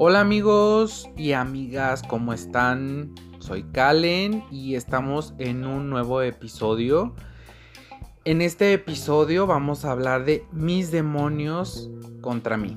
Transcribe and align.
Hola 0.00 0.20
amigos 0.20 1.10
y 1.16 1.32
amigas, 1.32 2.04
¿cómo 2.04 2.32
están? 2.32 3.16
Soy 3.40 3.64
Kalen 3.64 4.44
y 4.48 4.76
estamos 4.76 5.34
en 5.38 5.66
un 5.66 5.90
nuevo 5.90 6.22
episodio. 6.22 7.16
En 8.24 8.40
este 8.40 8.72
episodio 8.72 9.48
vamos 9.48 9.84
a 9.84 9.90
hablar 9.90 10.24
de 10.24 10.46
mis 10.52 10.92
demonios 10.92 11.90
contra 12.20 12.56
mí. 12.56 12.76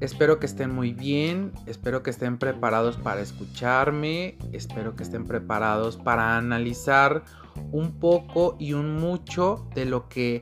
Espero 0.00 0.38
que 0.38 0.44
estén 0.44 0.70
muy 0.70 0.92
bien, 0.92 1.52
espero 1.64 2.02
que 2.02 2.10
estén 2.10 2.36
preparados 2.36 2.98
para 2.98 3.22
escucharme, 3.22 4.36
espero 4.52 4.96
que 4.96 5.04
estén 5.04 5.24
preparados 5.24 5.96
para 5.96 6.36
analizar 6.36 7.24
un 7.72 7.98
poco 7.98 8.56
y 8.58 8.74
un 8.74 8.96
mucho 8.96 9.66
de 9.74 9.86
lo 9.86 10.10
que 10.10 10.40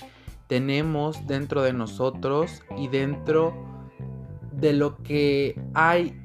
tenemos 0.48 1.29
dentro 1.29 1.62
de 1.62 1.73
nosotros 1.73 2.60
y 2.76 2.88
dentro 2.88 3.73
de 4.64 4.73
lo 4.73 4.96
que 5.02 5.60
hay 5.74 6.18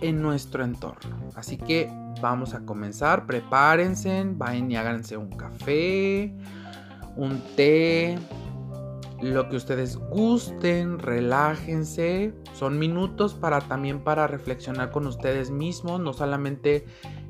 en 0.00 0.22
nuestro 0.22 0.64
entorno. 0.64 1.18
Así 1.34 1.58
que 1.58 1.90
vamos 2.22 2.54
a 2.54 2.60
comenzar, 2.60 3.26
prepárense, 3.26 4.24
vayan 4.26 4.70
y 4.70 4.76
háganse 4.76 5.18
un 5.18 5.28
café, 5.28 6.32
un 7.14 7.42
té, 7.56 8.18
lo 9.20 9.50
que 9.50 9.56
ustedes 9.56 9.98
gusten, 9.98 10.98
relájense. 10.98 12.32
Son 12.54 12.78
minutos 12.78 13.34
para 13.34 13.60
también 13.60 14.02
para 14.02 14.26
reflexionar 14.26 14.90
con 14.90 15.06
ustedes 15.06 15.50
mismos, 15.50 16.00
no 16.00 16.14
solamente 16.14 16.86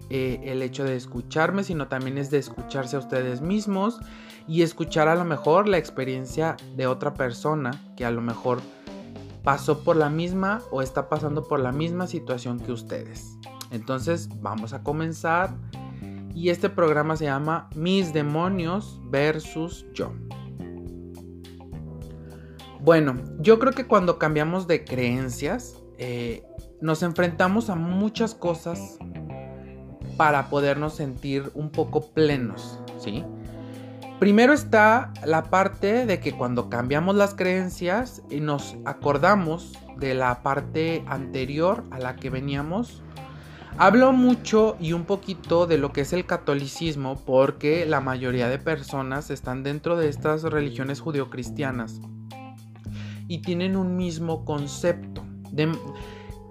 eh, 0.09 0.41
el 0.45 0.63
hecho 0.63 0.85
de 0.85 0.95
escucharme, 0.95 1.65
sino 1.65 1.89
también 1.89 2.17
es 2.17 2.31
de 2.31 2.39
escucharse 2.39 2.95
a 2.95 3.01
ustedes 3.01 3.41
mismos 3.41 3.99
y 4.47 4.63
escuchar 4.63 5.09
a 5.09 5.17
lo 5.17 5.25
mejor 5.25 5.67
la 5.67 5.79
experiencia 5.79 6.57
de 6.77 6.87
otra 6.87 7.13
persona 7.15 7.73
que 7.97 8.05
a 8.05 8.13
lo 8.13 8.21
mejor 8.21 8.61
pasó 9.43 9.85
por 9.85 9.97
la 9.97 10.11
misma 10.11 10.63
o 10.71 10.83
está 10.83 11.09
pasando 11.09 11.45
por 11.45 11.61
la 11.61 11.73
misma 11.73 12.07
situación 12.07 12.61
que 12.61 12.73
ustedes. 12.73 13.37
Entonces 13.71 14.29
vamos 14.41 14.73
a 14.73 14.83
comenzar 14.83 15.55
y 16.35 16.51
este 16.51 16.71
programa 16.71 17.17
se 17.17 17.25
llama 17.25 17.69
Mis 17.75 18.13
demonios 18.13 19.01
versus 19.11 19.87
yo. 19.93 20.13
Bueno, 22.81 23.17
yo 23.41 23.59
creo 23.59 23.73
que 23.73 23.87
cuando 23.87 24.19
cambiamos 24.19 24.67
de 24.67 24.85
creencias, 24.85 25.83
eh, 25.99 26.45
nos 26.81 27.03
enfrentamos 27.03 27.71
a 27.71 27.75
muchas 27.75 28.35
cosas 28.35 28.99
para 30.17 30.49
podernos 30.49 30.95
sentir 30.95 31.51
un 31.55 31.71
poco 31.71 32.13
plenos, 32.13 32.81
¿sí? 32.99 33.25
Primero 34.19 34.53
está 34.53 35.13
la 35.25 35.45
parte 35.45 36.05
de 36.05 36.19
que 36.21 36.33
cuando 36.33 36.69
cambiamos 36.69 37.15
las 37.15 37.35
creencias 37.35 38.23
y 38.31 38.41
nos 38.41 38.77
acordamos 38.85 39.73
de 39.97 40.15
la 40.15 40.43
parte 40.43 41.05
anterior 41.07 41.85
a 41.91 41.99
la 41.99 42.17
que 42.17 42.31
veníamos, 42.31 43.03
Hablo 43.81 44.13
mucho 44.13 44.77
y 44.81 44.93
un 44.93 45.05
poquito 45.05 45.69
de 45.69 45.79
lo 45.79 45.93
que 45.93 46.01
es 46.01 46.13
el 46.13 46.27
catolicismo 46.27 47.15
porque 47.25 47.87
la 47.87 48.01
mayoría 48.01 48.49
de 48.49 48.59
personas 48.59 49.31
están 49.31 49.63
dentro 49.63 49.97
de 49.97 50.09
estas 50.09 50.43
religiones 50.43 51.01
judeocristianas 51.01 52.01
y 53.29 53.41
tienen 53.41 53.77
un 53.77 53.97
mismo 53.97 54.45
concepto. 54.45 55.25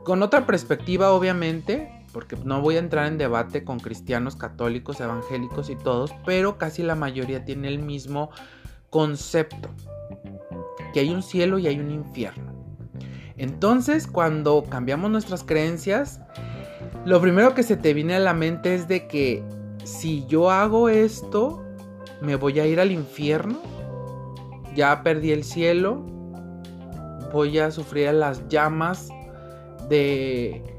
con 0.05 0.23
otra 0.23 0.45
perspectiva, 0.45 1.11
obviamente, 1.11 1.91
porque 2.17 2.35
no 2.43 2.61
voy 2.61 2.77
a 2.77 2.79
entrar 2.79 3.05
en 3.05 3.19
debate 3.19 3.63
con 3.63 3.79
cristianos, 3.79 4.35
católicos, 4.35 4.99
evangélicos 4.99 5.69
y 5.69 5.75
todos, 5.75 6.15
pero 6.25 6.57
casi 6.57 6.81
la 6.81 6.95
mayoría 6.95 7.45
tiene 7.45 7.67
el 7.67 7.77
mismo 7.77 8.31
concepto, 8.89 9.69
que 10.95 11.01
hay 11.01 11.11
un 11.11 11.21
cielo 11.21 11.59
y 11.59 11.67
hay 11.67 11.79
un 11.79 11.91
infierno. 11.91 12.53
Entonces, 13.37 14.07
cuando 14.07 14.63
cambiamos 14.63 15.11
nuestras 15.11 15.43
creencias, 15.43 16.19
lo 17.05 17.21
primero 17.21 17.53
que 17.53 17.61
se 17.61 17.77
te 17.77 17.93
viene 17.93 18.15
a 18.15 18.19
la 18.19 18.33
mente 18.33 18.73
es 18.73 18.87
de 18.87 19.07
que 19.07 19.43
si 19.83 20.25
yo 20.25 20.49
hago 20.49 20.89
esto, 20.89 21.63
me 22.19 22.35
voy 22.35 22.59
a 22.59 22.65
ir 22.65 22.79
al 22.79 22.91
infierno, 22.91 23.61
ya 24.75 25.03
perdí 25.03 25.33
el 25.33 25.43
cielo, 25.43 26.03
voy 27.31 27.59
a 27.59 27.69
sufrir 27.69 28.11
las 28.11 28.47
llamas 28.47 29.09
de, 29.87 30.76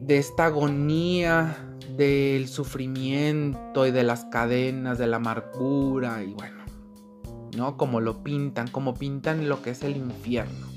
de 0.00 0.18
esta 0.18 0.46
agonía, 0.46 1.56
del 1.96 2.48
sufrimiento 2.48 3.86
y 3.86 3.90
de 3.90 4.02
las 4.04 4.24
cadenas, 4.26 4.98
de 4.98 5.06
la 5.06 5.16
amargura 5.16 6.22
y 6.22 6.32
bueno, 6.32 6.64
¿no? 7.56 7.76
Como 7.76 8.00
lo 8.00 8.22
pintan, 8.22 8.68
como 8.68 8.94
pintan 8.94 9.48
lo 9.48 9.62
que 9.62 9.70
es 9.70 9.82
el 9.82 9.96
infierno. 9.96 10.68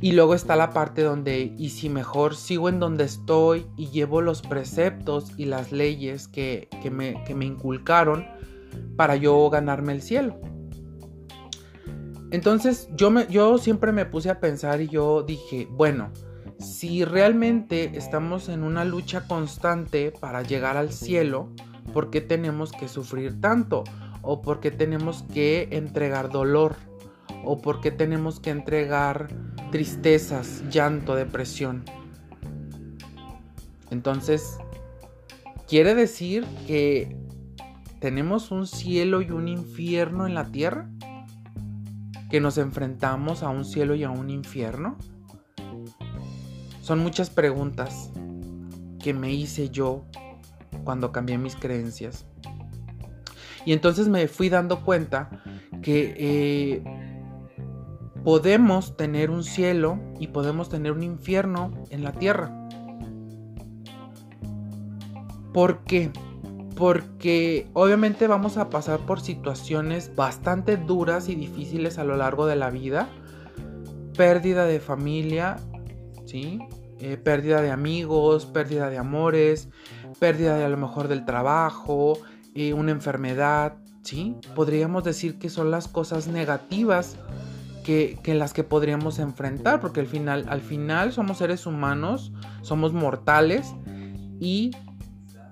Y 0.00 0.12
luego 0.12 0.34
está 0.34 0.54
la 0.54 0.70
parte 0.70 1.02
donde, 1.02 1.54
y 1.56 1.70
si 1.70 1.88
mejor 1.88 2.36
sigo 2.36 2.68
en 2.68 2.78
donde 2.78 3.04
estoy 3.04 3.66
y 3.76 3.88
llevo 3.88 4.20
los 4.20 4.42
preceptos 4.42 5.32
y 5.36 5.46
las 5.46 5.72
leyes 5.72 6.28
que, 6.28 6.68
me, 6.92 7.22
que 7.24 7.34
me 7.34 7.46
inculcaron 7.46 8.26
para 8.96 9.16
yo 9.16 9.48
ganarme 9.50 9.92
el 9.92 10.02
cielo. 10.02 10.38
Entonces 12.30 12.88
yo, 12.96 13.10
me, 13.10 13.26
yo 13.28 13.58
siempre 13.58 13.92
me 13.92 14.06
puse 14.06 14.28
a 14.28 14.40
pensar 14.40 14.80
y 14.80 14.88
yo 14.88 15.22
dije, 15.22 15.68
bueno, 15.70 16.10
si 16.58 17.04
realmente 17.04 17.96
estamos 17.96 18.48
en 18.48 18.62
una 18.62 18.84
lucha 18.84 19.26
constante 19.26 20.12
para 20.12 20.42
llegar 20.42 20.76
al 20.76 20.92
cielo, 20.92 21.50
¿por 21.92 22.10
qué 22.10 22.20
tenemos 22.20 22.72
que 22.72 22.88
sufrir 22.88 23.40
tanto? 23.40 23.84
¿O 24.22 24.40
por 24.40 24.60
qué 24.60 24.70
tenemos 24.70 25.24
que 25.34 25.68
entregar 25.72 26.30
dolor? 26.30 26.76
¿O 27.44 27.60
por 27.60 27.80
qué 27.80 27.90
tenemos 27.90 28.40
que 28.40 28.50
entregar 28.50 29.28
tristezas, 29.70 30.62
llanto, 30.70 31.14
depresión? 31.14 31.84
Entonces, 33.90 34.58
¿quiere 35.68 35.94
decir 35.94 36.46
que 36.66 37.16
tenemos 38.00 38.50
un 38.50 38.66
cielo 38.66 39.22
y 39.22 39.30
un 39.30 39.48
infierno 39.48 40.26
en 40.26 40.34
la 40.34 40.50
tierra? 40.50 40.88
que 42.34 42.40
nos 42.40 42.58
enfrentamos 42.58 43.44
a 43.44 43.48
un 43.48 43.64
cielo 43.64 43.94
y 43.94 44.02
a 44.02 44.10
un 44.10 44.28
infierno? 44.28 44.98
Son 46.84 46.98
muchas 46.98 47.30
preguntas 47.30 48.10
que 48.98 49.14
me 49.14 49.32
hice 49.32 49.70
yo 49.70 50.04
cuando 50.84 51.12
cambié 51.12 51.38
mis 51.38 51.56
creencias. 51.56 52.26
Y 53.64 53.72
entonces 53.72 54.06
me 54.06 54.28
fui 54.28 54.50
dando 54.50 54.84
cuenta 54.84 55.30
que 55.80 56.14
eh, 56.18 56.84
podemos 58.22 58.98
tener 58.98 59.30
un 59.30 59.44
cielo 59.44 59.98
y 60.20 60.26
podemos 60.26 60.68
tener 60.68 60.92
un 60.92 61.02
infierno 61.02 61.72
en 61.88 62.04
la 62.04 62.12
tierra. 62.12 62.52
¿Por 65.54 65.84
qué? 65.84 66.12
porque 66.76 67.68
obviamente 67.72 68.26
vamos 68.26 68.58
a 68.58 68.68
pasar 68.68 68.98
por 69.06 69.20
situaciones 69.20 70.14
bastante 70.14 70.76
duras 70.76 71.30
y 71.30 71.34
difíciles 71.34 71.98
a 71.98 72.04
lo 72.04 72.16
largo 72.16 72.44
de 72.44 72.56
la 72.56 72.68
vida. 72.68 73.08
Pérdida 74.18 74.66
de 74.66 74.80
familia, 74.80 75.56
¿sí? 76.26 76.58
Eh, 77.00 77.16
pérdida 77.16 77.60
de 77.60 77.70
amigos, 77.70 78.46
pérdida 78.46 78.88
de 78.88 78.98
amores, 78.98 79.68
pérdida 80.20 80.56
de 80.56 80.64
a 80.64 80.68
lo 80.68 80.76
mejor 80.76 81.08
del 81.08 81.24
trabajo, 81.24 82.18
eh, 82.54 82.72
una 82.72 82.92
enfermedad, 82.92 83.76
¿sí? 84.02 84.36
Podríamos 84.54 85.02
decir 85.02 85.38
que 85.38 85.50
son 85.50 85.70
las 85.72 85.88
cosas 85.88 86.28
negativas 86.28 87.16
que, 87.84 88.18
que, 88.22 88.34
las 88.34 88.52
que 88.52 88.62
podríamos 88.62 89.18
enfrentar, 89.18 89.80
porque 89.80 90.00
al 90.00 90.06
final, 90.06 90.46
al 90.48 90.60
final 90.60 91.12
somos 91.12 91.38
seres 91.38 91.66
humanos, 91.66 92.32
somos 92.62 92.92
mortales 92.92 93.74
y 94.38 94.70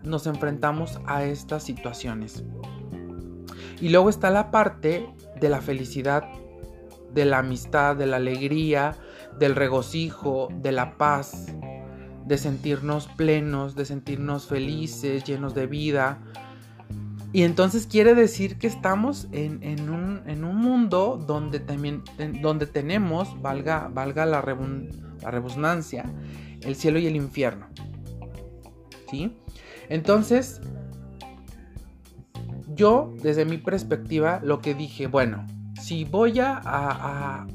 nos 0.04 0.26
enfrentamos 0.26 1.00
a 1.06 1.24
estas 1.24 1.64
situaciones. 1.64 2.44
Y 3.80 3.88
luego 3.88 4.10
está 4.10 4.30
la 4.30 4.52
parte 4.52 5.08
de 5.40 5.48
la 5.48 5.60
felicidad, 5.60 6.22
de 7.12 7.24
la 7.24 7.38
amistad, 7.38 7.96
de 7.96 8.06
la 8.06 8.16
alegría, 8.16 8.96
del 9.38 9.54
regocijo, 9.54 10.48
de 10.60 10.72
la 10.72 10.96
paz, 10.96 11.46
de 12.26 12.38
sentirnos 12.38 13.08
plenos, 13.08 13.74
de 13.74 13.84
sentirnos 13.84 14.46
felices, 14.46 15.24
llenos 15.24 15.54
de 15.54 15.66
vida. 15.66 16.18
Y 17.32 17.42
entonces 17.42 17.86
quiere 17.86 18.14
decir 18.14 18.58
que 18.58 18.66
estamos 18.66 19.28
en, 19.32 19.88
un, 19.88 20.56
mundo 20.56 21.22
donde 21.26 21.60
también 21.60 22.02
donde 22.42 22.66
tenemos, 22.66 23.40
valga, 23.40 23.88
valga 23.92 24.26
la, 24.26 24.42
la 25.22 25.30
redundancia, 25.30 26.04
el 26.60 26.76
cielo 26.76 26.98
y 26.98 27.06
el 27.06 27.16
infierno. 27.16 27.68
¿Sí? 29.10 29.36
Entonces, 29.88 30.60
yo 32.74 33.12
desde 33.22 33.44
mi 33.44 33.58
perspectiva 33.58 34.40
lo 34.42 34.60
que 34.60 34.74
dije, 34.74 35.06
bueno, 35.06 35.46
si 35.82 36.04
voy 36.04 36.38
a, 36.38 37.46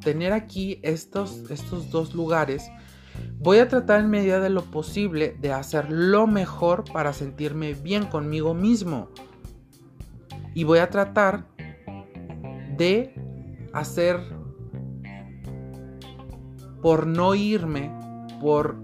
tener 0.00 0.32
aquí 0.32 0.80
estos, 0.82 1.48
estos 1.48 1.90
dos 1.90 2.12
lugares, 2.12 2.70
voy 3.38 3.58
a 3.58 3.68
tratar 3.68 4.00
en 4.00 4.10
medida 4.10 4.40
de 4.40 4.50
lo 4.50 4.64
posible 4.64 5.36
de 5.40 5.52
hacer 5.52 5.90
lo 5.90 6.26
mejor 6.26 6.84
para 6.92 7.12
sentirme 7.12 7.74
bien 7.74 8.06
conmigo 8.06 8.52
mismo. 8.52 9.08
Y 10.54 10.64
voy 10.64 10.80
a 10.80 10.90
tratar 10.90 11.46
de 12.76 13.14
hacer 13.72 14.18
por 16.82 17.06
no 17.06 17.36
irme 17.36 17.92
por 18.40 18.76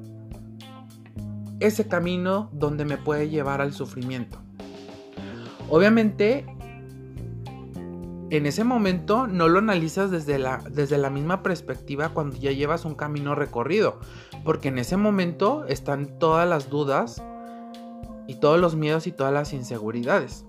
ese 1.59 1.89
camino 1.89 2.49
donde 2.53 2.85
me 2.85 2.97
puede 2.97 3.29
llevar 3.29 3.61
al 3.61 3.73
sufrimiento. 3.73 4.39
Obviamente, 5.69 6.47
en 8.37 8.47
ese 8.47 8.65
momento 8.65 9.27
no 9.27 9.49
lo 9.49 9.59
analizas 9.59 10.11
desde 10.11 10.39
la, 10.39 10.63
desde 10.71 10.99
la 10.99 11.11
misma 11.11 11.43
perspectiva 11.43 12.11
cuando 12.11 12.37
ya 12.37 12.53
llevas 12.53 12.85
un 12.85 12.95
camino 12.95 13.35
recorrido, 13.35 14.01
porque 14.45 14.69
en 14.69 14.79
ese 14.79 14.97
momento 14.97 15.65
están 15.67 16.19
todas 16.19 16.49
las 16.49 16.71
dudas 16.71 17.23
y 18.27 18.37
todos 18.37 18.59
los 18.59 18.77
miedos 18.77 19.07
y 19.07 19.13
todas 19.13 19.33
las 19.33 19.53
inseguridades 19.53 20.47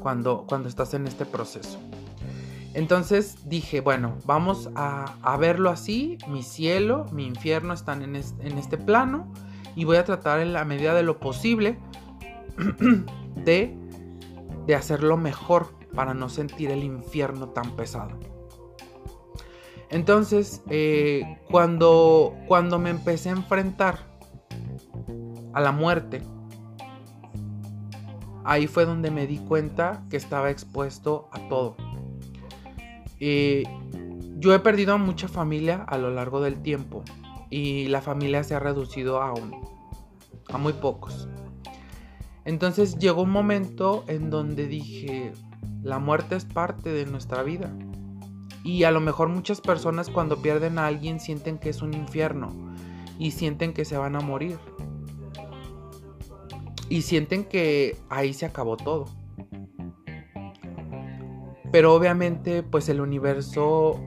cuando, 0.00 0.44
cuando 0.48 0.68
estás 0.68 0.94
en 0.94 1.06
este 1.06 1.24
proceso. 1.24 1.78
Entonces 2.74 3.36
dije, 3.44 3.80
bueno, 3.80 4.16
vamos 4.24 4.70
a, 4.74 5.36
verlo 5.38 5.70
así, 5.70 6.18
mi 6.26 6.42
cielo, 6.42 7.06
mi 7.12 7.26
infierno 7.26 7.74
están 7.74 8.02
en, 8.02 8.16
en 8.16 8.58
este 8.58 8.78
plano 8.78 9.30
y 9.76 9.84
voy 9.84 9.96
a 9.96 10.04
tratar 10.04 10.40
en 10.40 10.52
la 10.52 10.64
medida 10.64 10.94
de 10.94 11.02
lo 11.02 11.20
posible 11.20 11.78
de, 13.36 13.76
de 14.66 14.74
hacerlo 14.74 15.16
mejor 15.16 15.81
para 15.94 16.14
no 16.14 16.28
sentir 16.28 16.70
el 16.70 16.84
infierno 16.84 17.48
tan 17.48 17.76
pesado. 17.76 18.18
Entonces, 19.90 20.62
eh, 20.70 21.38
cuando, 21.50 22.34
cuando 22.48 22.78
me 22.78 22.90
empecé 22.90 23.28
a 23.28 23.32
enfrentar 23.32 23.98
a 25.52 25.60
la 25.60 25.70
muerte, 25.70 26.22
ahí 28.44 28.66
fue 28.66 28.86
donde 28.86 29.10
me 29.10 29.26
di 29.26 29.38
cuenta 29.38 30.02
que 30.08 30.16
estaba 30.16 30.50
expuesto 30.50 31.28
a 31.30 31.46
todo. 31.48 31.76
Eh, 33.20 33.64
yo 34.38 34.54
he 34.54 34.58
perdido 34.58 34.94
a 34.94 34.96
mucha 34.96 35.28
familia 35.28 35.84
a 35.86 35.98
lo 35.98 36.10
largo 36.10 36.40
del 36.40 36.62
tiempo 36.62 37.04
y 37.50 37.86
la 37.88 38.00
familia 38.00 38.42
se 38.44 38.54
ha 38.54 38.58
reducido 38.58 39.22
a, 39.22 39.34
a 40.48 40.58
muy 40.58 40.72
pocos. 40.72 41.28
Entonces 42.44 42.98
llegó 42.98 43.22
un 43.22 43.30
momento 43.30 44.04
en 44.08 44.30
donde 44.30 44.66
dije, 44.66 45.32
la 45.82 45.98
muerte 45.98 46.36
es 46.36 46.44
parte 46.44 46.90
de 46.90 47.06
nuestra 47.06 47.42
vida. 47.42 47.72
Y 48.64 48.84
a 48.84 48.92
lo 48.92 49.00
mejor 49.00 49.28
muchas 49.28 49.60
personas 49.60 50.08
cuando 50.08 50.40
pierden 50.40 50.78
a 50.78 50.86
alguien 50.86 51.18
sienten 51.18 51.58
que 51.58 51.70
es 51.70 51.82
un 51.82 51.94
infierno 51.94 52.50
y 53.18 53.32
sienten 53.32 53.72
que 53.72 53.84
se 53.84 53.96
van 53.96 54.14
a 54.14 54.20
morir. 54.20 54.58
Y 56.88 57.02
sienten 57.02 57.44
que 57.44 57.96
ahí 58.08 58.32
se 58.34 58.46
acabó 58.46 58.76
todo. 58.76 59.06
Pero 61.72 61.94
obviamente 61.94 62.62
pues 62.62 62.88
el 62.88 63.00
universo 63.00 64.00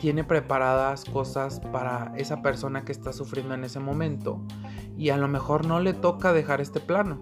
tiene 0.00 0.24
preparadas 0.24 1.04
cosas 1.06 1.60
para 1.60 2.12
esa 2.16 2.42
persona 2.42 2.84
que 2.84 2.92
está 2.92 3.12
sufriendo 3.14 3.54
en 3.54 3.64
ese 3.64 3.80
momento. 3.80 4.40
Y 4.98 5.08
a 5.08 5.16
lo 5.16 5.28
mejor 5.28 5.66
no 5.66 5.80
le 5.80 5.94
toca 5.94 6.34
dejar 6.34 6.60
este 6.60 6.80
plano. 6.80 7.20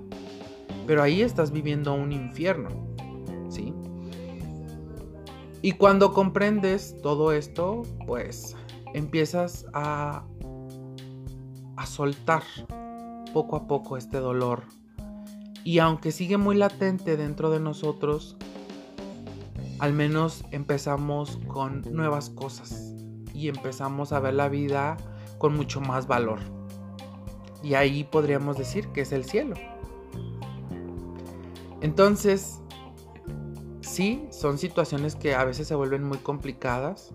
Pero 0.87 1.02
ahí 1.02 1.23
estás 1.23 1.52
viviendo 1.52 1.94
un 1.94 2.11
infierno. 2.11 2.92
Y 5.62 5.73
cuando 5.73 6.12
comprendes 6.12 6.97
todo 7.03 7.32
esto, 7.32 7.82
pues 8.06 8.56
empiezas 8.94 9.64
a, 9.73 10.25
a 11.76 11.87
soltar 11.87 12.43
poco 13.32 13.56
a 13.56 13.67
poco 13.69 13.97
este 13.97 14.19
dolor. 14.19 14.64
Y 15.64 15.79
aunque 15.79 16.11
sigue 16.11 16.37
muy 16.37 16.56
latente 16.56 17.17
dentro 17.17 17.50
de 17.50 17.61
nosotros, 17.61 18.37
al 19.79 19.93
menos 19.93 20.44
empezamos 20.50 21.38
con 21.47 21.82
nuevas 21.93 22.31
cosas 22.31 22.94
y 23.32 23.49
empezamos 23.49 24.12
a 24.12 24.20
ver 24.20 24.35
la 24.35 24.49
vida 24.49 24.97
con 25.38 25.56
mucho 25.56 25.81
más 25.81 26.08
valor. 26.08 26.41
Y 27.62 27.75
ahí 27.75 28.03
podríamos 28.05 28.58
decir 28.58 28.88
que 28.88 29.03
es 29.03 29.12
el 29.12 29.25
cielo. 29.25 29.55
Entonces, 31.81 32.62
sí, 33.93 34.27
son 34.31 34.59
situaciones 34.59 35.15
que 35.15 35.35
a 35.35 35.44
veces 35.44 35.69
se 35.69 35.75
vuelven 35.75 36.03
muy 36.03 36.19
complicadas. 36.19 37.12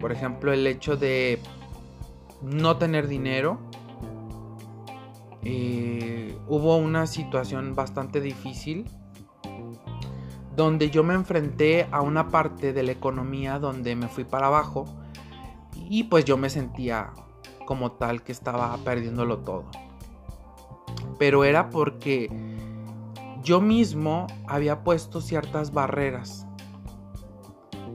Por 0.00 0.12
ejemplo, 0.12 0.52
el 0.52 0.66
hecho 0.66 0.96
de 0.96 1.40
no 2.42 2.76
tener 2.76 3.08
dinero. 3.08 3.58
Eh, 5.42 6.36
hubo 6.48 6.76
una 6.76 7.06
situación 7.06 7.76
bastante 7.76 8.20
difícil 8.20 8.84
donde 10.56 10.90
yo 10.90 11.04
me 11.04 11.14
enfrenté 11.14 11.86
a 11.92 12.00
una 12.00 12.30
parte 12.30 12.72
de 12.72 12.82
la 12.82 12.90
economía 12.90 13.60
donde 13.60 13.94
me 13.94 14.08
fui 14.08 14.24
para 14.24 14.48
abajo 14.48 14.86
y 15.88 16.04
pues 16.04 16.24
yo 16.24 16.36
me 16.36 16.50
sentía 16.50 17.12
como 17.64 17.92
tal 17.92 18.22
que 18.22 18.32
estaba 18.32 18.76
perdiéndolo 18.78 19.38
todo. 19.38 19.66
Pero 21.18 21.44
era 21.44 21.70
porque 21.70 22.55
yo 23.46 23.60
mismo 23.60 24.26
había 24.48 24.82
puesto 24.82 25.20
ciertas 25.20 25.72
barreras 25.72 26.48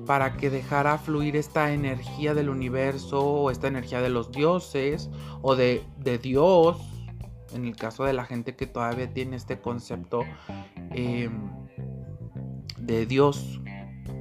para 0.05 0.37
que 0.37 0.49
dejara 0.49 0.97
fluir 0.97 1.35
esta 1.35 1.73
energía 1.73 2.33
del 2.33 2.49
universo 2.49 3.19
o 3.19 3.51
esta 3.51 3.67
energía 3.67 4.01
de 4.01 4.09
los 4.09 4.31
dioses 4.31 5.09
o 5.41 5.57
de, 5.57 5.83
Dios, 6.23 6.77
en 7.53 7.65
el 7.65 7.75
caso 7.75 8.05
de 8.05 8.13
la 8.13 8.23
gente 8.23 8.55
que 8.55 8.65
todavía 8.65 9.13
tiene 9.13 9.35
este 9.35 9.59
concepto 9.59 10.21
em, 10.91 11.51
de 12.77 13.05
Dios. 13.05 13.59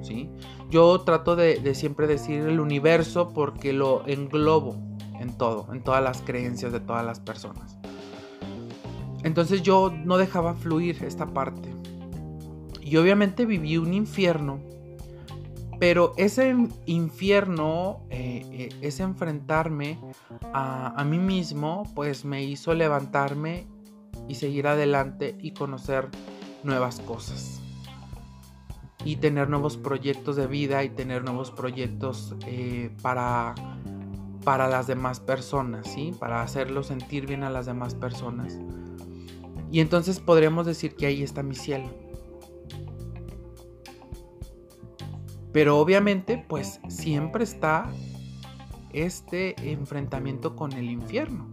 ¿sí? 0.02 0.28
Yo 0.68 1.00
trato 1.02 1.36
de, 1.36 1.60
de 1.60 1.76
siempre 1.76 2.08
decir 2.08 2.40
el 2.40 2.58
universo 2.58 3.28
porque 3.32 3.72
lo 3.72 4.04
englobo 4.08 4.76
en 5.20 5.38
todo, 5.38 5.72
en 5.72 5.84
todas 5.84 6.02
las 6.02 6.22
creencias 6.22 6.72
de 6.72 6.80
todas 6.80 7.06
las 7.06 7.20
personas. 7.20 7.79
Entonces 9.22 9.62
yo 9.62 9.92
no 10.04 10.16
dejaba 10.16 10.54
fluir 10.54 11.02
esta 11.04 11.26
parte. 11.26 11.68
Y 12.82 12.96
obviamente 12.96 13.46
viví 13.46 13.76
un 13.76 13.94
infierno. 13.94 14.60
Pero 15.78 16.12
ese 16.18 16.54
infierno, 16.84 18.02
eh, 18.10 18.44
eh, 18.52 18.68
ese 18.82 19.02
enfrentarme 19.02 19.98
a, 20.52 21.02
mí 21.04 21.18
mismo, 21.18 21.84
pues 21.94 22.26
me 22.26 22.44
hizo 22.44 22.74
levantarme 22.74 23.66
y 24.28 24.34
seguir 24.34 24.66
adelante 24.66 25.36
y 25.40 25.52
conocer 25.52 26.08
nuevas 26.64 27.00
cosas. 27.00 27.60
Y 29.06 29.16
tener 29.16 29.48
nuevos 29.48 29.78
proyectos 29.78 30.36
de 30.36 30.46
vida 30.46 30.84
y 30.84 30.90
tener 30.90 31.24
nuevos 31.24 31.50
proyectos 31.50 32.34
eh, 32.46 32.94
para, 33.00 33.54
para 34.44 34.68
las 34.68 34.86
demás 34.86 35.18
personas, 35.20 35.90
¿sí? 35.90 36.12
Para 36.18 36.42
hacerlo 36.42 36.82
sentir 36.82 37.26
bien 37.26 37.42
a 37.42 37.48
las 37.48 37.64
demás 37.64 37.94
personas. 37.94 38.58
Y 39.70 39.80
entonces 39.80 40.18
podríamos 40.18 40.66
decir 40.66 40.96
que 40.96 41.06
ahí 41.06 41.22
está 41.22 41.42
mi 41.42 41.54
cielo. 41.54 41.88
Pero 45.52 45.78
obviamente, 45.78 46.44
pues 46.48 46.80
siempre 46.88 47.44
está 47.44 47.90
este 48.92 49.54
enfrentamiento 49.70 50.56
con 50.56 50.72
el 50.72 50.90
infierno. 50.90 51.48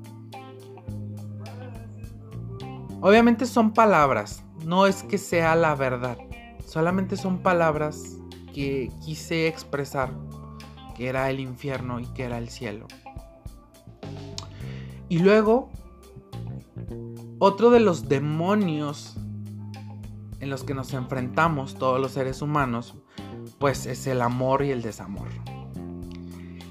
Obviamente 3.01 3.45
son 3.45 3.73
palabras, 3.73 4.43
no 4.65 4.87
es 4.87 5.03
que 5.03 5.17
sea 5.17 5.55
la 5.55 5.75
verdad. 5.75 6.17
Solamente 6.65 7.15
son 7.15 7.39
palabras 7.39 8.17
que 8.53 8.91
quise 9.05 9.47
expresar 9.47 10.11
que 10.95 11.07
era 11.07 11.29
el 11.29 11.39
infierno 11.39 11.99
y 11.99 12.05
que 12.07 12.23
era 12.23 12.39
el 12.39 12.49
cielo. 12.49 12.87
Y 15.09 15.19
luego 15.19 15.69
otro 17.39 17.69
de 17.69 17.79
los 17.79 18.09
demonios 18.09 19.15
en 20.39 20.49
los 20.49 20.63
que 20.63 20.73
nos 20.73 20.93
enfrentamos 20.93 21.75
todos 21.75 21.99
los 21.99 22.11
seres 22.11 22.41
humanos, 22.41 22.95
pues 23.59 23.85
es 23.85 24.07
el 24.07 24.21
amor 24.21 24.63
y 24.63 24.71
el 24.71 24.81
desamor. 24.81 25.27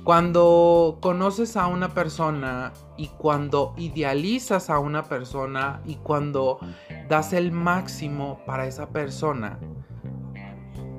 Cuando 0.04 0.99
conoces 1.00 1.56
a 1.56 1.66
una 1.66 1.92
persona 1.92 2.73
y 2.96 3.08
cuando 3.08 3.75
idealizas 3.76 4.70
a 4.70 4.78
una 4.78 5.02
persona 5.04 5.82
y 5.85 5.96
cuando 5.96 6.61
das 7.08 7.32
el 7.32 7.50
máximo 7.50 8.40
para 8.46 8.66
esa 8.66 8.88
persona, 8.90 9.58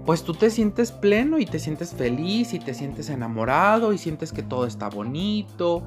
pues 0.06 0.24
tú 0.24 0.34
te 0.34 0.50
sientes 0.50 0.92
pleno 0.92 1.40
y 1.40 1.46
te 1.46 1.60
sientes 1.60 1.94
feliz 1.94 2.54
y 2.54 2.60
te 2.60 2.74
sientes 2.74 3.10
enamorado 3.10 3.94
y 3.94 3.98
sientes 3.98 4.34
que 4.34 4.44
todo 4.44 4.66
está 4.66 4.90
bonito 4.90 5.84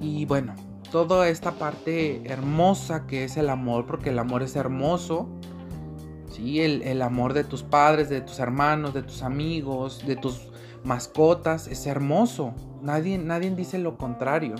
y 0.00 0.24
bueno, 0.26 0.54
toda 0.94 1.28
esta 1.28 1.50
parte 1.58 2.22
hermosa 2.24 3.04
que 3.08 3.24
es 3.24 3.36
el 3.36 3.50
amor, 3.50 3.84
porque 3.84 4.10
el 4.10 4.18
amor 4.20 4.44
es 4.44 4.54
hermoso. 4.54 5.26
¿sí? 6.30 6.60
El, 6.60 7.02
amor 7.02 7.32
de 7.32 7.42
tus 7.42 7.64
padres, 7.64 8.08
de 8.08 8.20
tus 8.20 8.38
hermanos, 8.38 8.94
de 8.94 9.02
tus 9.02 9.22
amigos, 9.22 10.06
de 10.06 10.14
tus 10.14 10.52
mascotas, 10.84 11.66
es 11.66 11.88
hermoso. 11.88 12.54
Nadie, 12.80 13.18
nadie 13.18 13.50
dice 13.50 13.78
lo 13.78 13.98
contrario. 13.98 14.54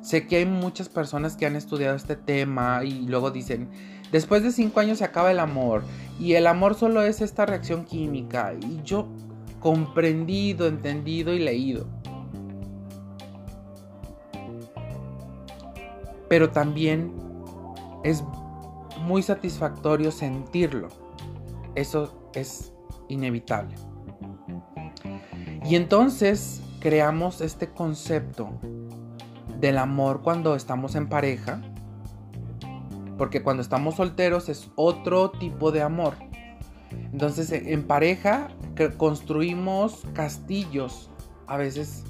Sé 0.00 0.26
que 0.26 0.36
hay 0.36 0.46
muchas 0.46 0.88
personas 0.88 1.36
que 1.36 1.44
han 1.44 1.54
estudiado 1.54 1.94
este 1.94 2.16
tema 2.16 2.82
y 2.82 3.06
luego 3.06 3.30
dicen, 3.30 3.68
después 4.10 4.42
de 4.42 4.52
cinco 4.52 4.80
años 4.80 4.96
se 4.96 5.04
acaba 5.04 5.32
el 5.32 5.38
amor 5.38 5.82
y 6.18 6.32
el 6.32 6.46
amor 6.46 6.76
solo 6.76 7.02
es 7.02 7.20
esta 7.20 7.44
reacción 7.44 7.84
química. 7.84 8.54
Y 8.58 8.80
yo 8.84 9.06
comprendido, 9.60 10.66
entendido 10.66 11.34
y 11.34 11.40
leído 11.40 11.86
pero 16.34 16.50
también 16.50 17.14
es 18.02 18.24
muy 19.02 19.22
satisfactorio 19.22 20.10
sentirlo. 20.10 20.88
Eso 21.76 22.28
es 22.34 22.72
inevitable. 23.08 23.76
Y 25.64 25.76
entonces 25.76 26.60
creamos 26.80 27.40
este 27.40 27.70
concepto 27.70 28.50
del 29.60 29.78
amor 29.78 30.22
cuando 30.22 30.56
estamos 30.56 30.96
en 30.96 31.08
pareja, 31.08 31.62
porque 33.16 33.44
cuando 33.44 33.62
estamos 33.62 33.94
solteros 33.94 34.48
es 34.48 34.72
otro 34.74 35.30
tipo 35.30 35.70
de 35.70 35.82
amor. 35.82 36.14
Entonces 37.12 37.52
en 37.52 37.86
pareja 37.86 38.48
construimos 38.96 40.02
castillos, 40.14 41.12
a 41.46 41.56
veces 41.58 42.02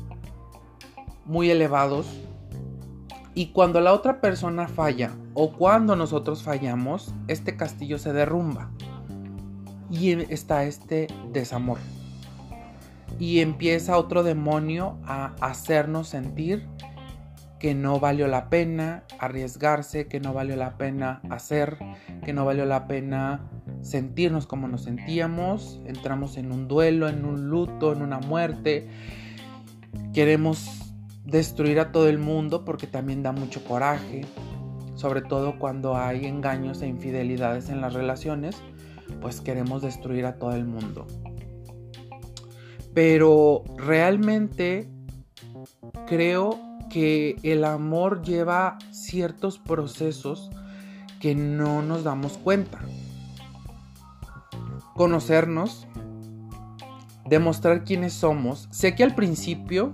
muy 1.27 1.51
elevados, 1.51 2.07
y 3.35 3.47
cuando 3.49 3.81
la 3.81 3.93
otra 3.93 4.21
persona 4.21 4.69
falla 4.69 5.11
o 5.35 5.53
cuando 5.53 5.97
nosotros 5.97 6.45
fallamos, 6.45 7.13
este 7.27 7.57
castillo 7.57 7.99
se 7.99 8.13
derrumba. 8.13 8.71
Y 9.91 10.13
está 10.33 10.65
este 10.65 11.09
desamor. 11.33 11.79
Y 13.19 13.41
empieza 13.41 13.99
otro 13.99 14.23
demonio 14.23 14.99
a 15.05 15.35
hacernos 15.41 16.09
sentir 16.09 16.67
que 17.59 17.75
no 17.75 17.99
valió 17.99 18.29
la 18.29 18.51
pena 18.51 19.05
arriesgarse, 19.19 20.07
que 20.07 20.21
no 20.21 20.33
valió 20.33 20.55
la 20.55 20.77
pena 20.77 21.21
hacer, 21.31 21.79
que 22.25 22.33
no 22.33 22.45
valió 22.45 22.67
la 22.67 22.87
pena 22.87 23.41
sentirnos 23.83 24.47
como 24.47 24.69
nos 24.69 24.85
sentíamos. 24.85 25.81
Entramos 25.87 26.37
en 26.37 26.53
un 26.53 26.69
duelo, 26.69 27.09
en 27.09 27.25
un 27.25 27.49
luto, 27.49 27.93
en 27.93 28.03
una 28.03 28.19
muerte. 28.19 28.89
Queremos 30.13 30.84
destruir 31.25 31.81
a 31.81 31.93
todo 31.93 32.09
el 32.09 32.19
mundo 32.19 32.65
porque 32.65 32.87
también 32.87 33.23
da 33.23 33.33
mucho 33.33 33.65
coraje, 33.65 34.23
sobre 34.95 35.23
todo 35.23 35.59
cuando 35.59 35.97
hay 35.97 36.27
engaños 36.27 36.83
e 36.83 36.87
infidelidades 36.87 37.69
en 37.69 37.81
las 37.81 37.95
relaciones, 37.95 38.57
pues 39.21 39.41
queremos 39.41 39.83
destruir 39.83 40.27
a 40.27 40.39
todo 40.39 40.53
el 40.53 40.65
mundo. 40.65 41.07
Pero 42.93 43.65
realmente 43.77 44.89
creo 46.07 46.61
que 46.91 47.37
el 47.43 47.65
amor 47.65 48.23
lleva 48.23 48.79
ciertos 48.93 49.59
procesos 49.59 50.51
que 51.21 51.35
no 51.35 51.83
nos 51.83 52.05
damos 52.05 52.39
cuenta. 52.39 52.81
Conocernos, 54.95 55.89
demostrar 57.27 57.85
quiénes 57.85 58.13
somos. 58.13 58.69
Sé 58.71 58.95
que 58.95 59.03
al 59.03 59.15
principio 59.15 59.93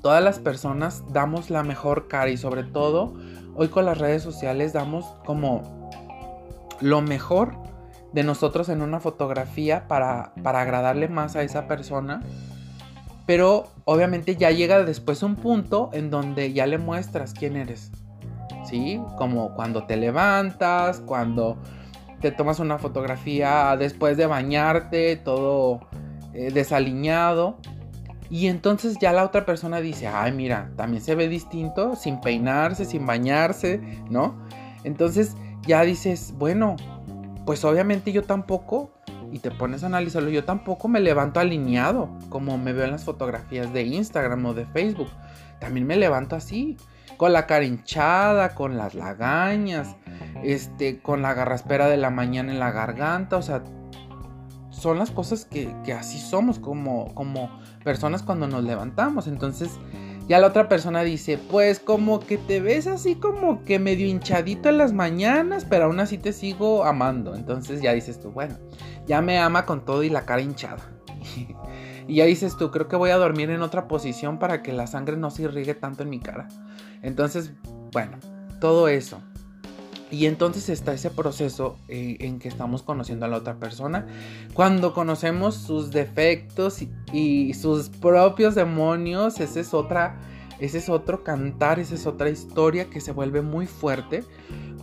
todas 0.00 0.22
las 0.22 0.38
personas 0.38 1.04
damos 1.12 1.50
la 1.50 1.62
mejor 1.62 2.08
cara 2.08 2.30
y 2.30 2.36
sobre 2.36 2.64
todo 2.64 3.14
hoy 3.54 3.68
con 3.68 3.84
las 3.84 3.98
redes 3.98 4.22
sociales 4.22 4.72
damos 4.72 5.04
como 5.24 5.90
lo 6.80 7.02
mejor 7.02 7.56
de 8.12 8.22
nosotros 8.22 8.68
en 8.68 8.82
una 8.82 9.00
fotografía 9.00 9.86
para, 9.88 10.32
para 10.42 10.60
agradarle 10.60 11.08
más 11.08 11.36
a 11.36 11.42
esa 11.42 11.66
persona. 11.66 12.22
Pero 13.26 13.66
obviamente 13.84 14.36
ya 14.36 14.50
llega 14.50 14.82
después 14.84 15.22
un 15.22 15.36
punto 15.36 15.90
en 15.92 16.10
donde 16.10 16.52
ya 16.52 16.66
le 16.66 16.78
muestras 16.78 17.34
quién 17.34 17.56
eres. 17.56 17.90
¿Sí? 18.64 19.00
Como 19.18 19.54
cuando 19.54 19.84
te 19.84 19.96
levantas, 19.96 21.00
cuando 21.00 21.58
te 22.20 22.32
tomas 22.32 22.58
una 22.58 22.78
fotografía 22.78 23.76
después 23.78 24.16
de 24.16 24.26
bañarte, 24.26 25.16
todo 25.16 25.80
eh, 26.32 26.50
desaliñado. 26.52 27.58
Y 28.30 28.48
entonces 28.48 28.98
ya 29.00 29.12
la 29.12 29.24
otra 29.24 29.46
persona 29.46 29.80
dice, 29.80 30.06
ay, 30.06 30.32
mira, 30.32 30.70
también 30.76 31.02
se 31.02 31.14
ve 31.14 31.28
distinto, 31.28 31.96
sin 31.96 32.20
peinarse, 32.20 32.84
sin 32.84 33.06
bañarse, 33.06 33.80
¿no? 34.10 34.36
Entonces 34.84 35.34
ya 35.66 35.82
dices, 35.82 36.34
bueno, 36.36 36.76
pues 37.46 37.64
obviamente 37.64 38.12
yo 38.12 38.24
tampoco, 38.24 38.92
y 39.32 39.38
te 39.38 39.50
pones 39.50 39.82
a 39.82 39.86
analizarlo, 39.86 40.28
yo 40.28 40.44
tampoco 40.44 40.88
me 40.88 41.00
levanto 41.00 41.40
alineado, 41.40 42.10
como 42.28 42.58
me 42.58 42.72
veo 42.72 42.84
en 42.84 42.92
las 42.92 43.04
fotografías 43.04 43.72
de 43.72 43.82
Instagram 43.84 44.44
o 44.46 44.54
de 44.54 44.66
Facebook. 44.66 45.08
También 45.58 45.86
me 45.86 45.96
levanto 45.96 46.36
así, 46.36 46.76
con 47.16 47.32
la 47.32 47.46
cara 47.46 47.64
hinchada, 47.64 48.54
con 48.54 48.76
las 48.76 48.94
lagañas, 48.94 49.96
este, 50.42 51.00
con 51.00 51.22
la 51.22 51.34
garraspera 51.34 51.88
de 51.88 51.96
la 51.96 52.10
mañana 52.10 52.52
en 52.52 52.60
la 52.60 52.70
garganta, 52.70 53.36
o 53.36 53.42
sea, 53.42 53.62
son 54.70 54.98
las 54.98 55.10
cosas 55.10 55.44
que, 55.44 55.74
así 55.92 56.18
somos 56.18 56.58
como, 56.58 57.12
como 57.14 57.50
personas 57.88 58.22
cuando 58.22 58.46
nos 58.46 58.64
levantamos. 58.64 59.28
Entonces 59.28 59.70
ya 60.28 60.38
la 60.38 60.48
otra 60.48 60.68
persona 60.68 61.02
dice, 61.04 61.38
pues 61.38 61.80
como 61.80 62.20
que 62.20 62.36
te 62.36 62.60
ves 62.60 62.86
así 62.86 63.14
como 63.14 63.64
que 63.64 63.78
medio 63.78 64.06
hinchadito 64.06 64.68
en 64.68 64.76
las 64.76 64.92
mañanas, 64.92 65.64
pero 65.64 65.86
aún 65.86 66.00
así 66.00 66.18
te 66.18 66.34
sigo 66.34 66.84
amando. 66.84 67.34
Entonces 67.34 67.80
ya 67.80 67.94
dices 67.94 68.20
tú, 68.20 68.30
bueno, 68.30 68.58
ya 69.06 69.22
me 69.22 69.38
ama 69.38 69.64
con 69.64 69.86
todo 69.86 70.02
y 70.02 70.10
la 70.10 70.26
cara 70.26 70.42
hinchada. 70.42 70.82
y 72.06 72.14
ya 72.14 72.26
dices 72.26 72.58
tú, 72.58 72.70
creo 72.70 72.88
que 72.88 72.96
voy 72.96 73.08
a 73.08 73.16
dormir 73.16 73.48
en 73.48 73.62
otra 73.62 73.88
posición 73.88 74.38
para 74.38 74.62
que 74.62 74.74
la 74.74 74.86
sangre 74.86 75.16
no 75.16 75.30
se 75.30 75.44
irrigue 75.44 75.72
tanto 75.72 76.02
en 76.02 76.10
mi 76.10 76.20
cara. 76.20 76.46
Entonces, 77.00 77.54
bueno, 77.90 78.18
todo 78.60 78.88
eso. 78.88 79.22
Y 80.10 80.26
entonces 80.26 80.68
está 80.70 80.94
ese 80.94 81.10
proceso 81.10 81.76
eh, 81.88 82.16
en 82.20 82.38
que 82.38 82.48
estamos 82.48 82.82
conociendo 82.82 83.26
a 83.26 83.28
la 83.28 83.36
otra 83.36 83.56
persona. 83.56 84.06
Cuando 84.54 84.94
conocemos 84.94 85.54
sus 85.54 85.90
defectos 85.90 86.82
y, 87.12 87.52
sus 87.54 87.90
propios 87.90 88.54
demonios, 88.54 89.38
ese 89.40 89.60
es 89.60 89.74
otra, 89.74 90.18
ese 90.60 90.78
es 90.78 90.88
otro 90.88 91.24
cantar, 91.24 91.78
esa 91.78 91.94
es 91.94 92.06
otra 92.06 92.30
historia 92.30 92.88
que 92.88 93.00
se 93.00 93.12
vuelve 93.12 93.42
muy 93.42 93.66
fuerte. 93.66 94.24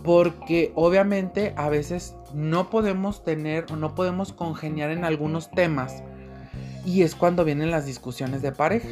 Porque 0.04 0.70
obviamente 0.76 1.52
a 1.56 1.68
veces 1.68 2.14
no 2.32 2.70
podemos 2.70 3.24
tener 3.24 3.66
o 3.72 3.76
no 3.76 3.96
podemos 3.96 4.32
congeniar 4.32 4.92
en 4.92 5.04
algunos 5.04 5.50
temas. 5.50 6.04
Y 6.84 7.02
es 7.02 7.16
cuando 7.16 7.44
vienen 7.44 7.72
las 7.72 7.84
discusiones 7.84 8.42
de 8.42 8.52
pareja. 8.52 8.88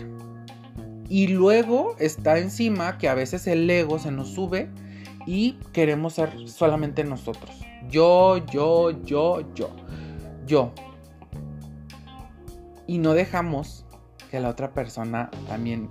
Y 1.08 1.28
luego 1.28 1.94
está 2.00 2.38
encima 2.38 2.98
que 2.98 3.08
a 3.08 3.14
veces 3.14 3.46
el 3.46 3.70
ego 3.70 4.00
se 4.00 4.10
nos 4.10 4.30
sube 4.30 4.68
y 5.26 5.52
queremos 5.72 6.14
ser 6.14 6.48
solamente 6.48 7.04
nosotros. 7.04 7.54
Yo, 7.88 8.38
yo, 8.46 8.90
yo, 9.02 9.54
yo, 9.54 9.70
yo. 10.46 10.72
Y 12.86 12.98
no 12.98 13.14
dejamos 13.14 13.86
que 14.30 14.40
la 14.40 14.48
otra 14.50 14.72
persona 14.72 15.30
también 15.48 15.88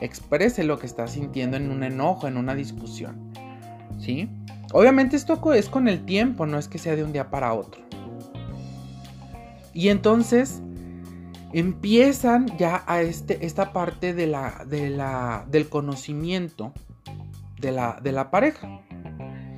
exprese 0.00 0.64
lo 0.64 0.78
que 0.78 0.86
está 0.86 1.06
sintiendo 1.06 1.56
en 1.56 1.70
un 1.70 1.82
enojo, 1.82 2.26
en 2.26 2.36
una 2.36 2.54
discusión. 2.54 3.32
¿Sí? 3.98 4.28
Obviamente 4.72 5.16
esto 5.16 5.52
es 5.52 5.68
con 5.68 5.88
el 5.88 6.04
tiempo, 6.04 6.46
no 6.46 6.58
es 6.58 6.68
que 6.68 6.78
sea 6.78 6.94
de 6.94 7.02
un 7.02 7.12
día 7.12 7.30
para 7.30 7.54
otro. 7.54 7.82
Y 9.72 9.88
entonces 9.88 10.62
empiezan 11.52 12.46
ya 12.58 12.84
a 12.86 13.00
este, 13.00 13.44
esta 13.46 13.72
parte 13.72 14.12
de 14.12 14.26
la, 14.26 14.64
de 14.68 14.90
la, 14.90 15.46
del 15.50 15.68
conocimiento 15.68 16.72
de 17.60 17.72
la, 17.72 17.98
de 18.02 18.12
la 18.12 18.30
pareja. 18.30 18.80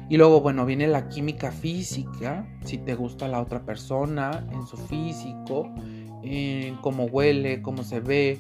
Y 0.09 0.17
luego, 0.17 0.41
bueno, 0.41 0.67
viene 0.67 0.89
la 0.89 1.09
química 1.09 1.53
física, 1.53 2.45
si 2.65 2.79
te 2.79 2.97
gusta 2.97 3.29
la 3.29 3.41
otra 3.41 3.65
persona, 3.65 4.45
en 4.53 4.67
su 4.67 4.77
físico, 4.77 5.73
cómo 6.81 7.05
huele, 7.05 7.63
cómo 7.63 7.85
se 7.85 8.01
ve, 8.01 8.39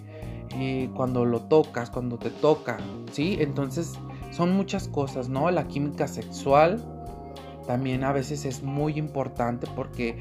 eh, 0.56 0.90
cuando 0.96 1.24
lo 1.24 1.42
tocas, 1.42 1.90
cuando 1.90 2.18
te 2.18 2.30
toca, 2.30 2.78
¿sí? 3.12 3.36
Entonces, 3.40 3.92
son 4.32 4.52
muchas 4.56 4.88
cosas, 4.88 5.28
¿no? 5.28 5.48
La 5.50 5.68
química 5.68 6.08
sexual 6.08 6.84
también 7.66 8.02
a 8.02 8.12
veces 8.12 8.44
es 8.44 8.62
muy 8.64 8.98
importante 8.98 9.68
porque 9.76 10.18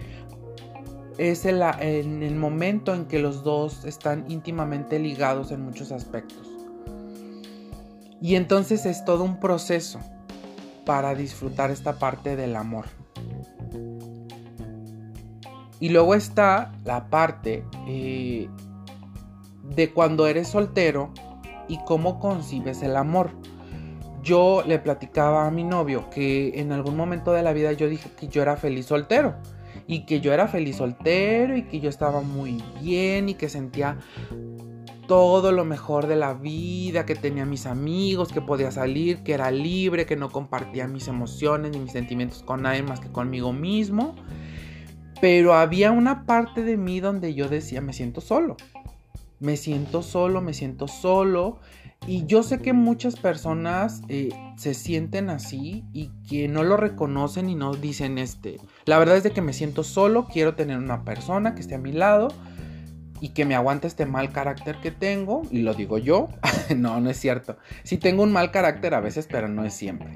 es 1.17 1.45
en 1.45 2.23
el 2.23 2.35
momento 2.35 2.93
en 2.93 3.05
que 3.05 3.19
los 3.19 3.43
dos 3.43 3.85
están 3.85 4.29
íntimamente 4.29 4.99
ligados 4.99 5.51
en 5.51 5.61
muchos 5.61 5.91
aspectos. 5.91 6.48
Y 8.21 8.35
entonces 8.35 8.85
es 8.85 9.05
todo 9.05 9.23
un 9.23 9.39
proceso 9.39 9.99
para 10.85 11.15
disfrutar 11.15 11.71
esta 11.71 11.99
parte 11.99 12.35
del 12.35 12.55
amor. 12.55 12.85
Y 15.79 15.89
luego 15.89 16.13
está 16.13 16.73
la 16.83 17.09
parte 17.09 17.63
eh, 17.87 18.49
de 19.63 19.93
cuando 19.93 20.27
eres 20.27 20.49
soltero 20.49 21.13
y 21.67 21.79
cómo 21.85 22.19
concibes 22.19 22.81
el 22.83 22.97
amor. 22.97 23.31
Yo 24.21 24.63
le 24.67 24.79
platicaba 24.79 25.47
a 25.47 25.51
mi 25.51 25.63
novio 25.63 26.09
que 26.09 26.59
en 26.59 26.73
algún 26.73 26.97
momento 26.97 27.31
de 27.31 27.43
la 27.43 27.53
vida 27.53 27.71
yo 27.71 27.87
dije 27.87 28.09
que 28.17 28.27
yo 28.27 28.41
era 28.41 28.57
feliz 28.57 28.87
soltero. 28.87 29.35
Y 29.87 30.05
que 30.05 30.19
yo 30.19 30.33
era 30.33 30.47
feliz 30.47 30.75
soltero 30.75 31.55
y 31.55 31.63
que 31.63 31.79
yo 31.79 31.89
estaba 31.89 32.21
muy 32.21 32.61
bien 32.81 33.29
y 33.29 33.33
que 33.35 33.49
sentía 33.49 33.97
todo 35.09 35.51
lo 35.51 35.65
mejor 35.65 36.05
de 36.05 36.15
la 36.15 36.35
vida, 36.35 37.03
que 37.03 37.15
tenía 37.15 37.43
mis 37.43 37.65
amigos, 37.65 38.31
que 38.31 38.41
podía 38.41 38.71
salir, 38.71 39.23
que 39.23 39.33
era 39.33 39.49
libre, 39.49 40.05
que 40.05 40.15
no 40.15 40.31
compartía 40.31 40.87
mis 40.87 41.07
emociones 41.07 41.71
ni 41.71 41.79
mis 41.79 41.93
sentimientos 41.93 42.43
con 42.43 42.61
nadie 42.61 42.83
más 42.83 42.99
que 42.99 43.11
conmigo 43.11 43.51
mismo. 43.51 44.15
Pero 45.19 45.55
había 45.55 45.91
una 45.91 46.27
parte 46.27 46.61
de 46.61 46.77
mí 46.77 46.99
donde 46.99 47.33
yo 47.33 47.49
decía, 47.49 47.81
me 47.81 47.91
siento 47.91 48.21
solo. 48.21 48.55
Me 49.39 49.57
siento 49.57 50.03
solo, 50.03 50.41
me 50.41 50.53
siento 50.53 50.87
solo. 50.87 51.57
Y 52.05 52.27
yo 52.27 52.43
sé 52.43 52.59
que 52.59 52.73
muchas 52.73 53.15
personas 53.15 54.03
eh, 54.09 54.29
se 54.57 54.75
sienten 54.75 55.31
así 55.31 55.85
y 55.91 56.11
que 56.29 56.47
no 56.47 56.61
lo 56.61 56.77
reconocen 56.77 57.49
y 57.49 57.55
no 57.55 57.73
dicen 57.73 58.19
este. 58.19 58.57
La 58.85 58.99
verdad 58.99 59.17
es 59.17 59.23
de 59.23 59.31
que 59.31 59.41
me 59.41 59.53
siento 59.53 59.83
solo, 59.83 60.27
quiero 60.27 60.53
tener 60.53 60.77
una 60.77 61.03
persona 61.03 61.55
que 61.55 61.61
esté 61.61 61.73
a 61.73 61.79
mi 61.79 61.93
lado 61.93 62.27
y 63.21 63.29
que 63.29 63.45
me 63.45 63.55
aguante 63.55 63.87
este 63.87 64.05
mal 64.05 64.31
carácter 64.31 64.77
que 64.81 64.91
tengo. 64.91 65.43
Y 65.51 65.59
lo 65.59 65.73
digo 65.73 65.97
yo. 65.97 66.29
no, 66.75 66.99
no 66.99 67.09
es 67.09 67.17
cierto. 67.17 67.57
Sí 67.83 67.97
tengo 67.97 68.23
un 68.23 68.31
mal 68.31 68.51
carácter 68.51 68.93
a 68.93 68.99
veces, 68.99 69.27
pero 69.29 69.47
no 69.47 69.65
es 69.65 69.73
siempre. 69.73 70.09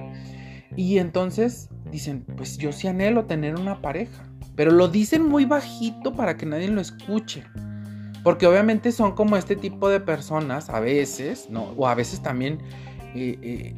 Y 0.75 0.97
entonces 0.97 1.69
dicen, 1.91 2.25
pues 2.37 2.57
yo 2.57 2.71
sí 2.71 2.87
anhelo 2.87 3.25
tener 3.25 3.55
una 3.55 3.81
pareja. 3.81 4.23
Pero 4.55 4.71
lo 4.71 4.87
dicen 4.87 5.27
muy 5.27 5.45
bajito 5.45 6.13
para 6.13 6.37
que 6.37 6.45
nadie 6.45 6.67
lo 6.67 6.81
escuche. 6.81 7.43
Porque 8.23 8.47
obviamente 8.47 8.91
son 8.91 9.13
como 9.13 9.35
este 9.35 9.55
tipo 9.55 9.89
de 9.89 9.99
personas 9.99 10.69
a 10.69 10.79
veces, 10.79 11.49
¿no? 11.49 11.73
O 11.75 11.87
a 11.87 11.95
veces 11.95 12.21
también 12.21 12.59
eh, 13.15 13.37
eh, 13.41 13.75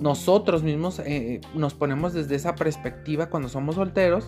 nosotros 0.00 0.62
mismos 0.62 1.00
eh, 1.04 1.40
nos 1.54 1.74
ponemos 1.74 2.14
desde 2.14 2.34
esa 2.34 2.54
perspectiva 2.54 3.28
cuando 3.28 3.48
somos 3.48 3.74
solteros 3.74 4.26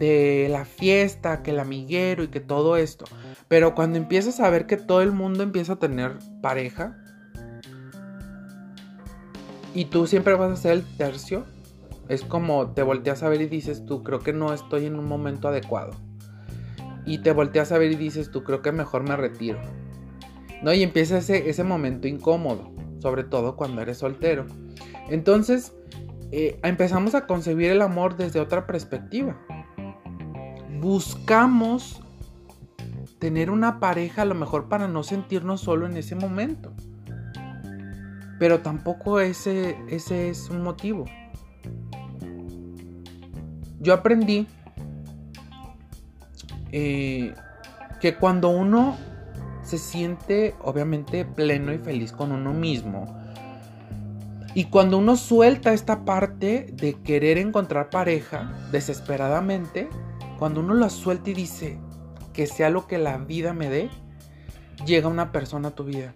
de 0.00 0.48
la 0.50 0.64
fiesta, 0.64 1.42
que 1.42 1.52
el 1.52 1.60
amiguero 1.60 2.24
y 2.24 2.28
que 2.28 2.40
todo 2.40 2.76
esto. 2.76 3.04
Pero 3.46 3.74
cuando 3.74 3.98
empiezas 3.98 4.40
a 4.40 4.50
ver 4.50 4.66
que 4.66 4.78
todo 4.78 5.02
el 5.02 5.12
mundo 5.12 5.44
empieza 5.44 5.74
a 5.74 5.78
tener 5.78 6.16
pareja 6.40 6.96
y 9.74 9.84
tú 9.84 10.06
siempre 10.06 10.34
vas 10.34 10.50
a 10.50 10.56
ser 10.56 10.72
el 10.72 10.96
tercio, 10.96 11.44
es 12.08 12.22
como 12.22 12.72
te 12.72 12.82
volteas 12.82 13.22
a 13.22 13.28
ver 13.28 13.42
y 13.42 13.46
dices 13.46 13.84
tú, 13.84 14.02
creo 14.02 14.20
que 14.20 14.32
no 14.32 14.52
estoy 14.52 14.86
en 14.86 14.98
un 14.98 15.06
momento 15.06 15.48
adecuado 15.48 15.92
y 17.04 17.18
te 17.18 17.32
volteas 17.32 17.70
a 17.70 17.78
ver 17.78 17.92
y 17.92 17.96
dices, 17.96 18.30
tú 18.30 18.42
creo 18.42 18.62
que 18.62 18.72
mejor 18.72 19.02
me 19.02 19.16
retiro. 19.16 19.60
¿No? 20.62 20.72
Y 20.72 20.82
empieza 20.82 21.18
ese, 21.18 21.48
ese 21.48 21.64
momento 21.64 22.08
incómodo, 22.08 22.72
sobre 23.00 23.24
todo 23.24 23.56
cuando 23.56 23.82
eres 23.82 23.98
soltero. 23.98 24.46
Entonces, 25.08 25.74
eh, 26.32 26.58
empezamos 26.62 27.14
a 27.14 27.26
concebir 27.26 27.70
el 27.70 27.82
amor 27.82 28.16
desde 28.16 28.40
otra 28.40 28.66
perspectiva. 28.66 29.40
Buscamos 30.80 32.00
tener 33.18 33.50
una 33.50 33.80
pareja 33.80 34.22
a 34.22 34.24
lo 34.24 34.34
mejor 34.34 34.68
para 34.68 34.88
no 34.88 35.02
sentirnos 35.02 35.60
solo 35.60 35.86
en 35.86 35.96
ese 35.96 36.14
momento. 36.14 36.72
Pero 38.38 38.60
tampoco 38.60 39.20
ese, 39.20 39.76
ese 39.88 40.30
es 40.30 40.48
un 40.48 40.62
motivo. 40.62 41.04
Yo 43.78 43.92
aprendí 43.92 44.46
eh, 46.72 47.34
que 48.00 48.14
cuando 48.16 48.48
uno 48.48 48.96
se 49.62 49.76
siente 49.76 50.54
obviamente 50.62 51.24
pleno 51.24 51.72
y 51.74 51.78
feliz 51.78 52.12
con 52.12 52.32
uno 52.32 52.52
mismo, 52.54 53.20
y 54.54 54.64
cuando 54.64 54.98
uno 54.98 55.16
suelta 55.16 55.72
esta 55.72 56.04
parte 56.04 56.72
de 56.72 56.94
querer 56.94 57.38
encontrar 57.38 57.88
pareja 57.88 58.52
desesperadamente, 58.72 59.88
cuando 60.40 60.60
uno 60.60 60.72
la 60.72 60.88
suelta 60.88 61.28
y 61.28 61.34
dice 61.34 61.78
que 62.32 62.46
sea 62.46 62.70
lo 62.70 62.86
que 62.86 62.96
la 62.96 63.18
vida 63.18 63.52
me 63.52 63.68
dé, 63.68 63.90
llega 64.86 65.06
una 65.06 65.32
persona 65.32 65.68
a 65.68 65.74
tu 65.74 65.84
vida 65.84 66.14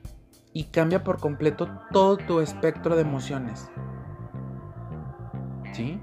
y 0.54 0.64
cambia 0.64 1.04
por 1.04 1.20
completo 1.20 1.68
todo 1.92 2.16
tu 2.16 2.40
espectro 2.40 2.96
de 2.96 3.02
emociones. 3.02 3.68
¿Sí? 5.74 6.00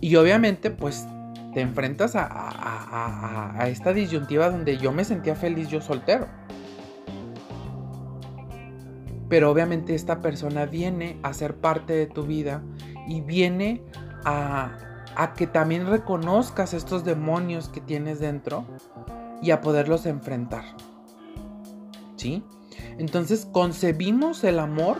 Y 0.00 0.14
obviamente 0.14 0.70
pues 0.70 1.08
te 1.52 1.60
enfrentas 1.60 2.12
a, 2.14 3.64
esta 3.66 3.92
disyuntiva 3.92 4.48
donde 4.48 4.78
yo 4.78 4.92
me 4.92 5.04
sentía 5.04 5.34
feliz 5.34 5.70
yo 5.70 5.80
soltero. 5.80 6.28
Pero 9.28 9.50
obviamente 9.50 9.96
esta 9.96 10.20
persona 10.20 10.66
viene 10.66 11.18
a 11.24 11.32
ser 11.32 11.56
parte 11.56 11.94
de 11.94 12.06
tu 12.06 12.22
vida 12.26 12.62
y 13.08 13.22
viene 13.22 13.82
a, 14.24 14.89
a 15.16 15.34
que 15.34 15.46
también 15.46 15.86
reconozcas 15.86 16.74
estos 16.74 17.04
demonios 17.04 17.68
que 17.68 17.80
tienes 17.80 18.20
dentro 18.20 18.64
y 19.42 19.50
a 19.50 19.60
poderlos 19.60 20.06
enfrentar. 20.06 20.64
¿Sí? 22.16 22.44
Entonces 22.98 23.46
concebimos 23.50 24.44
el 24.44 24.58
amor 24.58 24.98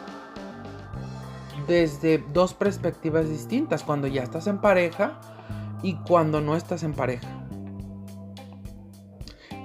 desde 1.67 2.19
dos 2.33 2.55
perspectivas 2.55 3.29
distintas. 3.29 3.83
Cuando 3.83 4.07
ya 4.07 4.23
estás 4.23 4.47
en 4.47 4.59
pareja, 4.59 5.21
y 5.83 5.95
cuando 5.95 6.41
no 6.41 6.57
estás 6.57 6.83
en 6.83 6.93
pareja. 6.93 7.29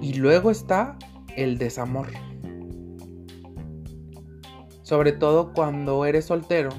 Y 0.02 0.14
luego 0.14 0.52
está 0.52 0.98
el 1.36 1.58
desamor. 1.58 2.08
Sobre 4.84 5.14
todo 5.14 5.54
cuando 5.54 6.06
eres 6.06 6.26
soltero 6.26 6.70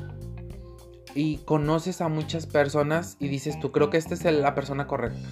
y 1.16 1.38
conoces 1.38 2.02
a 2.02 2.08
muchas 2.08 2.46
personas 2.46 3.16
y 3.18 3.28
dices 3.28 3.58
tú 3.58 3.72
creo 3.72 3.88
que 3.88 3.96
esta 3.96 4.14
es 4.14 4.24
la 4.24 4.54
persona 4.54 4.86
correcta. 4.86 5.28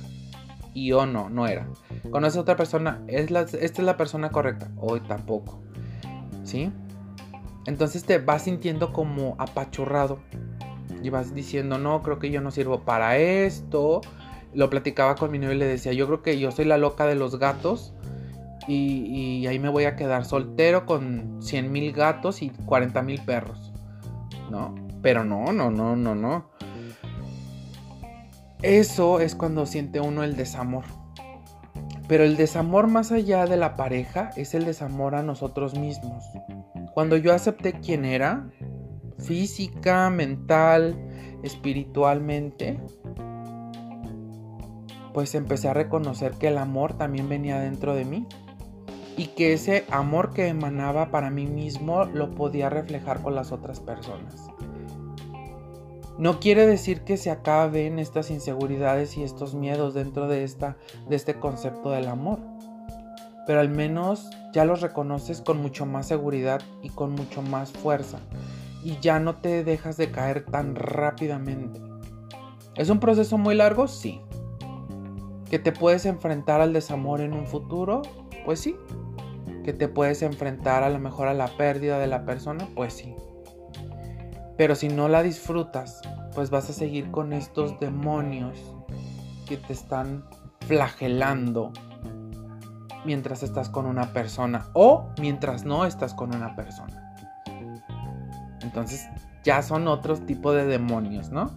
Y 0.73 0.91
o 0.93 1.07
no, 1.07 1.31
no 1.31 1.47
era. 1.47 1.69
Conoces 2.11 2.39
a 2.39 2.41
otra 2.41 2.57
persona, 2.57 3.03
es 3.07 3.31
esta 3.31 3.59
es 3.61 3.79
la 3.79 3.97
persona 3.97 4.31
correcta. 4.31 4.69
Hoy 4.77 5.01
tampoco. 5.01 5.63
¿Sí? 6.43 6.73
Entonces 7.67 8.05
te 8.05 8.19
vas 8.19 8.43
sintiendo 8.43 8.93
como 8.93 9.37
apachurrado 9.39 10.19
y 11.03 11.11
vas 11.11 11.35
diciendo, 11.35 11.79
no, 11.79 12.03
creo 12.03 12.19
que 12.19 12.31
yo 12.31 12.41
no 12.41 12.51
sirvo 12.51 12.81
para 12.81 13.19
esto. 13.19 14.01
Lo 14.53 14.71
platicaba 14.71 15.15
con 15.15 15.31
mi 15.31 15.39
novio 15.39 15.55
y 15.55 15.59
le 15.59 15.67
decía, 15.67 15.93
yo 15.93 16.07
creo 16.07 16.23
que 16.23 16.39
yo 16.39 16.51
soy 16.51 16.65
la 16.65 16.79
loca 16.79 17.07
de 17.07 17.15
los 17.15 17.39
gatos 17.39 17.93
y, 18.67 19.47
ahí 19.47 19.59
me 19.59 19.69
voy 19.69 19.85
a 19.85 19.97
quedar 19.97 20.25
soltero 20.25 20.87
con 20.87 21.43
100 21.43 21.71
mil 21.71 21.93
gatos 21.93 22.43
y 22.43 22.51
40 22.51 23.03
mil 23.03 23.21
perros. 23.21 23.73
¿No? 24.51 24.84
Pero 25.05 25.23
no, 25.23 25.53
no, 25.53 25.71
no, 25.71 25.97
no, 25.97 26.15
no. 26.15 26.47
Eso 28.63 29.21
es 29.21 29.35
cuando 29.35 29.67
siente 29.67 30.01
uno 30.01 30.25
el 30.25 30.35
desamor. 30.35 30.85
Pero 32.09 32.25
el 32.25 32.39
desamor 32.39 32.87
más 32.87 33.13
allá 33.13 33.45
de 33.45 33.59
la 33.59 33.77
pareja 33.77 34.31
es 34.35 34.55
el 34.55 34.65
desamor 34.65 35.15
a 35.15 35.23
nosotros 35.23 35.79
mismos. 35.79 36.25
Cuando 36.95 37.19
yo 37.19 37.35
acepté 37.35 37.75
quién 37.75 38.07
era, 38.07 38.49
física, 39.19 40.09
mental, 40.09 40.97
espiritualmente, 41.43 42.81
pues 45.13 45.35
empecé 45.35 45.69
a 45.69 45.75
reconocer 45.75 46.33
que 46.33 46.49
el 46.49 46.57
amor 46.57 46.95
también 46.95 47.29
venía 47.29 47.61
dentro 47.61 47.95
de 47.95 48.07
mí 48.07 48.27
y 49.19 49.27
que 49.27 49.53
ese 49.53 49.85
amor 49.91 50.33
que 50.33 50.49
emanaba 50.49 51.11
para 51.11 51.29
mí 51.29 51.45
mismo 51.45 52.07
lo 52.07 52.35
podía 52.35 52.71
reflejar 52.71 53.21
con 53.21 53.35
las 53.35 53.53
otras 53.53 53.81
personas. 53.81 54.49
No 56.17 56.39
quiere 56.39 56.67
decir 56.67 57.03
que 57.03 57.17
se 57.17 57.31
acaben 57.31 57.99
estas 57.99 58.31
inseguridades 58.31 59.17
y 59.17 59.25
estos 59.25 59.55
miedos 59.55 59.95
dentro 59.95 60.29
de, 60.29 60.45
esta, 60.45 60.77
de 61.09 61.17
este 61.17 61.35
concepto 61.35 61.91
del 61.91 62.07
amor, 62.07 62.39
pero 63.47 63.61
al 63.61 63.69
menos 63.69 64.31
ya 64.53 64.65
los 64.65 64.81
reconoces 64.81 65.41
con 65.41 65.61
mucho 65.61 65.87
más 65.87 66.07
seguridad 66.07 66.63
y 66.83 66.91
con 66.91 67.13
mucho 67.13 67.43
más 67.43 67.73
fuerza 67.73 68.21
y 68.85 68.99
ya 69.01 69.19
no 69.19 69.37
te 69.37 69.65
dejas 69.65 69.97
de 69.97 70.11
caer 70.11 70.45
tan 70.45 70.77
rápidamente. 70.77 71.81
¿Es 72.77 72.91
un 72.91 73.01
proceso 73.01 73.39
muy 73.39 73.55
largo? 73.55 73.89
Sí. 73.89 74.21
¿Que 75.49 75.59
te 75.59 75.73
puedes 75.73 76.05
enfrentar 76.05 76.61
al 76.61 76.73
desamor 76.73 77.21
en 77.23 77.33
un 77.33 77.47
futuro? 77.47 78.03
Pues 78.45 78.61
sí. 78.61 78.77
¿Que 79.65 79.73
te 79.73 79.89
puedes 79.89 80.23
enfrentar 80.23 80.83
a 80.83 80.91
lo 80.91 80.99
mejor 80.99 81.29
a 81.29 81.35
la 81.35 81.49
pérdida 81.57 81.99
de 81.99 82.07
la 82.07 82.27
persona? 82.27 82.69
Pues 82.75 82.93
sí. 82.93 83.17
Pero 84.57 84.75
si 84.75 84.89
no 84.89 85.09
la 85.09 85.23
disfrutas, 85.23 86.01
pues 86.35 86.51
vas 86.51 86.71
a 86.71 86.73
seguir 86.73 87.11
con 87.11 87.33
estos 87.33 87.79
demonios 87.81 88.59
que 89.47 89.57
te 89.57 89.73
están 89.73 90.25
flagelando 90.61 91.73
mientras 93.05 93.43
estás 93.43 93.69
con 93.69 93.87
una 93.87 94.13
persona 94.13 94.67
o 94.73 95.09
mientras 95.21 95.65
no 95.65 95.85
estás 95.85 96.15
con 96.15 96.35
una 96.35 96.55
persona. 96.57 97.15
Entonces 98.63 99.07
ya 99.45 99.63
son 99.63 99.89
otros 99.89 100.25
tipos 100.25 100.55
de 100.55 100.65
demonios, 100.65 101.31
¿no? 101.31 101.51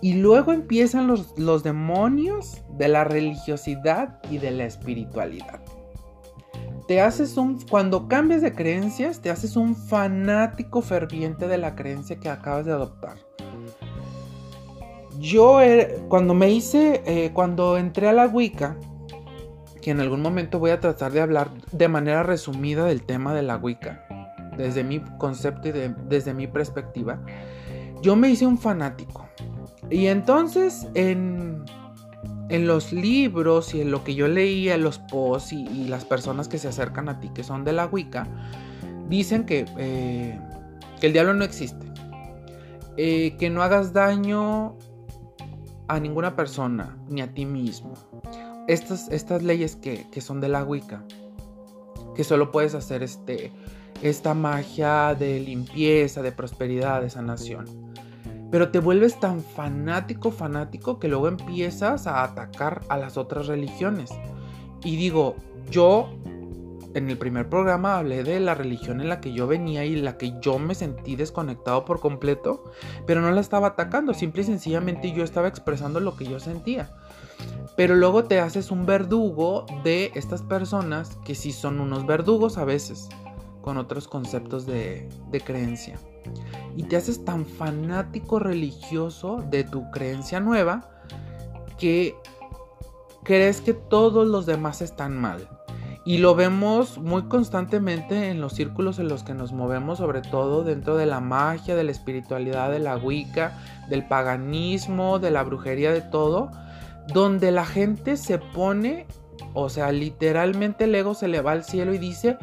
Y 0.00 0.14
luego 0.14 0.52
empiezan 0.52 1.06
los, 1.08 1.36
los 1.38 1.62
demonios 1.64 2.62
de 2.76 2.88
la 2.88 3.04
religiosidad 3.04 4.20
y 4.30 4.38
de 4.38 4.52
la 4.52 4.64
espiritualidad. 4.64 5.60
Te 6.88 7.02
haces 7.02 7.36
un, 7.36 7.60
cuando 7.68 8.08
cambias 8.08 8.40
de 8.40 8.54
creencias, 8.54 9.20
te 9.20 9.28
haces 9.28 9.56
un 9.56 9.76
fanático 9.76 10.80
ferviente 10.80 11.46
de 11.46 11.58
la 11.58 11.74
creencia 11.76 12.18
que 12.18 12.30
acabas 12.30 12.64
de 12.64 12.72
adoptar. 12.72 13.18
Yo, 15.20 15.58
cuando 16.08 16.32
me 16.32 16.48
hice, 16.48 17.02
eh, 17.04 17.30
cuando 17.34 17.76
entré 17.76 18.08
a 18.08 18.14
la 18.14 18.26
Wicca, 18.26 18.78
que 19.82 19.90
en 19.90 20.00
algún 20.00 20.22
momento 20.22 20.58
voy 20.58 20.70
a 20.70 20.80
tratar 20.80 21.12
de 21.12 21.20
hablar 21.20 21.50
de 21.72 21.88
manera 21.88 22.22
resumida 22.22 22.86
del 22.86 23.02
tema 23.02 23.34
de 23.34 23.42
la 23.42 23.58
Wicca, 23.58 24.06
desde 24.56 24.82
mi 24.82 25.00
concepto 25.18 25.68
y 25.68 25.72
desde 26.08 26.32
mi 26.32 26.46
perspectiva, 26.46 27.20
yo 28.00 28.16
me 28.16 28.30
hice 28.30 28.46
un 28.46 28.56
fanático. 28.56 29.28
Y 29.90 30.06
entonces 30.06 30.88
en, 30.94 31.66
en 32.48 32.66
los 32.66 32.92
libros 32.92 33.74
y 33.74 33.80
en 33.80 33.90
lo 33.90 34.04
que 34.04 34.14
yo 34.14 34.28
leía, 34.28 34.76
los 34.76 34.98
posts 34.98 35.52
y, 35.52 35.86
las 35.88 36.04
personas 36.04 36.48
que 36.48 36.58
se 36.58 36.68
acercan 36.68 37.08
a 37.08 37.20
ti 37.20 37.30
que 37.30 37.42
son 37.42 37.64
de 37.64 37.72
la 37.72 37.86
Wicca, 37.86 38.26
dicen 39.08 39.44
que, 39.44 39.66
eh, 39.78 40.38
el 41.02 41.12
diablo 41.12 41.34
no 41.34 41.44
existe. 41.44 41.86
Eh, 42.96 43.36
que 43.38 43.48
no 43.48 43.62
hagas 43.62 43.92
daño 43.92 44.76
a 45.86 46.00
ninguna 46.00 46.34
persona, 46.34 46.98
ni 47.08 47.20
a 47.20 47.32
ti 47.32 47.46
mismo. 47.46 47.94
Estas, 48.66 49.08
estas 49.10 49.42
leyes 49.42 49.76
que, 49.76 50.06
que 50.10 50.20
son 50.20 50.40
de 50.40 50.48
la 50.48 50.64
Wicca, 50.64 51.04
que 52.14 52.24
solo 52.24 52.50
puedes 52.50 52.74
hacer 52.74 53.02
este, 53.02 53.52
esta 54.02 54.34
magia 54.34 55.14
de 55.14 55.40
limpieza, 55.40 56.22
de 56.22 56.32
prosperidad, 56.32 57.02
de 57.02 57.10
sanación. 57.10 57.87
Pero 58.50 58.70
te 58.70 58.78
vuelves 58.78 59.20
tan 59.20 59.40
fanático, 59.40 60.30
fanático, 60.30 60.98
que 60.98 61.08
luego 61.08 61.28
empiezas 61.28 62.06
a 62.06 62.22
atacar 62.22 62.82
a 62.88 62.96
las 62.96 63.16
otras 63.16 63.46
religiones. 63.46 64.10
Y 64.82 64.96
digo, 64.96 65.36
yo 65.70 66.08
en 66.94 67.10
el 67.10 67.18
primer 67.18 67.48
programa 67.48 67.98
hablé 67.98 68.24
de 68.24 68.40
la 68.40 68.54
religión 68.54 69.00
en 69.00 69.08
la 69.08 69.20
que 69.20 69.32
yo 69.32 69.46
venía 69.46 69.84
y 69.84 69.96
la 69.96 70.16
que 70.16 70.34
yo 70.40 70.58
me 70.58 70.74
sentí 70.74 71.16
desconectado 71.16 71.84
por 71.84 72.00
completo, 72.00 72.64
pero 73.06 73.20
no 73.20 73.30
la 73.30 73.40
estaba 73.40 73.68
atacando, 73.68 74.14
simple 74.14 74.42
y 74.42 74.46
sencillamente 74.46 75.12
yo 75.12 75.24
estaba 75.24 75.48
expresando 75.48 76.00
lo 76.00 76.16
que 76.16 76.24
yo 76.24 76.40
sentía. 76.40 76.90
Pero 77.76 77.94
luego 77.94 78.24
te 78.24 78.40
haces 78.40 78.70
un 78.70 78.86
verdugo 78.86 79.66
de 79.84 80.10
estas 80.14 80.42
personas 80.42 81.18
que 81.24 81.34
sí 81.34 81.52
son 81.52 81.80
unos 81.80 82.06
verdugos 82.06 82.58
a 82.58 82.64
veces, 82.64 83.08
con 83.68 83.76
otros 83.76 84.08
conceptos 84.08 84.64
de, 84.64 85.10
creencia. 85.44 85.98
Y 86.74 86.84
te 86.84 86.96
haces 86.96 87.22
tan 87.26 87.44
fanático 87.44 88.38
religioso 88.38 89.44
de 89.50 89.62
tu 89.62 89.90
creencia 89.90 90.40
nueva 90.40 90.88
que 91.76 92.14
crees 93.24 93.60
que 93.60 93.74
todos 93.74 94.26
los 94.26 94.46
demás 94.46 94.80
están 94.80 95.18
mal 95.18 95.46
y 96.06 96.16
lo 96.16 96.34
vemos 96.34 96.96
muy 96.96 97.24
constantemente 97.24 98.30
en 98.30 98.40
los 98.40 98.54
círculos 98.54 98.98
en 99.00 99.08
los 99.08 99.22
que 99.22 99.34
nos 99.34 99.52
movemos, 99.52 99.98
sobre 99.98 100.22
todo 100.22 100.64
dentro 100.64 100.96
de 100.96 101.04
la 101.04 101.20
magia, 101.20 101.76
de 101.76 101.84
la 101.84 101.90
espiritualidad, 101.90 102.70
de 102.70 102.78
la 102.78 102.96
Wicca, 102.96 103.58
del 103.90 104.08
paganismo, 104.08 105.18
de 105.18 105.30
la 105.30 105.42
brujería, 105.42 105.92
de 105.92 106.00
todo, 106.00 106.50
donde 107.12 107.52
la 107.52 107.66
gente 107.66 108.16
se 108.16 108.38
pone, 108.38 109.06
o 109.52 109.68
sea, 109.68 109.92
literalmente 109.92 110.84
el 110.84 110.94
ego 110.94 111.12
se 111.12 111.28
le 111.28 111.42
va 111.42 111.52
al 111.52 111.64
cielo 111.64 111.92
y 111.92 111.98
dice, 111.98 112.38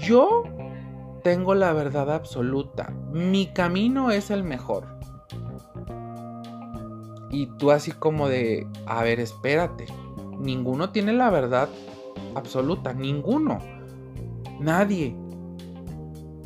yo 0.00 0.44
tengo 1.22 1.54
la 1.54 1.72
verdad 1.72 2.12
absoluta, 2.12 2.92
mi 3.12 3.46
camino 3.48 4.10
es 4.10 4.30
el 4.30 4.44
mejor. 4.44 4.86
Y 7.30 7.46
tú 7.58 7.70
así 7.70 7.92
como 7.92 8.28
de, 8.28 8.66
a 8.86 9.02
ver, 9.02 9.20
espérate, 9.20 9.86
ninguno 10.38 10.90
tiene 10.90 11.12
la 11.12 11.30
verdad 11.30 11.68
absoluta, 12.34 12.92
ninguno. 12.92 13.58
Nadie. 14.60 15.16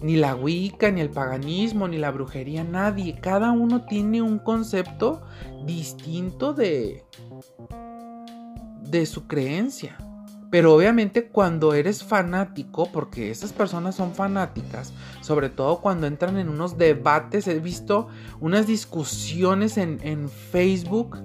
Ni 0.02 0.16
la 0.16 0.34
Wicca, 0.34 0.90
ni 0.90 1.02
el 1.02 1.10
paganismo, 1.10 1.86
ni 1.86 1.98
la 1.98 2.10
brujería, 2.10 2.64
nadie. 2.64 3.20
Cada 3.20 3.52
uno 3.52 3.84
tiene 3.84 4.22
un 4.22 4.38
concepto 4.38 5.20
distinto 5.66 6.54
de 6.54 7.04
de 8.90 9.06
su 9.06 9.26
creencia. 9.26 9.96
Pero 10.50 10.74
obviamente 10.74 11.28
cuando 11.28 11.74
eres 11.74 12.02
fanático, 12.02 12.90
porque 12.92 13.30
esas 13.30 13.52
personas 13.52 13.94
son 13.94 14.14
fanáticas, 14.14 14.92
sobre 15.20 15.48
todo 15.48 15.80
cuando 15.80 16.06
entran 16.06 16.36
en 16.38 16.48
unos 16.48 16.76
debates, 16.76 17.46
he 17.46 17.60
visto 17.60 18.08
unas 18.40 18.66
discusiones 18.66 19.76
en, 19.76 20.00
en 20.02 20.28
Facebook 20.28 21.18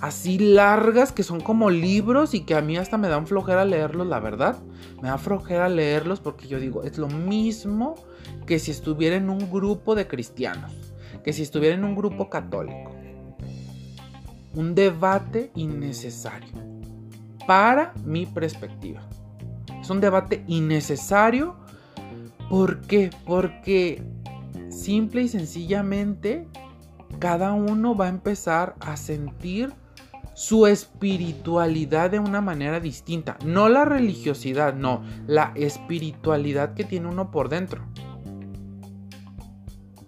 así 0.00 0.38
largas 0.38 1.12
que 1.12 1.22
son 1.22 1.40
como 1.40 1.70
libros 1.70 2.34
y 2.34 2.40
que 2.40 2.54
a 2.54 2.60
mí 2.60 2.76
hasta 2.76 2.98
me 2.98 3.08
dan 3.08 3.26
flojera 3.26 3.64
leerlos, 3.64 4.06
la 4.06 4.20
verdad. 4.20 4.56
Me 5.02 5.08
da 5.08 5.18
flojera 5.18 5.68
leerlos 5.68 6.20
porque 6.20 6.48
yo 6.48 6.60
digo, 6.60 6.82
es 6.82 6.98
lo 6.98 7.08
mismo 7.08 7.94
que 8.46 8.58
si 8.58 8.70
estuviera 8.70 9.16
en 9.16 9.30
un 9.30 9.50
grupo 9.50 9.94
de 9.94 10.06
cristianos, 10.06 10.72
que 11.24 11.32
si 11.32 11.42
estuviera 11.42 11.74
en 11.74 11.84
un 11.84 11.96
grupo 11.96 12.28
católico. 12.30 12.94
Un 14.54 14.74
debate 14.74 15.50
innecesario, 15.54 16.54
para 17.46 17.92
mi 18.04 18.26
perspectiva. 18.26 19.02
Es 19.80 19.90
un 19.90 20.00
debate 20.00 20.44
innecesario. 20.46 21.56
¿Por 22.50 22.80
qué? 22.82 23.10
Porque 23.24 24.02
simple 24.68 25.22
y 25.22 25.28
sencillamente 25.28 26.48
cada 27.18 27.52
uno 27.52 27.96
va 27.96 28.06
a 28.06 28.10
empezar 28.10 28.74
a 28.80 28.96
sentir 28.96 29.72
su 30.34 30.66
espiritualidad 30.66 32.10
de 32.10 32.18
una 32.18 32.42
manera 32.42 32.78
distinta. 32.78 33.38
No 33.44 33.70
la 33.70 33.86
religiosidad, 33.86 34.74
no, 34.74 35.02
la 35.26 35.52
espiritualidad 35.54 36.74
que 36.74 36.84
tiene 36.84 37.08
uno 37.08 37.30
por 37.30 37.48
dentro. 37.48 37.86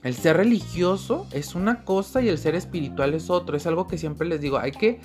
El 0.02 0.14
ser 0.14 0.36
religioso 0.36 1.26
es 1.32 1.54
una 1.54 1.84
cosa 1.84 2.22
y 2.22 2.28
el 2.28 2.38
ser 2.38 2.54
espiritual 2.54 3.14
es 3.14 3.30
otro. 3.30 3.56
Es 3.56 3.66
algo 3.66 3.88
que 3.88 3.98
siempre 3.98 4.28
les 4.28 4.40
digo, 4.40 4.58
hay 4.58 4.72
que 4.72 5.00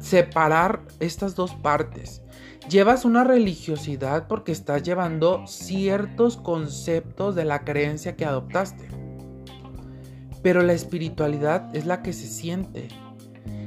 separar 0.00 0.82
estas 1.00 1.36
dos 1.36 1.54
partes. 1.54 2.22
Llevas 2.68 3.04
una 3.04 3.24
religiosidad 3.24 4.26
porque 4.26 4.52
estás 4.52 4.82
llevando 4.82 5.46
ciertos 5.46 6.36
conceptos 6.36 7.34
de 7.34 7.44
la 7.44 7.64
creencia 7.64 8.16
que 8.16 8.24
adoptaste. 8.24 8.88
Pero 10.42 10.62
la 10.62 10.72
espiritualidad 10.72 11.74
es 11.74 11.86
la 11.86 12.02
que 12.02 12.12
se 12.12 12.26
siente, 12.26 12.88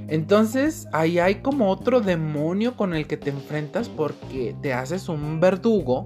entonces 0.07 0.87
ahí 0.91 1.19
hay 1.19 1.35
como 1.35 1.71
otro 1.71 1.99
demonio 1.99 2.75
con 2.75 2.93
el 2.93 3.07
que 3.07 3.17
te 3.17 3.31
enfrentas 3.31 3.89
porque 3.89 4.55
te 4.61 4.73
haces 4.73 5.09
un 5.09 5.39
verdugo. 5.39 6.05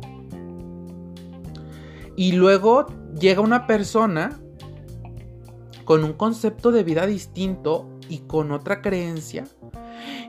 Y 2.16 2.34
luego 2.34 2.88
llega 3.20 3.42
una 3.42 3.68
persona 3.68 4.40
con 5.90 6.04
un 6.04 6.14
concepto 6.14 6.72
de 6.72 6.84
vida 6.84 7.08
distinto 7.08 7.90
y 8.10 8.20
con 8.20 8.52
otra 8.52 8.80
creencia. 8.80 9.48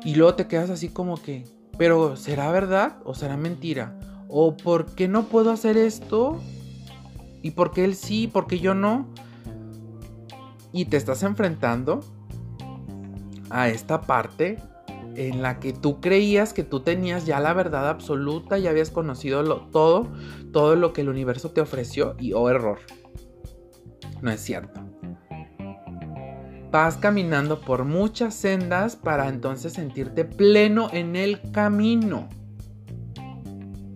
Y 0.02 0.14
luego 0.14 0.34
te 0.34 0.46
quedas 0.46 0.70
así 0.70 0.88
como 0.88 1.20
que, 1.20 1.44
pero 1.76 2.16
¿será 2.16 2.50
verdad 2.50 2.96
o 3.04 3.14
será 3.14 3.36
mentira? 3.36 4.00
¿O 4.26 4.56
por 4.56 4.86
qué 4.94 5.06
no 5.06 5.24
puedo 5.24 5.50
hacer 5.50 5.76
esto? 5.76 6.40
¿Y 7.42 7.50
por 7.50 7.72
qué 7.72 7.84
él 7.84 7.94
sí? 7.94 8.26
¿Por 8.26 8.46
qué 8.46 8.58
yo 8.58 8.72
no? 8.72 9.06
Y 10.72 10.86
te 10.86 10.96
estás 10.96 11.22
enfrentando 11.24 12.00
a 13.50 13.68
esta 13.68 14.00
parte 14.00 14.56
en 15.14 15.42
la 15.42 15.60
que 15.60 15.74
tú 15.74 16.00
creías 16.00 16.54
que 16.54 16.64
tú 16.64 16.80
tenías 16.80 17.26
ya 17.26 17.38
la 17.38 17.52
verdad 17.52 17.86
absoluta 17.90 18.58
y 18.58 18.66
habías 18.66 18.88
conocido 18.88 19.44
todo, 19.70 20.08
todo 20.54 20.74
lo 20.74 20.94
que 20.94 21.02
el 21.02 21.10
universo 21.10 21.50
te 21.50 21.60
ofreció 21.60 22.16
y 22.18 22.32
oh 22.32 22.48
error. 22.48 22.78
No 24.22 24.30
es 24.30 24.40
cierto. 24.40 24.89
Vas 26.70 26.96
caminando 26.96 27.60
por 27.60 27.84
muchas 27.84 28.34
sendas 28.34 28.96
para 28.96 29.28
entonces 29.28 29.72
sentirte 29.72 30.24
pleno 30.24 30.88
en 30.92 31.16
el 31.16 31.40
camino. 31.52 32.28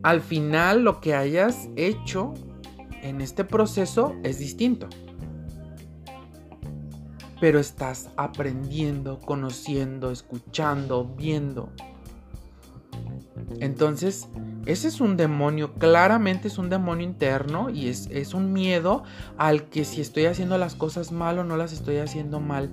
Al 0.02 0.20
final 0.20 0.82
lo 0.82 1.00
que 1.00 1.14
hayas 1.14 1.68
hecho 1.76 2.34
en 3.02 3.20
este 3.20 3.44
proceso 3.44 4.14
es 4.22 4.38
distinto 4.38 4.88
pero 7.44 7.58
estás 7.58 8.08
aprendiendo, 8.16 9.20
conociendo, 9.20 10.10
escuchando, 10.10 11.04
viendo. 11.04 11.68
Entonces, 13.60 14.28
ese 14.66 14.88
es 14.88 15.00
un 15.00 15.16
demonio, 15.16 15.74
claramente 15.74 16.48
es 16.48 16.58
un 16.58 16.70
demonio 16.70 17.06
interno 17.06 17.70
y 17.70 17.88
es, 17.88 18.08
es, 18.10 18.34
un 18.34 18.52
miedo 18.52 19.02
al 19.36 19.64
que 19.64 19.84
si 19.84 20.00
estoy 20.00 20.26
haciendo 20.26 20.56
las 20.58 20.74
cosas 20.74 21.12
mal 21.12 21.38
o 21.38 21.44
no 21.44 21.56
las 21.56 21.72
estoy 21.72 21.98
haciendo 21.98 22.40
mal. 22.40 22.70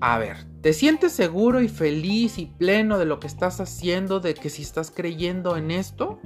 A 0.00 0.18
ver, 0.18 0.38
¿te 0.62 0.72
sientes 0.72 1.12
seguro 1.12 1.60
y 1.60 1.68
feliz 1.68 2.38
y 2.38 2.46
pleno 2.46 2.98
de 2.98 3.04
lo 3.04 3.20
que 3.20 3.28
estás 3.28 3.60
haciendo, 3.60 4.18
de 4.18 4.34
que 4.34 4.50
si 4.50 4.62
estás 4.62 4.90
creyendo 4.90 5.56
en 5.56 5.70
esto? 5.70 6.18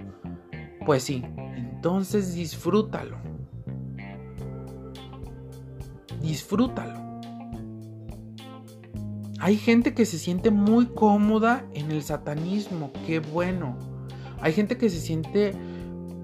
Pues 0.87 1.03
sí, 1.03 1.25
entonces 1.57 2.35
disfrútalo. 2.35 3.19
Disfrútalo. 6.23 7.07
Hay 9.39 9.59
gente 9.59 9.93
que 9.93 10.07
se 10.07 10.19
siente 10.19 10.51
muy 10.51 10.87
cómoda 10.87 11.67
en 11.75 11.91
el 11.91 12.03
satanismo, 12.03 12.93
qué 13.07 13.21
bueno. 13.21 13.96
Hay 14.41 14.53
gente 14.53 14.77
que 14.77 14.91
se 14.91 15.01
siente 15.01 15.53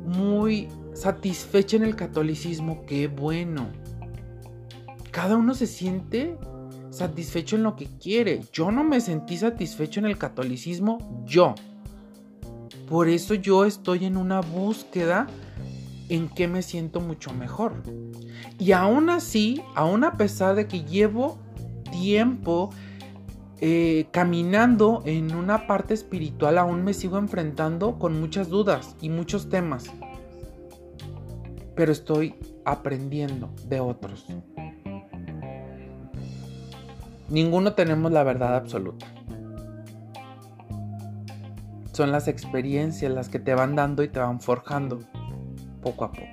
muy 0.07 0.69
satisfecha 0.95 1.77
en 1.77 1.85
el 1.85 1.97
catolicismo, 1.97 2.85
qué 2.87 3.09
bueno. 3.09 3.69
Cada 5.11 5.37
uno 5.37 5.55
se 5.55 5.67
siente 5.67 6.37
satisfecho 6.91 7.57
en 7.57 7.63
lo 7.63 7.77
que 7.77 7.87
quiere. 8.01 8.41
Yo 8.53 8.71
no 8.71 8.85
me 8.85 9.01
sentí 9.01 9.37
satisfecho 9.37 10.01
en 10.01 10.07
el 10.07 10.19
catolicismo, 10.19 11.25
yo. 11.27 11.55
Por 12.89 13.09
eso 13.09 13.35
yo 13.35 13.65
estoy 13.65 14.05
en 14.05 14.17
una 14.17 14.41
búsqueda 14.41 15.27
en 16.09 16.29
que 16.29 16.47
me 16.49 16.63
siento 16.63 17.01
mucho 17.01 17.33
mejor. 17.33 17.83
Y 18.59 18.73
aún 18.73 19.09
así, 19.09 19.63
aún 19.75 20.05
a 20.05 20.17
pesar 20.17 20.55
de 20.55 20.67
que 20.67 20.85
llevo 20.85 21.39
tiempo 21.91 22.71
eh, 23.65 24.09
caminando 24.11 25.05
en 25.07 25.37
una 25.37 25.69
parte 25.69 25.95
espiritual 25.95 26.59
aún 26.59 26.83
me 26.83 26.95
sigo 26.95 27.17
enfrentando 27.17 27.97
con 27.97 28.21
muchas 28.21 28.49
dudas 28.49 28.97
y 29.01 29.09
muchos 29.09 29.49
temas. 29.51 29.85
pero 31.77 31.93
estoy 31.93 32.35
aprendiendo 32.65 33.55
de 33.69 33.79
otros. 33.79 34.27
Ninguno 37.29 37.75
tenemos 37.75 38.11
la 38.11 38.25
verdad 38.25 38.57
absoluta. 38.57 39.07
Son 41.93 42.11
las 42.11 42.27
experiencias 42.27 43.13
las 43.13 43.29
que 43.29 43.39
te 43.39 43.55
van 43.55 43.77
dando 43.77 44.03
y 44.03 44.09
te 44.09 44.19
van 44.19 44.41
forjando 44.41 44.99
poco 45.81 46.07
a 46.07 46.11
poco. 46.11 46.32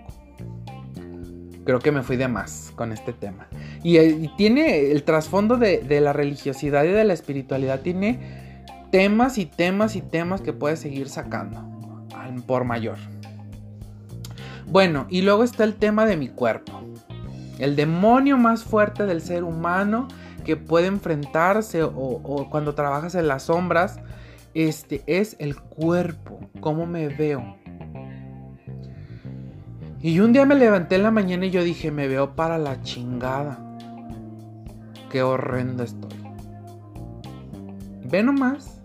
Creo 1.70 1.82
que 1.82 1.92
me 1.92 2.02
fui 2.02 2.18
de 2.18 2.28
más 2.28 2.74
con 2.76 2.92
este 2.92 3.14
tema. 3.14 3.46
Y, 3.84 3.98
eh, 3.98 4.32
tiene 4.38 4.90
el 4.90 5.04
trasfondo 5.04 5.56
de, 5.56 6.02
la 6.02 6.14
religiosidad 6.14 6.84
y 6.84 6.88
de 6.88 7.04
la 7.04 7.14
espiritualidad, 7.14 7.82
tiene 7.82 8.66
temas 8.92 9.38
y 9.38 9.46
temas 9.46 9.96
y 9.96 10.02
temas 10.02 10.42
que 10.42 10.52
puedes 10.52 10.80
seguir 10.80 11.10
sacando 11.10 11.64
por 12.48 12.64
mayor. 12.64 12.98
Bueno, 14.66 15.06
y 15.12 15.22
luego 15.22 15.44
está 15.44 15.64
el 15.64 15.76
tema 15.76 16.08
de 16.08 16.18
mi 16.18 16.30
cuerpo. 16.30 16.82
El 17.60 17.76
demonio 17.76 18.40
más 18.40 18.64
fuerte 18.64 19.06
del 19.06 19.22
ser 19.22 19.44
humano 19.44 20.08
que 20.46 20.58
puede 20.58 20.88
enfrentarse 20.88 21.84
o, 21.84 22.48
cuando 22.50 22.74
trabajas 22.74 23.14
en 23.14 23.28
las 23.28 23.44
sombras, 23.44 24.00
este 24.56 25.04
es 25.06 25.36
el 25.38 25.56
cuerpo, 25.56 26.40
cómo 26.62 26.88
me 26.88 27.10
veo. 27.10 27.59
Y 30.02 30.20
un 30.22 30.32
día 30.32 30.46
me 30.46 30.56
levanté 30.56 30.96
en 30.96 31.04
la 31.04 31.12
mañana 31.12 31.46
y 31.46 31.52
yo 31.52 31.64
dije, 31.64 31.92
me 31.92 32.08
veo 32.08 32.36
para 32.36 32.58
la 32.58 32.82
chingada. 32.82 33.60
Qué 35.10 35.22
horrendo 35.22 35.84
estoy. 35.84 36.14
Ve 38.06 38.24
nomás. 38.24 38.82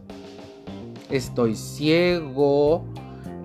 Estoy 1.11 1.55
ciego, 1.55 2.85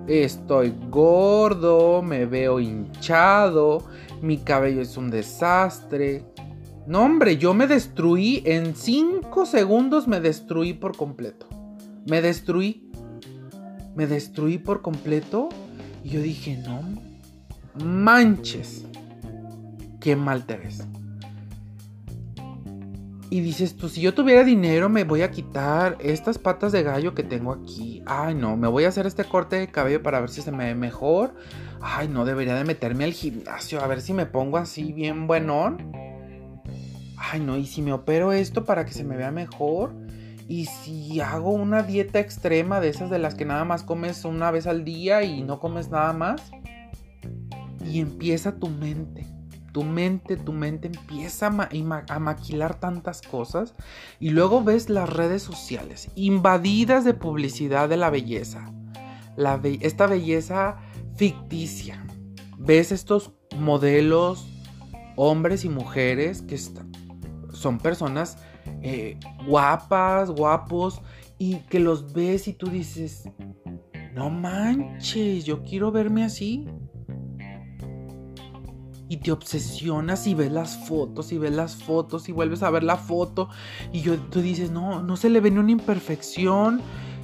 estoy 0.07 0.73
gordo, 0.89 2.01
me 2.01 2.25
veo 2.25 2.59
hinchado, 2.59 3.83
mi 4.21 4.37
cabello 4.37 4.81
es 4.81 4.97
un 4.97 5.11
desastre, 5.11 6.25
no, 6.89 7.03
hombre, 7.03 7.37
yo 7.37 7.53
me 7.53 7.67
destruí. 7.67 8.41
En 8.45 8.75
5 8.75 9.45
segundos 9.45 10.07
me 10.07 10.19
destruí 10.19 10.73
por 10.73 10.97
completo. 10.97 11.45
Me 12.09 12.19
destruí. 12.19 12.89
Me 13.95 14.07
destruí 14.07 14.57
por 14.57 14.81
completo. 14.81 15.49
Y 16.03 16.09
yo 16.09 16.19
dije, 16.19 16.57
no 16.57 17.08
manches. 17.83 18.85
Qué 19.99 20.15
mal 20.15 20.45
te 20.45 20.57
ves. 20.57 20.85
Y 23.31 23.41
dices 23.41 23.75
tú, 23.75 23.89
si 23.89 24.01
yo 24.01 24.15
tuviera 24.15 24.43
dinero 24.43 24.89
me 24.89 25.03
voy 25.03 25.21
a 25.21 25.29
quitar 25.29 25.97
estas 25.99 26.39
patas 26.39 26.71
de 26.71 26.81
gallo 26.81 27.13
que 27.13 27.23
tengo 27.23 27.51
aquí. 27.51 28.01
Ay, 28.05 28.33
no, 28.33 28.57
me 28.57 28.67
voy 28.67 28.85
a 28.85 28.87
hacer 28.89 29.05
este 29.05 29.23
corte 29.23 29.57
de 29.57 29.67
cabello 29.67 30.01
para 30.01 30.19
ver 30.19 30.29
si 30.29 30.41
se 30.41 30.51
me 30.51 30.65
ve 30.65 30.75
mejor. 30.75 31.35
Ay, 31.79 32.07
no, 32.07 32.25
debería 32.25 32.55
de 32.55 32.63
meterme 32.63 33.03
al 33.03 33.13
gimnasio 33.13 33.81
a 33.81 33.87
ver 33.87 34.01
si 34.01 34.13
me 34.13 34.25
pongo 34.25 34.57
así 34.57 34.93
bien 34.93 35.27
buenón 35.27 35.91
ay 37.19 37.39
no, 37.39 37.57
y 37.57 37.65
si 37.65 37.81
me 37.81 37.93
opero 37.93 38.31
esto 38.31 38.65
para 38.65 38.85
que 38.85 38.93
se 38.93 39.03
me 39.03 39.17
vea 39.17 39.31
mejor, 39.31 39.93
y 40.47 40.65
si 40.65 41.19
hago 41.19 41.51
una 41.51 41.83
dieta 41.83 42.19
extrema 42.19 42.79
de 42.79 42.89
esas 42.89 43.09
de 43.09 43.19
las 43.19 43.35
que 43.35 43.45
nada 43.45 43.65
más 43.65 43.83
comes 43.83 44.25
una 44.25 44.49
vez 44.51 44.65
al 44.65 44.83
día 44.83 45.23
y 45.23 45.43
no 45.43 45.59
comes 45.59 45.89
nada 45.89 46.13
más, 46.13 46.51
y 47.85 47.99
empieza 47.99 48.55
tu 48.55 48.69
mente. 48.69 49.27
Tu 49.71 49.83
mente, 49.83 50.35
tu 50.35 50.51
mente 50.51 50.87
empieza 50.87 51.47
a, 51.47 52.19
maquilar 52.19 52.79
tantas 52.79 53.21
cosas 53.21 53.75
y 54.19 54.31
luego 54.31 54.63
ves 54.63 54.89
las 54.89 55.07
redes 55.07 55.43
sociales 55.43 56.09
invadidas 56.15 57.05
de 57.05 57.13
publicidad 57.13 57.87
de 57.87 57.97
la 57.97 58.09
belleza. 58.09 58.73
esta 59.81 60.07
belleza 60.07 60.77
ficticia. 61.15 62.03
Ves 62.57 62.91
estos 62.91 63.31
modelos, 63.57 64.47
hombres 65.15 65.65
y 65.65 65.69
mujeres 65.69 66.41
que 66.41 66.57
son 67.53 67.77
personas 67.77 68.37
eh, 68.81 69.17
guapas, 69.45 70.31
guapos, 70.31 71.01
y 71.37 71.55
que 71.69 71.79
los 71.79 72.13
ves 72.13 72.47
y 72.47 72.53
tú 72.53 72.69
dices, 72.69 73.29
no 74.13 74.29
manches, 74.29 75.45
yo 75.45 75.63
quiero 75.63 75.91
verme 75.91 76.23
así. 76.25 76.67
Y 79.09 79.17
te 79.17 79.31
obsesionas 79.31 80.27
y 80.27 80.35
ves 80.35 80.51
las 80.51 80.77
fotos 80.87 81.31
y 81.31 81.39
ves 81.39 81.51
las 81.51 81.75
fotos 81.75 82.29
y 82.29 82.31
vuelves 82.31 82.61
a 82.61 82.69
ver 82.69 82.83
la 82.83 82.95
foto 82.95 83.49
y 83.91 84.01
yo, 84.01 84.17
tú 84.17 84.39
dices, 84.41 84.69
no, 84.69 85.01
no 85.01 85.17
se 85.17 85.29
le 85.29 85.41
ve 85.41 85.49
ni 85.49 85.57
una 85.57 85.71
imperfección. 85.71 86.81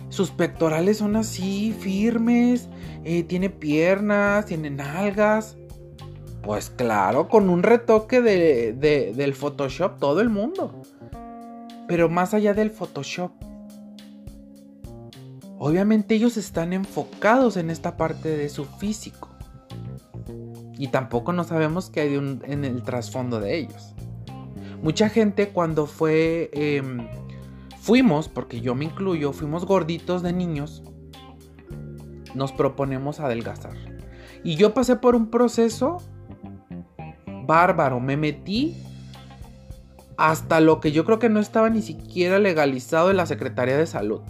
Sus 0.09 0.31
pectorales 0.31 0.97
son 0.97 1.15
así, 1.15 1.75
firmes, 1.79 2.69
eh, 3.03 3.23
tiene 3.23 3.49
piernas, 3.49 4.45
tiene 4.47 4.71
nalgas. 4.71 5.57
Pues 6.41 6.69
claro, 6.69 7.27
con 7.27 7.49
un 7.49 7.63
retoque 7.63 8.21
de, 8.21 8.73
del 9.15 9.33
Photoshop, 9.33 9.99
todo 9.99 10.21
el 10.21 10.29
mundo. 10.29 10.81
Pero 11.87 12.07
más 12.09 12.33
allá 12.33 12.53
del 12.53 12.71
Photoshop, 12.71 13.31
obviamente 15.57 16.15
ellos 16.15 16.37
están 16.37 16.73
enfocados 16.73 17.57
en 17.57 17.69
esta 17.69 17.97
parte 17.97 18.29
de 18.29 18.49
su 18.49 18.65
físico. 18.65 19.34
Y 20.77 20.87
tampoco 20.89 21.33
no 21.33 21.43
sabemos 21.43 21.89
qué 21.89 22.01
hay 22.01 22.15
en 22.15 22.65
el 22.65 22.83
trasfondo 22.83 23.39
de 23.39 23.57
ellos. 23.57 23.93
Mucha 24.81 25.09
gente 25.09 25.49
cuando 25.49 25.87
fue... 25.87 26.49
Em, 26.53 27.07
fuimos, 27.79 28.27
porque 28.27 28.61
yo 28.61 28.75
me 28.75 28.85
incluyo, 28.85 29.31
fuimos 29.31 29.65
gorditos 29.65 30.23
de 30.23 30.33
niños, 30.33 30.83
nos 32.33 32.51
proponemos 32.51 33.19
adelgazar. 33.19 33.73
Y 34.43 34.55
yo 34.55 34.73
pasé 34.73 34.95
por 34.95 35.15
un 35.15 35.29
proceso 35.29 35.97
bárbaro. 37.45 37.99
Me 37.99 38.17
metí 38.17 38.75
hasta 40.17 40.59
lo 40.59 40.79
que 40.79 40.91
yo 40.91 41.05
creo 41.05 41.19
que 41.19 41.29
no 41.29 41.39
estaba 41.39 41.69
ni 41.69 41.81
siquiera 41.81 42.39
legalizado 42.39 43.11
en 43.11 43.17
la 43.17 43.25
Secretaría 43.25 43.77
de 43.77 43.87
Salud 43.87 44.21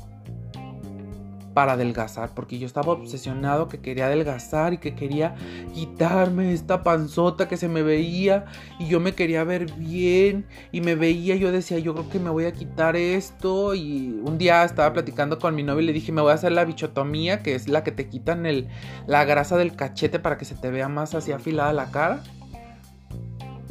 para 1.55 1.73
adelgazar, 1.73 2.35
porque 2.35 2.59
yo 2.59 2.67
estaba 2.67 2.91
obsesionado 2.91 3.69
que 3.69 3.79
quería 3.79 4.07
adelgazar 4.07 4.73
y 4.73 4.77
que 4.77 4.93
quería 4.93 5.35
quitarme 5.73 6.53
esta 6.53 6.83
panzota 6.83 7.47
que 7.47 7.55
se 7.55 7.69
me 7.69 7.81
veía 7.81 8.45
y 8.77 8.87
yo 8.87 8.99
me 8.99 9.13
quería 9.13 9.43
ver 9.45 9.71
bien 9.73 10.45
y 10.73 10.81
me 10.81 10.95
veía, 10.95 11.37
yo 11.37 11.53
decía, 11.53 11.79
yo 11.79 11.93
creo 11.93 12.09
que 12.09 12.19
me 12.19 12.29
voy 12.29 12.45
a 12.45 12.51
quitar 12.51 12.97
esto 12.97 13.73
y 13.73 14.19
un 14.23 14.37
día 14.37 14.65
estaba 14.65 14.91
platicando 14.91 15.39
con 15.39 15.55
mi 15.55 15.63
novio 15.63 15.81
y 15.81 15.85
le 15.85 15.93
dije, 15.93 16.11
me 16.11 16.21
voy 16.21 16.31
a 16.31 16.35
hacer 16.35 16.51
la 16.51 16.65
bichotomía, 16.65 17.41
que 17.41 17.55
es 17.55 17.69
la 17.69 17.85
que 17.85 17.93
te 17.93 18.09
quitan 18.09 18.45
el, 18.45 18.67
la 19.07 19.23
grasa 19.23 19.55
del 19.55 19.77
cachete 19.77 20.19
para 20.19 20.37
que 20.37 20.43
se 20.43 20.55
te 20.55 20.69
vea 20.69 20.89
más 20.89 21.15
así 21.15 21.31
afilada 21.31 21.71
la 21.71 21.89
cara 21.89 22.21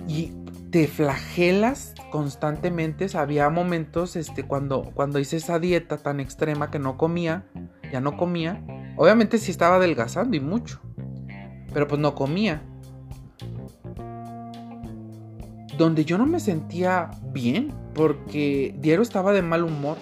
y 0.09 0.33
te 0.75 0.89
flagelas 0.89 1.95
constantemente. 2.11 3.07
Había 3.15 3.49
momentos 3.49 4.17
este, 4.17 4.43
cuando, 4.43 4.91
cuando 4.95 5.21
hice 5.21 5.37
esa 5.37 5.61
dieta 5.61 5.99
tan 5.99 6.19
extrema 6.19 6.73
que 6.73 6.81
no 6.81 6.97
comía, 6.97 7.45
ya 7.93 8.01
no 8.01 8.17
comía. 8.17 8.63
Obviamente 8.97 9.39
sí 9.39 9.51
estaba 9.51 9.77
adelgazando 9.77 10.37
y 10.37 10.41
mucho, 10.41 10.81
pero 11.73 11.89
pues 11.89 12.01
no 12.01 12.15
comía. 12.15 12.63
Donde 15.77 16.05
yo 16.05 16.19
no 16.19 16.27
me 16.27 16.39
sentía 16.39 17.11
bien, 17.33 17.73
porque 17.95 18.75
diario 18.79 19.03
estaba 19.03 19.33
de 19.33 19.43
mal 19.43 19.65
humor. 19.65 19.97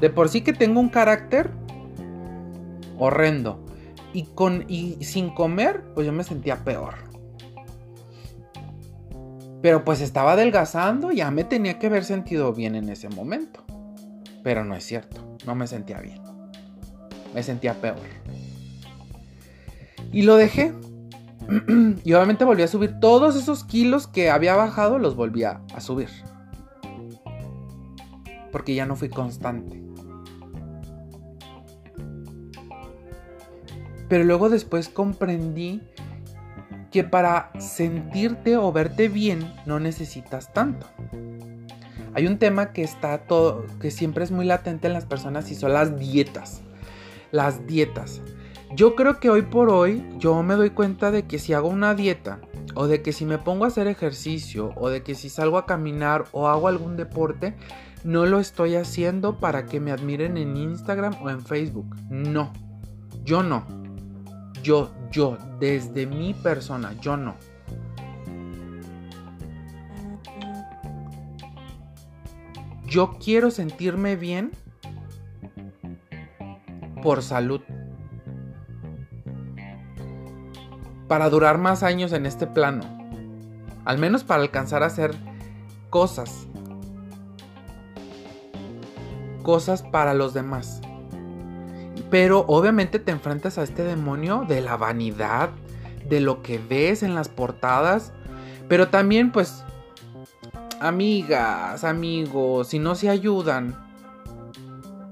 De 0.00 0.10
por 0.10 0.28
sí 0.28 0.40
que 0.40 0.52
tengo 0.52 0.80
un 0.80 0.88
carácter 0.88 1.50
horrendo. 2.98 3.64
Y, 4.12 4.24
con, 4.24 4.64
y 4.68 5.04
sin 5.04 5.30
comer, 5.30 5.84
pues 5.94 6.06
yo 6.06 6.12
me 6.12 6.24
sentía 6.24 6.64
peor. 6.64 6.94
Pero 9.60 9.84
pues 9.84 10.00
estaba 10.00 10.32
adelgazando, 10.32 11.10
ya 11.10 11.30
me 11.30 11.44
tenía 11.44 11.78
que 11.78 11.88
haber 11.88 12.04
sentido 12.04 12.52
bien 12.52 12.74
en 12.74 12.88
ese 12.88 13.08
momento. 13.08 13.64
Pero 14.42 14.64
no 14.64 14.74
es 14.74 14.84
cierto, 14.84 15.36
no 15.46 15.54
me 15.54 15.66
sentía 15.66 16.00
bien. 16.00 16.27
Me 17.34 17.42
sentía 17.42 17.74
peor. 17.80 17.98
Y 20.12 20.22
lo 20.22 20.36
dejé. 20.36 20.72
y 22.04 22.12
obviamente 22.12 22.44
volví 22.44 22.62
a 22.62 22.68
subir 22.68 23.00
todos 23.00 23.36
esos 23.36 23.64
kilos 23.64 24.06
que 24.06 24.30
había 24.30 24.54
bajado, 24.54 24.98
los 24.98 25.16
volví 25.16 25.44
a, 25.44 25.60
a 25.74 25.80
subir. 25.80 26.08
Porque 28.52 28.74
ya 28.74 28.86
no 28.86 28.96
fui 28.96 29.08
constante. 29.08 29.82
Pero 34.08 34.24
luego 34.24 34.48
después 34.48 34.88
comprendí 34.88 35.82
que 36.90 37.04
para 37.04 37.50
sentirte 37.58 38.56
o 38.56 38.72
verte 38.72 39.08
bien 39.08 39.52
no 39.66 39.78
necesitas 39.78 40.52
tanto. 40.52 40.86
Hay 42.14 42.26
un 42.26 42.38
tema 42.38 42.72
que 42.72 42.82
está 42.82 43.18
todo, 43.18 43.66
que 43.80 43.90
siempre 43.90 44.24
es 44.24 44.30
muy 44.30 44.46
latente 44.46 44.86
en 44.86 44.94
las 44.94 45.04
personas 45.04 45.50
y 45.50 45.54
son 45.54 45.74
las 45.74 45.98
dietas. 45.98 46.62
Las 47.30 47.66
dietas. 47.66 48.22
Yo 48.74 48.94
creo 48.94 49.18
que 49.18 49.30
hoy 49.30 49.42
por 49.42 49.70
hoy 49.70 50.04
yo 50.18 50.42
me 50.42 50.54
doy 50.54 50.70
cuenta 50.70 51.10
de 51.10 51.26
que 51.26 51.38
si 51.38 51.52
hago 51.52 51.68
una 51.68 51.94
dieta 51.94 52.40
o 52.74 52.86
de 52.86 53.00
que 53.02 53.12
si 53.12 53.24
me 53.24 53.38
pongo 53.38 53.64
a 53.64 53.68
hacer 53.68 53.86
ejercicio 53.86 54.72
o 54.76 54.90
de 54.90 55.02
que 55.02 55.14
si 55.14 55.30
salgo 55.30 55.56
a 55.56 55.66
caminar 55.66 56.26
o 56.32 56.48
hago 56.48 56.68
algún 56.68 56.96
deporte, 56.96 57.54
no 58.04 58.26
lo 58.26 58.38
estoy 58.38 58.76
haciendo 58.76 59.38
para 59.38 59.66
que 59.66 59.80
me 59.80 59.90
admiren 59.90 60.36
en 60.36 60.56
Instagram 60.56 61.14
o 61.22 61.30
en 61.30 61.40
Facebook. 61.40 61.96
No, 62.10 62.52
yo 63.24 63.42
no. 63.42 63.64
yo, 64.62 64.90
yo, 65.10 65.38
desde 65.58 66.06
mi 66.06 66.34
persona, 66.34 66.94
yo 67.00 67.16
no. 67.16 67.36
Yo 72.86 73.18
quiero 73.22 73.50
sentirme 73.50 74.16
bien 74.16 74.52
por 77.00 77.22
salud. 77.22 77.60
Para 81.06 81.30
durar 81.30 81.58
más 81.58 81.82
años 81.82 82.12
en 82.12 82.26
este 82.26 82.46
plano. 82.46 82.82
Al 83.84 83.98
menos 83.98 84.24
para 84.24 84.42
alcanzar 84.42 84.82
a 84.82 84.86
hacer 84.86 85.14
cosas. 85.90 86.46
Cosas 89.42 89.82
para 89.82 90.12
los 90.14 90.34
demás. 90.34 90.80
Pero 92.10 92.44
obviamente 92.48 92.98
te 92.98 93.12
enfrentas 93.12 93.58
a 93.58 93.62
este 93.62 93.82
demonio 93.84 94.44
de 94.46 94.60
la 94.60 94.76
vanidad, 94.76 95.50
de 96.08 96.20
lo 96.20 96.42
que 96.42 96.58
ves 96.58 97.02
en 97.02 97.14
las 97.14 97.28
portadas. 97.28 98.12
Pero 98.68 98.88
también 98.88 99.32
pues, 99.32 99.64
amigas, 100.80 101.84
amigos, 101.84 102.68
si 102.68 102.78
no 102.78 102.94
se 102.94 103.08
ayudan, 103.08 103.87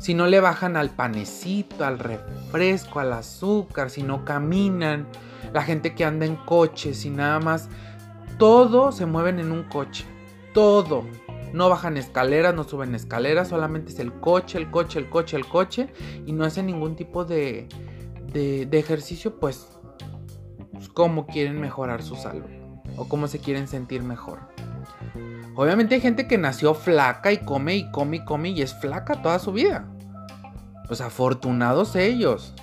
si 0.06 0.14
no 0.14 0.28
le 0.28 0.38
bajan 0.38 0.76
al 0.76 0.90
panecito, 0.90 1.84
al 1.84 1.98
refresco, 1.98 3.00
al 3.00 3.12
azúcar, 3.12 3.90
si 3.90 4.04
no 4.04 4.24
caminan, 4.24 5.08
la 5.52 5.62
gente 5.62 5.96
que 5.96 6.04
anda 6.04 6.24
en 6.24 6.36
coches 6.36 7.04
y 7.04 7.10
nada 7.10 7.40
más, 7.40 7.68
todo 8.38 8.92
se 8.92 9.04
mueven 9.04 9.40
en 9.40 9.50
un 9.50 9.64
coche, 9.64 10.04
todo. 10.54 11.02
No 11.52 11.68
bajan 11.68 11.96
escaleras, 11.96 12.54
no 12.54 12.62
suben 12.62 12.94
escaleras, 12.94 13.48
solamente 13.48 13.90
es 13.90 13.98
el 13.98 14.12
coche, 14.12 14.58
el 14.58 14.70
coche, 14.70 15.00
el 15.00 15.10
coche, 15.10 15.36
el 15.38 15.44
coche 15.44 15.92
y 16.24 16.30
no 16.30 16.44
hacen 16.44 16.66
ningún 16.66 16.94
tipo 16.94 17.24
de, 17.24 17.66
de, 18.32 18.78
ejercicio, 18.78 19.40
pues, 19.40 19.66
pues, 20.70 20.88
cómo 20.88 21.26
quieren 21.26 21.60
mejorar 21.60 22.04
su 22.04 22.14
salud 22.14 22.46
o 22.96 23.08
cómo 23.08 23.26
se 23.26 23.40
quieren 23.40 23.66
sentir 23.66 24.04
mejor. 24.04 24.38
Obviamente 25.56 25.96
hay 25.96 26.00
gente 26.00 26.28
que 26.28 26.38
nació 26.38 26.74
flaca 26.74 27.32
y 27.32 27.38
come 27.38 27.74
y 27.74 27.90
come 27.90 28.18
y 28.18 28.24
come 28.24 28.50
y 28.50 28.62
es 28.62 28.72
flaca 28.72 29.20
toda 29.20 29.40
su 29.40 29.50
vida. 29.50 29.84
Pues 30.86 31.00
afortunados 31.00 31.96
ellos. 31.96 32.54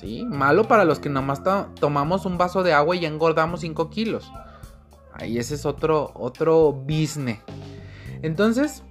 ¿Sí? 0.00 0.24
Malo 0.24 0.68
para 0.68 0.84
los 0.84 1.00
que 1.00 1.08
nomás 1.08 1.42
tomamos 1.80 2.24
un 2.24 2.38
vaso 2.38 2.62
de 2.62 2.72
agua 2.72 2.94
y 2.94 3.04
engordamos 3.04 3.60
5 3.60 3.90
kilos. 3.90 4.30
Ahí 5.12 5.38
ese 5.38 5.56
es 5.56 5.66
otro, 5.66 6.12
otro 6.14 6.72
business. 6.72 7.40
Entonces, 8.22 8.84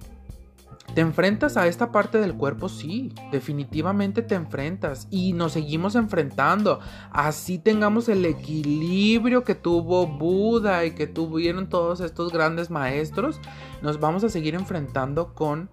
¿te 0.94 1.00
enfrentas 1.00 1.56
a 1.56 1.66
esta 1.66 1.90
parte 1.92 2.18
del 2.18 2.34
cuerpo? 2.34 2.68
Sí, 2.68 3.14
definitivamente 3.32 4.20
te 4.20 4.34
enfrentas 4.34 5.06
y 5.10 5.32
nos 5.32 5.52
seguimos 5.52 5.94
enfrentando. 5.94 6.80
Así 7.10 7.58
tengamos 7.58 8.10
el 8.10 8.26
equilibrio 8.26 9.44
que 9.44 9.54
tuvo 9.54 10.06
Buda 10.06 10.84
y 10.84 10.90
que 10.90 11.06
tuvieron 11.06 11.70
todos 11.70 12.00
estos 12.00 12.32
grandes 12.32 12.68
maestros, 12.68 13.40
nos 13.80 13.98
vamos 13.98 14.24
a 14.24 14.28
seguir 14.28 14.54
enfrentando 14.54 15.32
con 15.32 15.70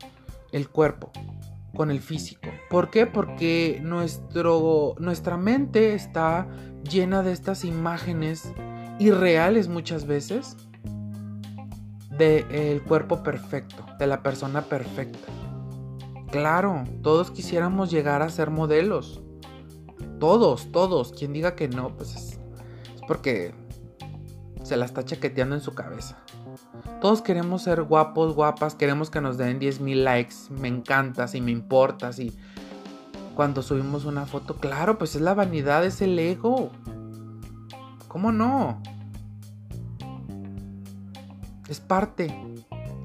el 0.54 0.70
cuerpo, 0.70 1.12
con 1.76 1.92
el 1.92 2.00
físico. 2.00 2.50
¿Por 2.70 2.90
qué? 2.90 3.06
Porque 3.06 3.80
nuestro, 3.84 4.96
nuestra 4.98 5.38
mente 5.38 5.94
está 5.94 6.48
llena 6.90 7.22
de 7.22 7.32
estas 7.32 7.64
imágenes 7.64 8.52
irreales 9.00 9.68
muchas 9.68 10.08
veces 10.08 10.58
del 12.18 12.82
cuerpo 12.84 13.22
perfecto, 13.22 13.86
de 14.00 14.08
la 14.08 14.24
persona 14.24 14.64
perfecta. 14.64 15.28
Claro, 16.32 16.84
todos 17.04 17.32
quisiéramos 17.32 17.92
llegar 17.92 18.22
a 18.22 18.30
ser 18.30 18.50
modelos. 18.50 19.22
Todos, 20.20 20.72
todos. 20.72 21.14
Quien 21.14 21.34
diga 21.34 21.56
que 21.56 21.68
no, 21.68 21.96
pues 21.96 22.16
es, 22.16 22.40
es 22.96 23.02
porque 23.08 23.54
se 24.64 24.78
la 24.78 24.86
está 24.86 25.04
chaqueteando 25.04 25.56
en 25.56 25.62
su 25.62 25.74
cabeza. 25.74 26.25
Todos 27.06 27.22
queremos 27.22 27.62
ser 27.62 27.84
guapos, 27.84 28.34
guapas, 28.34 28.74
queremos 28.74 29.12
que 29.12 29.22
nos 29.22 29.38
den 29.38 29.60
10 29.60 29.80
mil 29.80 30.04
likes, 30.04 30.34
me 30.50 30.68
encantas 30.68 31.36
y 31.36 31.40
me 31.40 31.52
importas 31.52 32.18
y 32.18 32.36
cuando 33.36 33.62
subimos 33.62 34.06
una 34.06 34.26
foto, 34.26 34.56
claro, 34.56 34.98
pues 34.98 35.14
es 35.14 35.22
la 35.22 35.36
vanidad, 35.36 35.86
es 35.86 36.02
el 36.02 36.18
ego. 36.18 36.72
¿Cómo 38.08 38.32
no? 38.32 38.82
Es 41.70 41.80
parte 41.80 42.36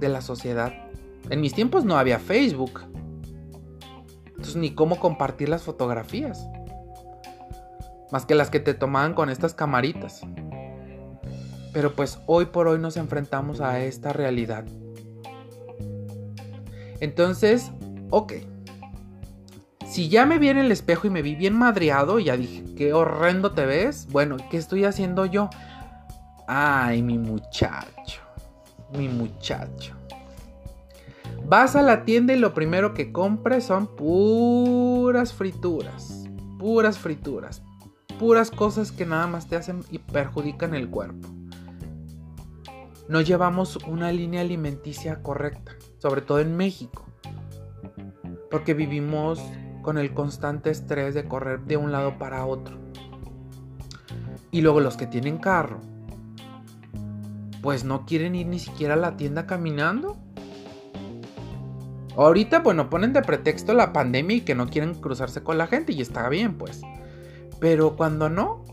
de 0.00 0.08
la 0.08 0.22
sociedad. 0.22 0.72
En 1.28 1.42
mis 1.42 1.52
tiempos 1.52 1.84
no 1.84 1.98
había 1.98 2.18
Facebook. 2.18 2.80
Entonces 4.28 4.56
ni 4.56 4.74
cómo 4.74 4.98
compartir 4.98 5.50
las 5.50 5.64
fotografías. 5.64 6.48
Más 8.10 8.24
que 8.24 8.34
las 8.34 8.48
que 8.48 8.60
te 8.60 8.72
tomaban 8.72 9.12
con 9.12 9.28
estas 9.28 9.52
camaritas. 9.52 10.22
Pero 11.72 11.94
pues 11.94 12.18
hoy 12.26 12.46
por 12.46 12.68
hoy 12.68 12.78
nos 12.78 12.96
enfrentamos 12.96 13.60
a 13.60 13.80
esta 13.80 14.12
realidad. 14.12 14.64
Entonces, 17.00 17.70
ok. 18.10 18.34
Si 19.86 20.08
ya 20.08 20.26
me 20.26 20.38
vi 20.38 20.48
en 20.48 20.58
el 20.58 20.70
espejo 20.70 21.06
y 21.06 21.10
me 21.10 21.22
vi 21.22 21.34
bien 21.34 21.54
madreado, 21.54 22.18
y 22.18 22.24
ya 22.24 22.36
dije, 22.36 22.64
qué 22.76 22.92
horrendo 22.92 23.52
te 23.52 23.66
ves. 23.66 24.06
Bueno, 24.10 24.36
¿qué 24.50 24.56
estoy 24.56 24.84
haciendo 24.84 25.26
yo? 25.26 25.50
Ay, 26.46 27.02
mi 27.02 27.18
muchacho 27.18 28.20
mi 28.96 29.08
muchacho. 29.08 29.94
Vas 31.44 31.74
a 31.74 31.82
la 31.82 32.04
tienda 32.04 32.32
y 32.32 32.38
lo 32.38 32.54
primero 32.54 32.94
que 32.94 33.12
compras 33.12 33.64
son 33.64 33.86
puras 33.86 35.32
frituras. 35.32 36.24
Puras 36.58 36.98
frituras. 36.98 37.62
Puras 38.18 38.50
cosas 38.50 38.92
que 38.92 39.06
nada 39.06 39.26
más 39.26 39.48
te 39.48 39.56
hacen 39.56 39.82
y 39.90 39.98
perjudican 39.98 40.74
el 40.74 40.88
cuerpo. 40.88 41.28
No 43.10 43.20
llevamos 43.20 43.76
una 43.88 44.12
línea 44.12 44.40
alimenticia 44.40 45.20
correcta, 45.20 45.72
sobre 45.98 46.22
todo 46.22 46.38
en 46.38 46.56
México. 46.56 47.04
Porque 48.50 48.72
vivimos 48.72 49.42
con 49.82 49.98
el 49.98 50.14
constante 50.14 50.70
estrés 50.70 51.12
de 51.14 51.24
correr 51.24 51.60
de 51.62 51.76
un 51.76 51.90
lado 51.90 52.18
para 52.18 52.46
otro. 52.46 52.78
Y 54.52 54.60
luego 54.60 54.80
los 54.80 54.96
que 54.96 55.08
tienen 55.08 55.38
carro 55.38 55.80
pues 57.62 57.84
no 57.84 58.06
quieren 58.06 58.36
ir 58.36 58.46
ni 58.46 58.60
siquiera 58.60 58.94
a 58.94 58.96
la 58.96 59.16
tienda 59.16 59.46
caminando. 59.46 60.16
Ahorita, 62.16 62.60
bueno, 62.60 62.90
ponen 62.90 63.12
de 63.12 63.22
pretexto 63.22 63.74
la 63.74 63.92
pandemia 63.92 64.36
y 64.36 64.40
que 64.42 64.54
no 64.54 64.68
quieren 64.68 64.94
cruzarse 64.94 65.42
con 65.42 65.58
la 65.58 65.66
gente 65.66 65.92
y 65.92 66.00
está 66.00 66.28
bien, 66.28 66.56
pues. 66.56 66.80
Pero 67.58 67.96
cuando 67.96 68.30
no, 68.30 68.64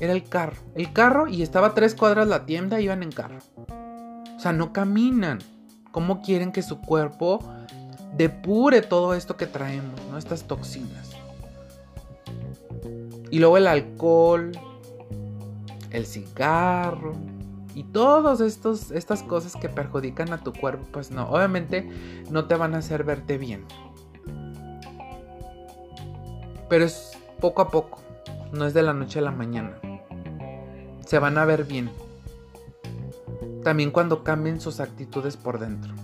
era 0.00 0.12
el 0.12 0.24
carro. 0.24 0.56
El 0.74 0.92
carro 0.92 1.28
y 1.28 1.42
estaba 1.42 1.68
a 1.68 1.74
tres 1.74 1.94
cuadras 1.94 2.26
la 2.26 2.46
tienda, 2.46 2.80
iban 2.80 3.02
en 3.02 3.12
carro. 3.12 3.38
Sea, 4.44 4.52
no 4.52 4.74
caminan. 4.74 5.38
¿Cómo 5.90 6.20
quieren 6.20 6.52
que 6.52 6.60
su 6.60 6.78
cuerpo 6.82 7.42
depure 8.14 8.82
todo 8.82 9.14
esto 9.14 9.38
que 9.38 9.46
traemos, 9.46 9.98
¿no? 10.10 10.18
Estas 10.18 10.44
toxinas. 10.44 11.12
Y 13.30 13.38
luego 13.38 13.56
el 13.56 13.66
alcohol, 13.66 14.52
el 15.92 16.04
cigarro, 16.04 17.14
y 17.74 17.84
todas 17.84 18.42
estas 18.42 19.22
cosas 19.22 19.56
que 19.56 19.70
perjudican 19.70 20.30
a 20.34 20.44
tu 20.44 20.52
cuerpo, 20.52 20.86
pues 20.92 21.10
no, 21.10 21.26
obviamente 21.30 21.88
no 22.30 22.44
te 22.44 22.54
van 22.54 22.74
a 22.74 22.78
hacer 22.80 23.02
verte 23.02 23.38
bien. 23.38 23.64
Pero 26.68 26.84
es 26.84 27.12
poco 27.40 27.62
a 27.62 27.70
poco, 27.70 28.02
no 28.52 28.66
es 28.66 28.74
de 28.74 28.82
la 28.82 28.92
noche 28.92 29.20
a 29.20 29.22
la 29.22 29.30
mañana. 29.30 29.78
Se 31.06 31.18
van 31.18 31.38
a 31.38 31.46
ver 31.46 31.64
bien. 31.64 31.90
También 33.64 33.90
cuando 33.90 34.22
cambien 34.22 34.60
sus 34.60 34.78
actitudes 34.78 35.36
por 35.36 35.58
dentro. 35.58 35.94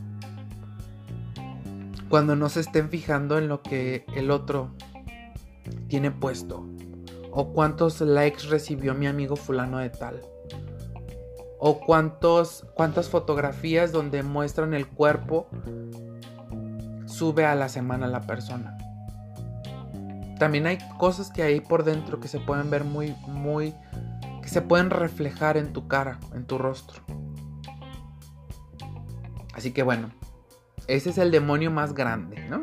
Cuando 2.08 2.34
no 2.34 2.48
se 2.48 2.60
estén 2.60 2.88
fijando 2.88 3.38
en 3.38 3.46
lo 3.46 3.62
que 3.62 4.04
el 4.16 4.32
otro 4.32 4.72
tiene 5.86 6.10
puesto. 6.10 6.66
O 7.30 7.52
cuántos 7.52 8.00
likes 8.00 8.48
recibió 8.48 8.94
mi 8.94 9.06
amigo 9.06 9.36
fulano 9.36 9.78
de 9.78 9.90
tal 9.90 10.20
o 11.60 11.78
cuántos, 11.78 12.66
cuántas 12.74 13.10
fotografías 13.10 13.92
donde 13.92 14.22
muestran 14.22 14.72
el 14.72 14.88
cuerpo 14.88 15.46
sube 17.04 17.44
a 17.44 17.54
la 17.54 17.68
semana 17.68 18.06
la 18.06 18.22
persona. 18.22 18.78
También 20.38 20.66
hay 20.66 20.78
cosas 20.96 21.30
que 21.30 21.42
hay 21.42 21.60
por 21.60 21.84
dentro 21.84 22.18
que 22.18 22.28
se 22.28 22.40
pueden 22.40 22.70
ver 22.70 22.84
muy, 22.84 23.14
muy, 23.28 23.74
que 24.42 24.48
se 24.48 24.62
pueden 24.62 24.88
reflejar 24.88 25.58
en 25.58 25.74
tu 25.74 25.86
cara, 25.86 26.18
en 26.34 26.46
tu 26.46 26.56
rostro. 26.56 27.02
Así 29.60 29.72
que 29.72 29.82
bueno, 29.82 30.10
ese 30.86 31.10
es 31.10 31.18
el 31.18 31.30
demonio 31.30 31.70
más 31.70 31.92
grande, 31.92 32.48
¿no? 32.48 32.62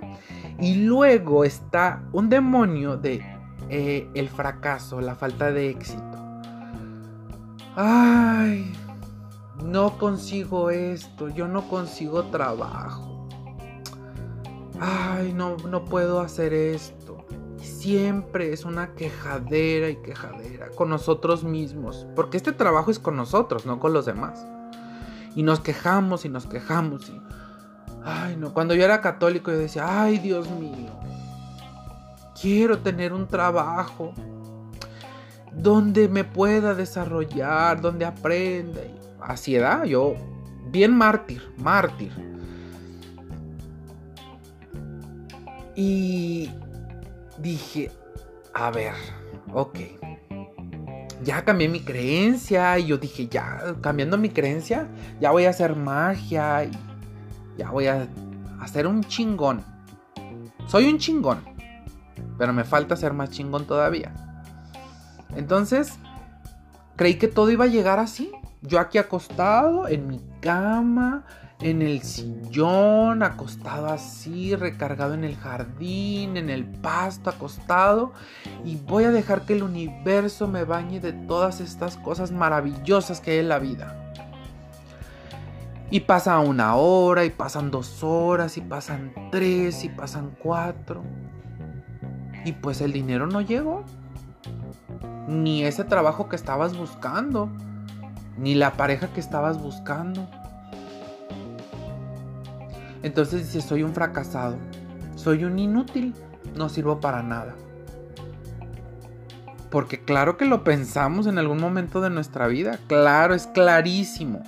Y 0.60 0.78
luego 0.78 1.44
está 1.44 2.02
un 2.12 2.28
demonio 2.28 2.98
de 2.98 3.24
eh, 3.70 4.10
el 4.16 4.30
fracaso, 4.30 5.00
la 5.00 5.14
falta 5.14 5.52
de 5.52 5.70
éxito. 5.70 6.02
Ay, 7.76 8.74
no 9.64 10.00
consigo 10.00 10.72
esto, 10.72 11.30
yo 11.30 11.48
no 11.48 11.70
consigo 11.70 12.24
trabajo. 12.32 13.28
Ay, 14.80 15.34
no, 15.34 15.56
no 15.70 15.86
puedo 15.86 16.20
hacer 16.20 16.52
esto. 16.52 17.28
siempre 17.60 18.54
es 18.54 18.66
una 18.66 18.96
quejadera 18.96 19.92
y 19.92 19.98
quejadera 19.98 20.70
con 20.70 20.90
nosotros 20.90 21.44
mismos. 21.44 22.08
Porque 22.16 22.38
este 22.38 22.54
trabajo 22.54 22.90
es 22.90 22.98
con 22.98 23.16
nosotros, 23.16 23.68
no 23.68 23.80
con 23.80 23.94
los 23.94 24.08
demás. 24.08 24.48
Y 25.38 25.44
nos 25.44 25.60
quejamos 25.60 26.26
y 26.26 26.30
nos 26.30 26.48
quejamos. 26.48 27.08
Y... 27.10 27.22
Ay, 28.04 28.36
no. 28.38 28.56
Cuando 28.56 28.74
yo 28.74 28.84
era 28.84 29.02
católico 29.02 29.52
yo 29.52 29.60
decía, 29.60 30.02
ay, 30.02 30.18
Dios 30.18 30.50
mío. 30.50 30.90
Quiero 32.42 32.80
tener 32.80 33.14
un 33.14 33.28
trabajo 33.28 34.16
donde 35.54 36.10
me 36.10 36.24
pueda 36.24 36.74
desarrollar, 36.74 37.80
donde 37.80 38.04
aprenda. 38.04 38.82
Así 39.22 39.56
edad, 39.56 39.84
yo, 39.84 40.16
bien 40.72 40.98
mártir, 40.98 41.54
mártir. 41.58 42.12
Y 45.76 46.50
dije, 47.38 47.92
a 48.56 48.72
ver, 48.72 48.96
ok. 49.54 49.78
Ya 51.24 51.44
cambié 51.44 51.68
mi 51.68 51.82
creencia 51.82 52.78
y 52.78 52.88
yo 52.88 52.98
dije, 52.98 53.28
ya, 53.28 53.76
cambiando 53.82 54.18
mi 54.18 54.30
creencia, 54.30 54.88
ya 55.20 55.32
voy 55.32 55.46
a 55.46 55.50
hacer 55.50 55.76
magia 55.76 56.66
y 56.66 56.72
ya 57.58 57.72
voy 57.72 57.88
a 57.88 58.08
hacer 58.62 58.86
un 58.88 59.04
chingón. 59.04 59.64
Soy 60.68 60.90
un 60.90 60.98
chingón, 61.00 61.40
pero 62.38 62.54
me 62.54 62.64
falta 62.64 62.96
ser 62.96 63.14
más 63.14 63.32
chingón 63.32 63.66
todavía. 63.66 64.14
Entonces, 65.36 65.98
creí 66.96 67.16
que 67.16 67.28
todo 67.28 67.50
iba 67.50 67.66
a 67.66 67.70
llegar 67.70 68.00
así. 68.00 68.32
Yo 68.62 68.80
aquí 68.80 68.98
acostado 68.98 69.88
en 69.88 70.08
mi 70.08 70.22
cama, 70.42 71.26
en 71.60 71.82
el 71.82 72.04
sillón, 72.04 73.24
acostado 73.24 73.88
así, 73.88 74.56
recargado 74.56 75.16
en 75.16 75.24
el 75.24 75.36
jardín, 75.36 76.38
en 76.38 76.50
el 76.50 76.66
pasto, 76.66 77.30
acostado. 77.30 78.14
Y 78.64 78.76
voy 78.76 79.06
a 79.06 79.12
dejar 79.12 79.42
que 79.42 79.54
el 79.54 79.64
universo 79.64 80.48
me 80.48 80.66
bañe 80.66 81.00
de 81.00 81.14
todas 81.14 81.60
estas 81.60 81.98
cosas 81.98 82.32
maravillosas 82.32 83.22
que 83.22 83.32
hay 83.32 83.38
en 83.40 83.50
la 83.50 83.60
vida. 83.60 84.14
Y 85.90 86.02
pasa 86.02 86.38
una 86.40 86.76
hora, 86.76 87.26
y 87.26 87.30
pasan 87.32 87.72
dos 87.72 88.04
horas, 88.04 88.58
y 88.58 88.62
pasan 88.62 89.14
tres, 89.32 89.84
y 89.84 89.90
pasan 89.90 90.36
cuatro. 90.38 91.04
Y 92.46 92.52
pues 92.52 92.82
el 92.82 92.94
dinero 92.94 93.26
no 93.26 93.42
llegó. 93.42 93.84
Ni 95.28 95.64
ese 95.64 95.86
trabajo 95.86 96.30
que 96.30 96.36
estabas 96.36 96.78
buscando. 96.78 97.50
Ni 98.38 98.54
la 98.54 98.74
pareja 98.74 99.08
que 99.08 99.20
estabas 99.20 99.60
buscando 99.60 100.30
entonces 103.04 103.46
dice, 103.46 103.68
soy 103.68 103.84
un 103.84 103.94
fracasado, 103.94 104.58
soy 105.16 105.44
un 105.44 105.60
inútil, 105.60 106.14
no 106.56 106.70
sirvo 106.70 107.00
para 107.00 107.24
nada. 107.24 107.56
Porque 109.70 110.04
claro 110.04 110.38
que 110.38 110.46
lo 110.46 110.64
pensamos 110.64 111.28
en 111.28 111.38
algún 111.38 111.60
momento 111.60 112.02
de 112.02 112.10
nuestra 112.10 112.48
vida, 112.48 112.80
claro, 112.88 113.34
es 113.34 113.48
clarísimo. 113.48 114.42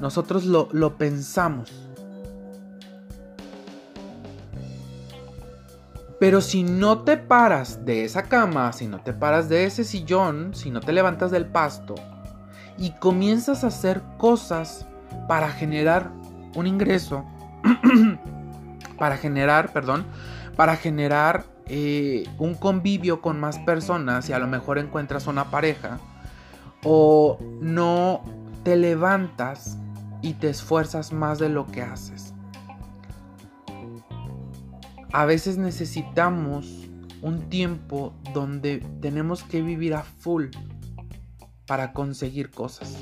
Nosotros 0.00 0.44
lo, 0.44 0.68
lo 0.72 0.96
pensamos. 0.96 1.72
Pero 6.20 6.40
si 6.40 6.62
no 6.62 7.00
te 7.00 7.16
paras 7.16 7.84
de 7.84 8.04
esa 8.04 8.24
cama, 8.24 8.72
si 8.72 8.86
no 8.86 9.00
te 9.00 9.12
paras 9.12 9.48
de 9.48 9.64
ese 9.64 9.84
sillón, 9.84 10.54
si 10.54 10.70
no 10.70 10.80
te 10.80 10.92
levantas 10.92 11.30
del 11.30 11.46
pasto 11.46 11.94
y 12.78 12.90
comienzas 12.92 13.64
a 13.64 13.68
hacer 13.68 14.02
cosas 14.18 14.86
para 15.28 15.50
generar 15.50 16.12
un 16.54 16.66
ingreso 16.66 17.24
para 18.98 19.16
generar, 19.16 19.72
perdón, 19.72 20.04
para 20.56 20.76
generar 20.76 21.44
eh, 21.66 22.28
un 22.38 22.54
convivio 22.54 23.20
con 23.20 23.40
más 23.40 23.58
personas 23.60 24.28
y 24.28 24.32
a 24.32 24.38
lo 24.38 24.46
mejor 24.46 24.78
encuentras 24.78 25.26
una 25.26 25.50
pareja 25.50 25.98
o 26.82 27.38
no 27.60 28.22
te 28.62 28.76
levantas 28.76 29.78
y 30.22 30.34
te 30.34 30.50
esfuerzas 30.50 31.12
más 31.12 31.38
de 31.38 31.48
lo 31.48 31.66
que 31.66 31.82
haces. 31.82 32.34
A 35.12 35.24
veces 35.26 35.58
necesitamos 35.58 36.88
un 37.22 37.48
tiempo 37.48 38.12
donde 38.32 38.78
tenemos 39.00 39.44
que 39.44 39.62
vivir 39.62 39.94
a 39.94 40.02
full 40.02 40.46
para 41.66 41.92
conseguir 41.92 42.50
cosas. 42.50 42.96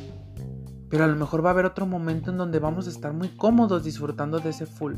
Pero 0.93 1.05
a 1.05 1.07
lo 1.07 1.17
mejor 1.17 1.43
va 1.43 1.49
a 1.49 1.53
haber 1.55 1.65
otro 1.65 1.87
momento 1.87 2.31
en 2.31 2.37
donde 2.37 2.59
vamos 2.59 2.87
a 2.87 2.91
estar 2.91 3.15
muy 3.15 3.31
cómodos 3.31 3.83
disfrutando 3.83 4.41
de 4.41 4.51
ese 4.51 4.67
full. 4.67 4.93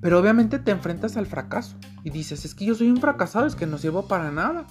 Pero 0.00 0.20
obviamente 0.20 0.60
te 0.60 0.70
enfrentas 0.70 1.16
al 1.16 1.26
fracaso 1.26 1.74
y 2.04 2.10
dices, 2.10 2.44
es 2.44 2.54
que 2.54 2.64
yo 2.64 2.76
soy 2.76 2.90
un 2.92 2.98
fracasado, 2.98 3.44
es 3.44 3.56
que 3.56 3.66
no 3.66 3.76
sirvo 3.76 4.06
para 4.06 4.30
nada. 4.30 4.66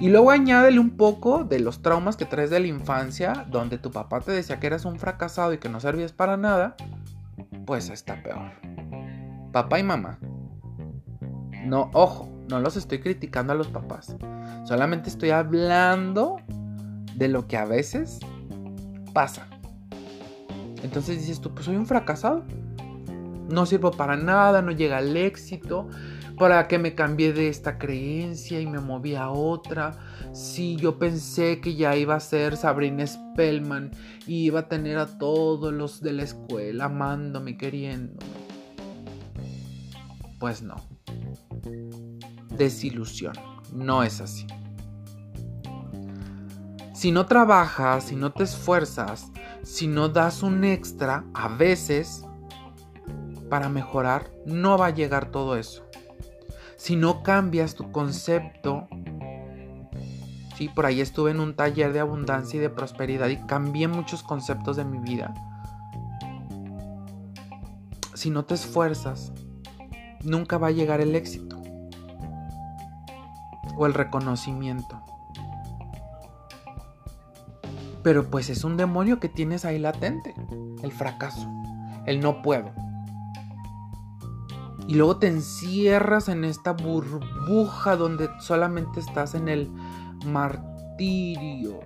Y 0.00 0.08
luego 0.08 0.32
añádele 0.32 0.80
un 0.80 0.96
poco 0.96 1.44
de 1.44 1.60
los 1.60 1.80
traumas 1.80 2.16
que 2.16 2.24
traes 2.24 2.50
de 2.50 2.58
la 2.58 2.66
infancia, 2.66 3.46
donde 3.52 3.78
tu 3.78 3.92
papá 3.92 4.18
te 4.18 4.32
decía 4.32 4.58
que 4.58 4.66
eras 4.66 4.84
un 4.84 4.98
fracasado 4.98 5.52
y 5.52 5.58
que 5.58 5.68
no 5.68 5.78
servías 5.78 6.10
para 6.10 6.36
nada, 6.36 6.74
pues 7.64 7.88
está 7.88 8.20
peor. 8.20 8.50
Papá 9.52 9.78
y 9.78 9.84
mamá. 9.84 10.18
No, 11.64 11.88
ojo, 11.94 12.28
no 12.48 12.58
los 12.58 12.76
estoy 12.76 12.98
criticando 12.98 13.52
a 13.52 13.56
los 13.56 13.68
papás. 13.68 14.16
Solamente 14.64 15.08
estoy 15.08 15.30
hablando 15.30 16.38
de 17.14 17.28
lo 17.28 17.46
que 17.46 17.56
a 17.56 17.64
veces 17.64 18.18
pasa. 19.12 19.51
Entonces 20.82 21.20
dices 21.20 21.40
tú, 21.40 21.52
pues 21.52 21.66
soy 21.66 21.76
un 21.76 21.86
fracasado. 21.86 22.44
No 23.48 23.66
sirvo 23.66 23.90
para 23.90 24.16
nada, 24.16 24.62
no 24.62 24.72
llega 24.72 24.98
al 24.98 25.16
éxito. 25.16 25.88
¿Para 26.38 26.66
que 26.66 26.78
me 26.78 26.94
cambié 26.94 27.32
de 27.32 27.48
esta 27.48 27.78
creencia 27.78 28.60
y 28.60 28.66
me 28.66 28.80
moví 28.80 29.14
a 29.14 29.30
otra? 29.30 29.92
Si 30.32 30.76
yo 30.76 30.98
pensé 30.98 31.60
que 31.60 31.74
ya 31.76 31.94
iba 31.94 32.14
a 32.14 32.20
ser 32.20 32.56
Sabrina 32.56 33.06
Spellman 33.06 33.90
y 34.26 34.46
iba 34.46 34.60
a 34.60 34.68
tener 34.68 34.98
a 34.98 35.18
todos 35.18 35.72
los 35.72 36.00
de 36.00 36.14
la 36.14 36.22
escuela 36.22 36.86
amándome, 36.86 37.56
queriéndome. 37.56 38.26
Pues 40.40 40.62
no. 40.62 40.76
Desilusión. 42.56 43.34
No 43.72 44.02
es 44.02 44.20
así. 44.20 44.46
Si 46.92 47.10
no 47.10 47.26
trabajas, 47.26 48.04
si 48.04 48.16
no 48.16 48.32
te 48.32 48.44
esfuerzas, 48.44 49.32
si 49.62 49.86
no 49.86 50.08
das 50.10 50.42
un 50.42 50.62
extra, 50.64 51.24
a 51.32 51.48
veces, 51.48 52.26
para 53.48 53.70
mejorar, 53.70 54.30
no 54.44 54.76
va 54.76 54.86
a 54.86 54.90
llegar 54.90 55.30
todo 55.30 55.56
eso. 55.56 55.84
Si 56.76 56.96
no 56.96 57.22
cambias 57.22 57.74
tu 57.74 57.92
concepto, 57.92 58.88
sí, 60.56 60.68
por 60.68 60.84
ahí 60.84 61.00
estuve 61.00 61.30
en 61.30 61.40
un 61.40 61.54
taller 61.54 61.92
de 61.92 62.00
abundancia 62.00 62.58
y 62.58 62.60
de 62.60 62.70
prosperidad 62.70 63.28
y 63.28 63.38
cambié 63.46 63.88
muchos 63.88 64.22
conceptos 64.22 64.76
de 64.76 64.84
mi 64.84 64.98
vida. 64.98 65.32
Si 68.14 68.28
no 68.28 68.44
te 68.44 68.54
esfuerzas, 68.54 69.32
nunca 70.24 70.58
va 70.58 70.68
a 70.68 70.72
llegar 70.72 71.00
el 71.00 71.14
éxito 71.14 71.60
o 73.76 73.86
el 73.86 73.94
reconocimiento. 73.94 75.11
Pero 78.02 78.30
pues 78.30 78.50
es 78.50 78.64
un 78.64 78.76
demonio 78.76 79.20
que 79.20 79.28
tienes 79.28 79.64
ahí 79.64 79.78
latente. 79.78 80.34
El 80.82 80.92
fracaso. 80.92 81.48
El 82.06 82.20
no 82.20 82.42
puedo. 82.42 82.72
Y 84.88 84.94
luego 84.94 85.18
te 85.18 85.28
encierras 85.28 86.28
en 86.28 86.44
esta 86.44 86.72
burbuja 86.72 87.96
donde 87.96 88.28
solamente 88.40 88.98
estás 88.98 89.34
en 89.34 89.48
el 89.48 89.70
martirio. 90.26 91.80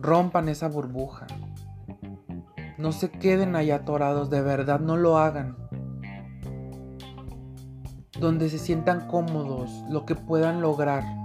Rompan 0.00 0.48
esa 0.48 0.68
burbuja. 0.68 1.26
No 2.78 2.92
se 2.92 3.10
queden 3.10 3.56
ahí 3.56 3.70
atorados, 3.70 4.30
de 4.30 4.40
verdad, 4.40 4.80
no 4.80 4.96
lo 4.96 5.18
hagan. 5.18 5.56
Donde 8.18 8.48
se 8.50 8.58
sientan 8.58 9.06
cómodos, 9.08 9.70
lo 9.88 10.04
que 10.04 10.16
puedan 10.16 10.60
lograr 10.60 11.17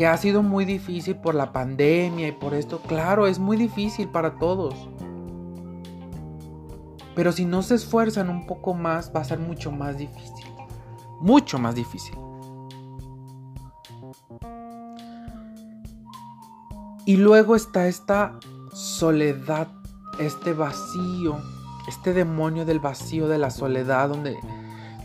que 0.00 0.06
ha 0.06 0.16
sido 0.16 0.42
muy 0.42 0.64
difícil 0.64 1.16
por 1.16 1.34
la 1.34 1.52
pandemia 1.52 2.28
y 2.28 2.32
por 2.32 2.54
esto. 2.54 2.80
Claro, 2.80 3.26
es 3.26 3.38
muy 3.38 3.58
difícil 3.58 4.08
para 4.08 4.38
todos. 4.38 4.74
Pero 7.14 7.32
si 7.32 7.44
no 7.44 7.60
se 7.60 7.74
esfuerzan 7.74 8.30
un 8.30 8.46
poco 8.46 8.72
más, 8.72 9.12
va 9.14 9.20
a 9.20 9.24
ser 9.24 9.38
mucho 9.38 9.70
más 9.70 9.98
difícil. 9.98 10.46
Mucho 11.20 11.58
más 11.58 11.74
difícil. 11.74 12.14
Y 17.04 17.18
luego 17.18 17.54
está 17.54 17.86
esta 17.86 18.40
soledad, 18.72 19.68
este 20.18 20.54
vacío, 20.54 21.36
este 21.88 22.14
demonio 22.14 22.64
del 22.64 22.80
vacío, 22.80 23.28
de 23.28 23.36
la 23.36 23.50
soledad, 23.50 24.08
donde 24.08 24.38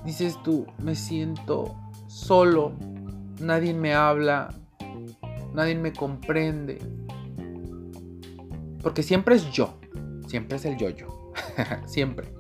dices 0.06 0.42
tú, 0.42 0.66
me 0.78 0.96
siento 0.96 1.76
solo, 2.08 2.72
nadie 3.42 3.74
me 3.74 3.94
habla, 3.94 4.52
nadie 5.56 5.76
me 5.76 5.94
comprende. 5.94 6.80
Porque 8.82 9.02
siempre 9.02 9.36
es 9.36 9.52
yo, 9.52 9.80
siempre 10.28 10.58
es 10.58 10.66
el 10.66 10.78
yo-yo, 10.78 11.34
siempre. 11.86 12.34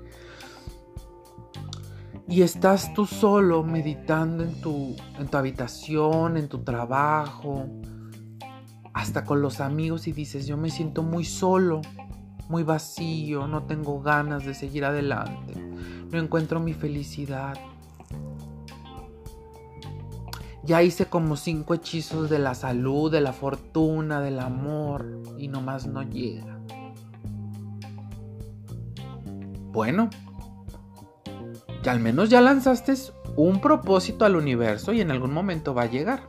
y 2.28 2.41
estás 2.41 2.93
tú 2.93 3.05
solo 3.05 3.63
meditando 3.63 4.43
en 4.43 4.59
tu, 4.61 4.95
en 5.20 5.28
tu 5.28 5.38
habitación, 5.38 6.38
en 6.38 6.47
tu 6.47 6.63
trabajo, 6.63 7.68
hasta 8.93 9.26
con 9.26 9.41
los 9.41 9.59
amigos 9.59 10.07
y 10.07 10.13
dices, 10.13 10.47
yo 10.47 10.57
me 10.57 10.70
siento 10.70 11.03
muy 11.03 11.26
solo, 11.26 11.82
muy 12.47 12.63
vacío, 12.63 13.47
no 13.47 13.63
tengo 13.63 14.01
ganas 14.01 14.45
de 14.45 14.53
seguir 14.53 14.86
adelante, 14.86 15.53
no 16.11 16.20
encuentro 16.20 16.59
mi 16.59 16.74
felicidad. 16.74 17.57
Ya 20.66 20.82
hice 20.82 21.05
como 21.05 21.36
cinco 21.36 21.76
hechizos 21.76 22.30
de 22.30 22.39
la 22.39 22.55
salud, 22.55 23.11
de 23.11 23.22
la 23.22 23.34
fortuna, 23.34 24.20
del 24.20 24.39
amor 24.39 25.22
y 25.38 25.47
nomás 25.47 25.86
no 25.86 26.01
llega. 26.01 26.59
Bueno, 29.72 30.09
que 31.84 31.89
al 31.89 31.99
menos 31.99 32.30
ya 32.30 32.41
lanzaste 32.41 32.95
un 33.36 33.61
propósito 33.61 34.26
al 34.26 34.36
universo 34.36 34.91
y 34.91 35.01
en 35.01 35.11
algún 35.11 35.34
momento 35.34 35.76
va 35.76 35.84
a 35.84 35.89
llegar. 35.89 36.22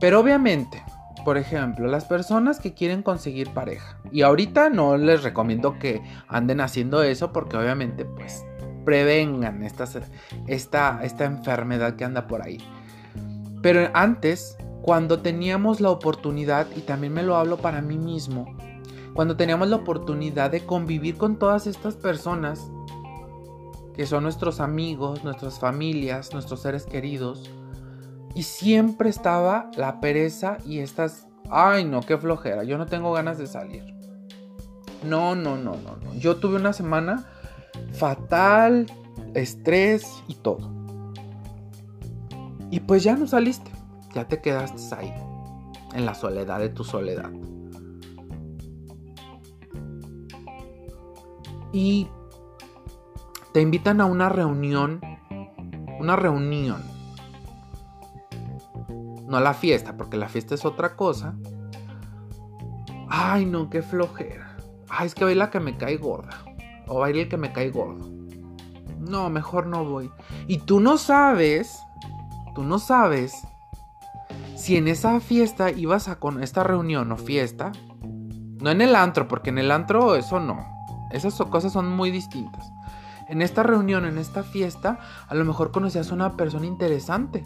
Pero 0.00 0.18
obviamente, 0.18 0.82
por 1.24 1.36
ejemplo, 1.36 1.86
las 1.86 2.06
personas 2.06 2.58
que 2.58 2.74
quieren 2.74 3.02
conseguir 3.02 3.50
pareja. 3.50 3.98
Y 4.10 4.22
ahorita 4.22 4.70
no 4.70 4.96
les 4.96 5.22
recomiendo 5.22 5.78
que 5.78 6.02
anden 6.26 6.60
haciendo 6.60 7.04
eso 7.04 7.32
porque 7.32 7.56
obviamente 7.56 8.04
pues 8.04 8.44
prevengan 8.84 9.62
esta, 9.62 9.84
esta 10.48 11.24
enfermedad 11.24 11.94
que 11.94 12.04
anda 12.04 12.26
por 12.26 12.42
ahí. 12.42 12.58
Pero 13.62 13.90
antes, 13.94 14.56
cuando 14.82 15.20
teníamos 15.20 15.80
la 15.80 15.90
oportunidad, 15.90 16.66
y 16.76 16.80
también 16.80 17.12
me 17.12 17.22
lo 17.22 17.36
hablo 17.36 17.58
para 17.58 17.82
mí 17.82 17.98
mismo, 17.98 18.56
cuando 19.14 19.36
teníamos 19.36 19.68
la 19.68 19.76
oportunidad 19.76 20.50
de 20.50 20.64
convivir 20.64 21.16
con 21.16 21.38
todas 21.38 21.66
estas 21.66 21.96
personas, 21.96 22.70
que 23.94 24.06
son 24.06 24.22
nuestros 24.22 24.60
amigos, 24.60 25.24
nuestras 25.24 25.58
familias, 25.58 26.32
nuestros 26.32 26.60
seres 26.62 26.86
queridos. 26.86 27.50
Y 28.34 28.44
siempre 28.44 29.10
estaba 29.10 29.70
la 29.76 30.00
pereza 30.00 30.58
y 30.64 30.78
estas, 30.78 31.26
ay 31.50 31.84
no, 31.84 32.00
qué 32.00 32.16
flojera, 32.16 32.64
yo 32.64 32.78
no 32.78 32.86
tengo 32.86 33.12
ganas 33.12 33.36
de 33.38 33.46
salir. 33.46 33.84
No, 35.04 35.34
no, 35.34 35.56
no, 35.56 35.76
no, 35.76 35.96
no. 35.96 36.14
Yo 36.14 36.36
tuve 36.36 36.56
una 36.56 36.72
semana 36.72 37.26
fatal, 37.92 38.86
estrés 39.34 40.22
y 40.28 40.34
todo. 40.34 40.79
Y 42.70 42.80
pues 42.80 43.02
ya 43.02 43.16
no 43.16 43.26
saliste, 43.26 43.70
ya 44.14 44.28
te 44.28 44.40
quedaste 44.40 44.94
ahí, 44.94 45.12
en 45.92 46.06
la 46.06 46.14
soledad 46.14 46.60
de 46.60 46.68
tu 46.68 46.84
soledad. 46.84 47.30
Y 51.72 52.08
te 53.52 53.60
invitan 53.60 54.00
a 54.00 54.06
una 54.06 54.28
reunión, 54.28 55.00
una 55.98 56.16
reunión, 56.16 56.82
no 59.26 59.36
a 59.36 59.40
la 59.40 59.54
fiesta, 59.54 59.96
porque 59.96 60.16
la 60.16 60.28
fiesta 60.28 60.54
es 60.54 60.64
otra 60.64 60.96
cosa. 60.96 61.34
Ay, 63.08 63.46
no, 63.46 63.70
qué 63.70 63.82
flojera. 63.82 64.56
Ay, 64.88 65.06
es 65.06 65.14
que 65.14 65.24
va 65.24 65.30
a 65.30 65.32
ir 65.32 65.38
la 65.38 65.50
que 65.50 65.60
me 65.60 65.76
cae 65.76 65.96
gorda. 65.96 66.44
O 66.88 66.98
va 66.98 67.06
a 67.06 67.10
ir 67.10 67.18
el 67.18 67.28
que 67.28 67.36
me 67.36 67.52
cae 67.52 67.70
gordo. 67.70 68.08
No, 68.98 69.30
mejor 69.30 69.66
no 69.66 69.84
voy. 69.84 70.10
Y 70.48 70.58
tú 70.58 70.80
no 70.80 70.98
sabes, 70.98 71.78
tú 72.54 72.62
no 72.62 72.78
sabes 72.78 73.34
si 74.56 74.76
en 74.76 74.88
esa 74.88 75.20
fiesta 75.20 75.70
ibas 75.70 76.08
a 76.08 76.16
con 76.18 76.42
esta 76.42 76.62
reunión 76.62 77.12
o 77.12 77.16
fiesta. 77.16 77.72
No 78.60 78.70
en 78.70 78.82
el 78.82 78.94
antro, 78.94 79.26
porque 79.26 79.50
en 79.50 79.58
el 79.58 79.70
antro 79.70 80.16
eso 80.16 80.38
no. 80.38 80.66
Esas 81.10 81.34
cosas 81.34 81.72
son 81.72 81.88
muy 81.88 82.10
distintas 82.10 82.70
en 83.30 83.42
esta 83.42 83.62
reunión, 83.62 84.04
en 84.06 84.18
esta 84.18 84.42
fiesta, 84.42 84.98
a 85.28 85.34
lo 85.36 85.44
mejor 85.44 85.70
conocías 85.70 86.10
a 86.10 86.14
una 86.14 86.36
persona 86.36 86.66
interesante. 86.66 87.44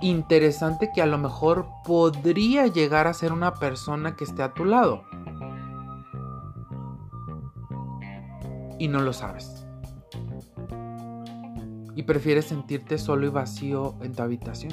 Interesante 0.00 0.92
que 0.94 1.02
a 1.02 1.06
lo 1.06 1.18
mejor 1.18 1.66
podría 1.84 2.68
llegar 2.68 3.08
a 3.08 3.12
ser 3.12 3.32
una 3.32 3.54
persona 3.54 4.14
que 4.14 4.22
esté 4.22 4.44
a 4.44 4.54
tu 4.54 4.64
lado. 4.64 5.02
Y 8.78 8.86
no 8.86 9.00
lo 9.00 9.12
sabes. 9.12 9.57
Y 11.98 12.04
prefieres 12.04 12.44
sentirte 12.44 12.96
solo 12.96 13.26
y 13.26 13.30
vacío 13.30 13.96
en 14.02 14.12
tu 14.12 14.22
habitación. 14.22 14.72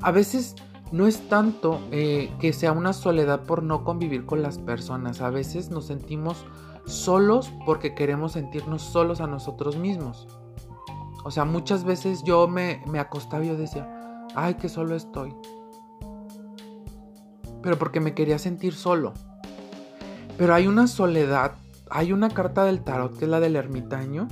A 0.00 0.10
veces 0.10 0.56
no 0.90 1.06
es 1.06 1.28
tanto 1.28 1.82
eh, 1.90 2.32
que 2.40 2.54
sea 2.54 2.72
una 2.72 2.94
soledad 2.94 3.42
por 3.42 3.62
no 3.62 3.84
convivir 3.84 4.24
con 4.24 4.40
las 4.40 4.56
personas. 4.56 5.20
A 5.20 5.28
veces 5.28 5.68
nos 5.68 5.88
sentimos 5.88 6.46
solos 6.86 7.52
porque 7.66 7.94
queremos 7.94 8.32
sentirnos 8.32 8.80
solos 8.80 9.20
a 9.20 9.26
nosotros 9.26 9.76
mismos. 9.76 10.26
O 11.24 11.30
sea, 11.30 11.44
muchas 11.44 11.84
veces 11.84 12.22
yo 12.24 12.48
me, 12.48 12.82
me 12.86 12.98
acostaba 12.98 13.44
y 13.44 13.48
yo 13.48 13.56
decía, 13.58 14.26
ay, 14.34 14.54
que 14.54 14.70
solo 14.70 14.96
estoy. 14.96 15.34
Pero 17.62 17.78
porque 17.78 18.00
me 18.00 18.14
quería 18.14 18.38
sentir 18.38 18.72
solo. 18.72 19.12
Pero 20.38 20.54
hay 20.54 20.68
una 20.68 20.86
soledad, 20.86 21.52
hay 21.90 22.14
una 22.14 22.30
carta 22.30 22.64
del 22.64 22.82
tarot 22.82 23.18
que 23.18 23.26
es 23.26 23.30
la 23.30 23.40
del 23.40 23.56
ermitaño. 23.56 24.26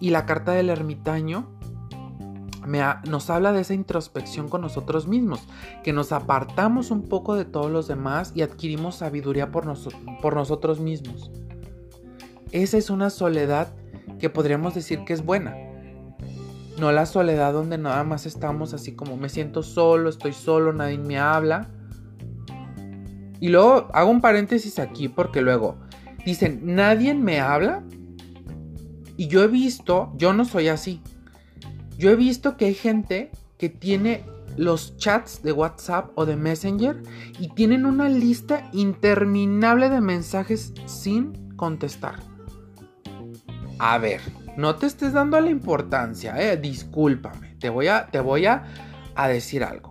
Y 0.00 0.08
la 0.08 0.24
carta 0.24 0.52
del 0.52 0.70
ermitaño 0.70 1.55
nos 2.66 3.30
habla 3.30 3.52
de 3.52 3.60
esa 3.60 3.74
introspección 3.74 4.48
con 4.48 4.60
nosotros 4.60 5.06
mismos, 5.06 5.40
que 5.84 5.92
nos 5.92 6.12
apartamos 6.12 6.90
un 6.90 7.08
poco 7.08 7.36
de 7.36 7.44
todos 7.44 7.70
los 7.70 7.86
demás 7.88 8.32
y 8.34 8.42
adquirimos 8.42 8.96
sabiduría 8.96 9.50
por 9.50 9.66
nosotros 9.66 10.80
mismos. 10.80 11.30
Esa 12.52 12.78
es 12.78 12.90
una 12.90 13.10
soledad 13.10 13.74
que 14.18 14.30
podríamos 14.30 14.74
decir 14.74 15.04
que 15.04 15.12
es 15.12 15.24
buena. 15.24 15.56
No 16.78 16.92
la 16.92 17.06
soledad 17.06 17.52
donde 17.52 17.78
nada 17.78 18.04
más 18.04 18.26
estamos 18.26 18.74
así 18.74 18.94
como 18.94 19.16
me 19.16 19.28
siento 19.28 19.62
solo, 19.62 20.10
estoy 20.10 20.32
solo, 20.32 20.72
nadie 20.72 20.98
me 20.98 21.18
habla. 21.18 21.70
Y 23.40 23.48
luego 23.48 23.88
hago 23.92 24.10
un 24.10 24.20
paréntesis 24.20 24.78
aquí 24.78 25.08
porque 25.08 25.40
luego 25.40 25.76
dicen, 26.24 26.60
nadie 26.62 27.14
me 27.14 27.40
habla. 27.40 27.84
Y 29.16 29.28
yo 29.28 29.42
he 29.42 29.48
visto, 29.48 30.12
yo 30.16 30.32
no 30.32 30.44
soy 30.44 30.68
así. 30.68 31.02
Yo 31.96 32.10
he 32.10 32.16
visto 32.16 32.56
que 32.56 32.66
hay 32.66 32.74
gente 32.74 33.30
que 33.58 33.68
tiene 33.68 34.24
los 34.56 34.96
chats 34.96 35.42
de 35.42 35.52
WhatsApp 35.52 36.10
o 36.14 36.26
de 36.26 36.36
Messenger 36.36 37.02
y 37.38 37.48
tienen 37.48 37.86
una 37.86 38.08
lista 38.08 38.68
interminable 38.72 39.88
de 39.88 40.00
mensajes 40.00 40.72
sin 40.86 41.54
contestar. 41.56 42.16
A 43.78 43.98
ver, 43.98 44.20
no 44.56 44.76
te 44.76 44.86
estés 44.86 45.12
dando 45.12 45.40
la 45.40 45.50
importancia, 45.50 46.40
eh, 46.40 46.56
discúlpame. 46.56 47.56
Te 47.58 47.68
voy 47.68 47.88
a, 47.88 48.06
te 48.06 48.20
voy 48.20 48.46
a, 48.46 48.64
a 49.14 49.28
decir 49.28 49.64
algo. 49.64 49.90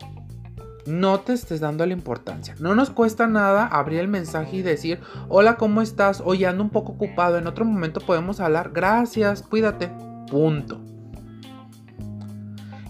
No 0.88 1.20
te 1.22 1.34
estés 1.34 1.60
dando 1.60 1.86
la 1.86 1.94
importancia. 1.94 2.56
No 2.60 2.76
nos 2.76 2.92
cuesta 2.92 3.26
nada 3.26 3.66
abrir 3.66 4.00
el 4.00 4.08
mensaje 4.08 4.58
y 4.58 4.62
decir, 4.62 5.00
hola, 5.30 5.58
¿cómo 5.58 5.82
estás? 5.82 6.22
Hoy 6.24 6.46
ando 6.46 6.64
un 6.64 6.70
poco 6.70 6.94
ocupado, 6.94 7.38
en 7.38 7.48
otro 7.48 7.66
momento 7.66 8.00
podemos 8.02 8.40
hablar. 8.40 8.72
Gracias, 8.72 9.42
cuídate. 9.42 9.92
Punto. 10.30 10.95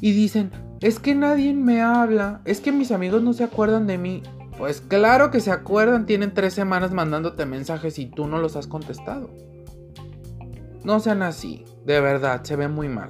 Y 0.01 0.11
dicen, 0.11 0.51
es 0.81 0.99
que 0.99 1.15
nadie 1.15 1.53
me 1.53 1.81
habla, 1.81 2.41
es 2.45 2.59
que 2.59 2.71
mis 2.71 2.91
amigos 2.91 3.21
no 3.21 3.33
se 3.33 3.43
acuerdan 3.43 3.87
de 3.87 3.97
mí. 3.97 4.23
Pues 4.57 4.81
claro 4.81 5.31
que 5.31 5.39
se 5.39 5.51
acuerdan, 5.51 6.05
tienen 6.05 6.33
tres 6.33 6.53
semanas 6.53 6.91
mandándote 6.91 7.45
mensajes 7.45 7.99
y 7.99 8.05
tú 8.05 8.27
no 8.27 8.39
los 8.39 8.55
has 8.55 8.67
contestado. 8.67 9.29
No 10.83 10.99
sean 10.99 11.23
así, 11.23 11.65
de 11.85 11.99
verdad, 11.99 12.43
se 12.43 12.55
ve 12.55 12.67
muy 12.67 12.87
mal. 12.87 13.09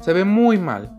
Se 0.00 0.12
ve 0.12 0.24
muy 0.24 0.58
mal. 0.58 0.96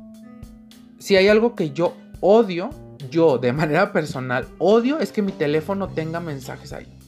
Si 1.00 1.16
hay 1.16 1.28
algo 1.28 1.56
que 1.56 1.72
yo 1.72 1.96
odio, 2.20 2.70
yo 3.10 3.38
de 3.38 3.54
manera 3.54 3.92
personal 3.94 4.48
odio 4.58 5.00
es 5.00 5.12
que 5.12 5.22
mi 5.22 5.32
teléfono 5.32 5.88
tenga 5.90 6.20
mensajes 6.20 6.74
ahí. 6.74 7.00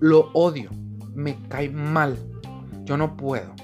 Lo 0.00 0.30
odio, 0.32 0.70
me 1.14 1.36
cae 1.48 1.68
mal. 1.68 2.16
Yo 2.84 2.96
no 2.96 3.16
puedo. 3.16 3.54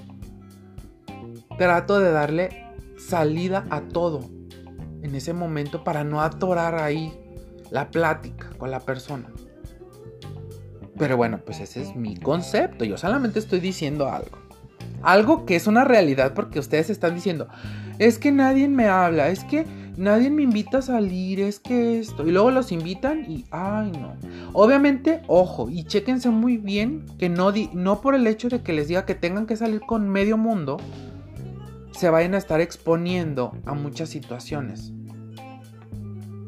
Trato 1.61 2.01
de 2.01 2.11
darle 2.11 2.65
salida 2.97 3.67
a 3.69 3.83
todo 3.83 4.21
en 5.03 5.15
ese 5.15 5.35
momento 5.35 5.85
para 5.85 6.05
no 6.05 6.23
atorar 6.23 6.77
ahí 6.77 7.13
la 7.71 7.91
plática 7.91 8.49
con 8.57 8.71
la 8.71 8.81
persona. 8.81 9.29
Pero 10.97 11.19
bueno, 11.19 11.41
pues 11.45 11.61
ese 11.61 11.83
es 11.83 11.95
mi 11.95 12.17
concepto. 12.17 12.87
Yo 12.87 12.97
solamente 12.97 13.39
estoy 13.39 13.61
diciendo 13.61 14.09
algo. 14.09 14.39
Algo 15.03 15.45
que 15.45 15.55
es 15.55 15.67
una 15.67 15.85
realidad 15.85 16.33
porque 16.33 16.59
ustedes 16.59 16.89
están 16.89 17.15
diciendo, 17.15 17.47
es 17.99 18.19
que 18.19 18.33
nadie 18.33 18.67
me 18.67 18.89
habla, 18.89 19.29
es 19.29 19.45
que 19.45 19.67
nadie 19.99 20.31
me 20.31 20.45
invita 20.45 20.79
a 20.79 20.83
salir, 20.83 21.41
es 21.41 21.61
que 21.61 21.99
esto. 21.99 22.27
Y 22.27 22.31
luego 22.31 22.51
los 22.51 22.73
invitan 22.73 23.31
y, 23.31 23.45
ay 23.51 23.93
no. 23.93 24.15
Obviamente, 24.55 25.21
ojo, 25.27 25.69
y 25.69 25.85
chéquense 25.85 26.31
muy 26.31 26.57
bien 26.57 27.05
que 27.19 27.29
no, 27.29 27.53
no 27.75 28.01
por 28.01 28.15
el 28.15 28.27
hecho 28.27 28.49
de 28.49 28.63
que 28.63 28.73
les 28.73 28.89
diga 28.89 29.05
que 29.05 29.15
tengan 29.15 29.45
que 29.45 29.57
salir 29.57 29.83
con 29.83 30.09
medio 30.09 30.39
mundo, 30.39 30.79
se 32.01 32.09
vayan 32.09 32.33
a 32.33 32.39
estar 32.39 32.63
exponiendo 32.63 33.53
a 33.67 33.75
muchas 33.75 34.09
situaciones. 34.09 34.91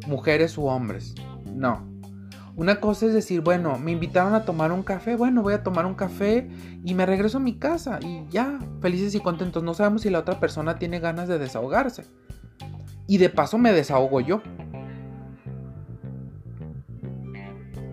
Mujeres 0.06 0.56
u 0.56 0.64
hombres. 0.64 1.14
No. 1.44 1.86
Una 2.56 2.80
cosa 2.80 3.04
es 3.04 3.12
decir, 3.12 3.42
bueno, 3.42 3.78
me 3.78 3.92
invitaron 3.92 4.34
a 4.34 4.46
tomar 4.46 4.72
un 4.72 4.82
café, 4.82 5.14
bueno, 5.14 5.42
voy 5.42 5.52
a 5.52 5.62
tomar 5.62 5.84
un 5.84 5.92
café 5.92 6.48
y 6.82 6.94
me 6.94 7.04
regreso 7.04 7.36
a 7.36 7.40
mi 7.40 7.58
casa 7.58 7.98
y 8.00 8.26
ya, 8.30 8.58
felices 8.80 9.14
y 9.14 9.20
contentos. 9.20 9.62
No 9.62 9.74
sabemos 9.74 10.00
si 10.00 10.08
la 10.08 10.20
otra 10.20 10.40
persona 10.40 10.78
tiene 10.78 11.00
ganas 11.00 11.28
de 11.28 11.38
desahogarse. 11.38 12.04
Y 13.06 13.18
de 13.18 13.28
paso 13.28 13.58
me 13.58 13.74
desahogo 13.74 14.22
yo. 14.22 14.40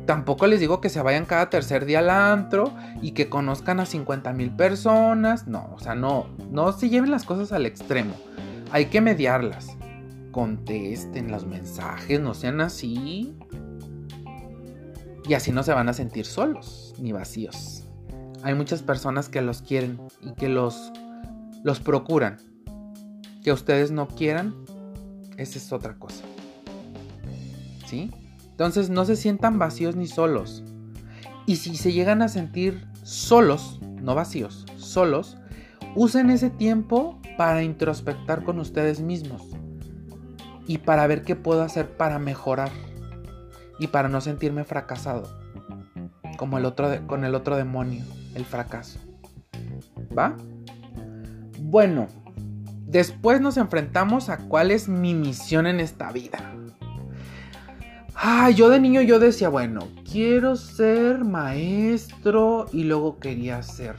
Tampoco 0.09 0.47
les 0.47 0.59
digo 0.59 0.81
que 0.81 0.89
se 0.89 1.03
vayan 1.03 1.27
cada 1.27 1.51
tercer 1.51 1.85
día 1.85 1.99
al 1.99 2.09
antro 2.09 2.73
y 2.99 3.11
que 3.11 3.29
conozcan 3.29 3.79
a 3.79 3.85
50 3.85 4.33
mil 4.33 4.49
personas. 4.49 5.45
No, 5.45 5.69
o 5.75 5.79
sea, 5.79 5.93
no, 5.93 6.25
no 6.49 6.71
se 6.71 6.89
lleven 6.89 7.11
las 7.11 7.25
cosas 7.25 7.51
al 7.51 7.67
extremo. 7.67 8.15
Hay 8.71 8.85
que 8.85 9.01
mediarlas. 9.01 9.77
Contesten 10.31 11.31
los 11.31 11.45
mensajes, 11.45 12.19
no 12.19 12.33
sean 12.33 12.59
así. 12.59 13.37
Y 15.27 15.35
así 15.35 15.51
no 15.51 15.61
se 15.61 15.73
van 15.73 15.89
a 15.89 15.93
sentir 15.93 16.25
solos 16.25 16.95
ni 16.97 17.11
vacíos. 17.11 17.83
Hay 18.41 18.55
muchas 18.55 18.81
personas 18.81 19.29
que 19.29 19.43
los 19.43 19.61
quieren 19.61 20.01
y 20.23 20.33
que 20.33 20.49
los, 20.49 20.91
los 21.63 21.81
procuran. 21.81 22.37
Que 23.43 23.53
ustedes 23.53 23.91
no 23.91 24.07
quieran, 24.07 24.55
esa 25.37 25.59
es 25.59 25.71
otra 25.71 25.99
cosa. 25.99 26.23
¿Sí? 27.85 28.09
Entonces 28.59 28.89
no 28.89 29.05
se 29.05 29.15
sientan 29.15 29.57
vacíos 29.57 29.95
ni 29.95 30.05
solos. 30.05 30.65
Y 31.45 31.55
si 31.55 31.77
se 31.77 31.93
llegan 31.93 32.21
a 32.21 32.27
sentir 32.27 32.85
solos, 33.03 33.79
no 34.01 34.15
vacíos, 34.15 34.65
solos, 34.75 35.37
usen 35.95 36.29
ese 36.29 36.49
tiempo 36.49 37.21
para 37.37 37.63
introspectar 37.63 38.43
con 38.43 38.59
ustedes 38.59 38.99
mismos 38.99 39.43
y 40.67 40.79
para 40.79 41.07
ver 41.07 41.21
qué 41.21 41.37
puedo 41.37 41.63
hacer 41.63 41.95
para 41.95 42.19
mejorar 42.19 42.69
y 43.79 43.87
para 43.87 44.09
no 44.09 44.19
sentirme 44.19 44.65
fracasado, 44.65 45.23
como 46.37 46.57
el 46.57 46.65
otro 46.65 47.07
con 47.07 47.23
el 47.23 47.35
otro 47.35 47.55
demonio, 47.55 48.03
el 48.35 48.43
fracaso. 48.43 48.99
¿Va? 50.17 50.35
Bueno, 51.61 52.07
después 52.85 53.39
nos 53.39 53.55
enfrentamos 53.55 54.27
a 54.27 54.37
cuál 54.37 54.71
es 54.71 54.89
mi 54.89 55.13
misión 55.13 55.65
en 55.65 55.79
esta 55.79 56.11
vida. 56.11 56.39
Ah, 58.21 58.49
yo 58.49 58.67
de 58.67 58.81
niño 58.81 59.01
yo 59.01 59.17
decía, 59.17 59.47
bueno, 59.47 59.87
quiero 60.03 60.57
ser 60.57 61.23
maestro 61.23 62.65
y 62.73 62.83
luego 62.83 63.17
quería 63.17 63.63
ser 63.63 63.95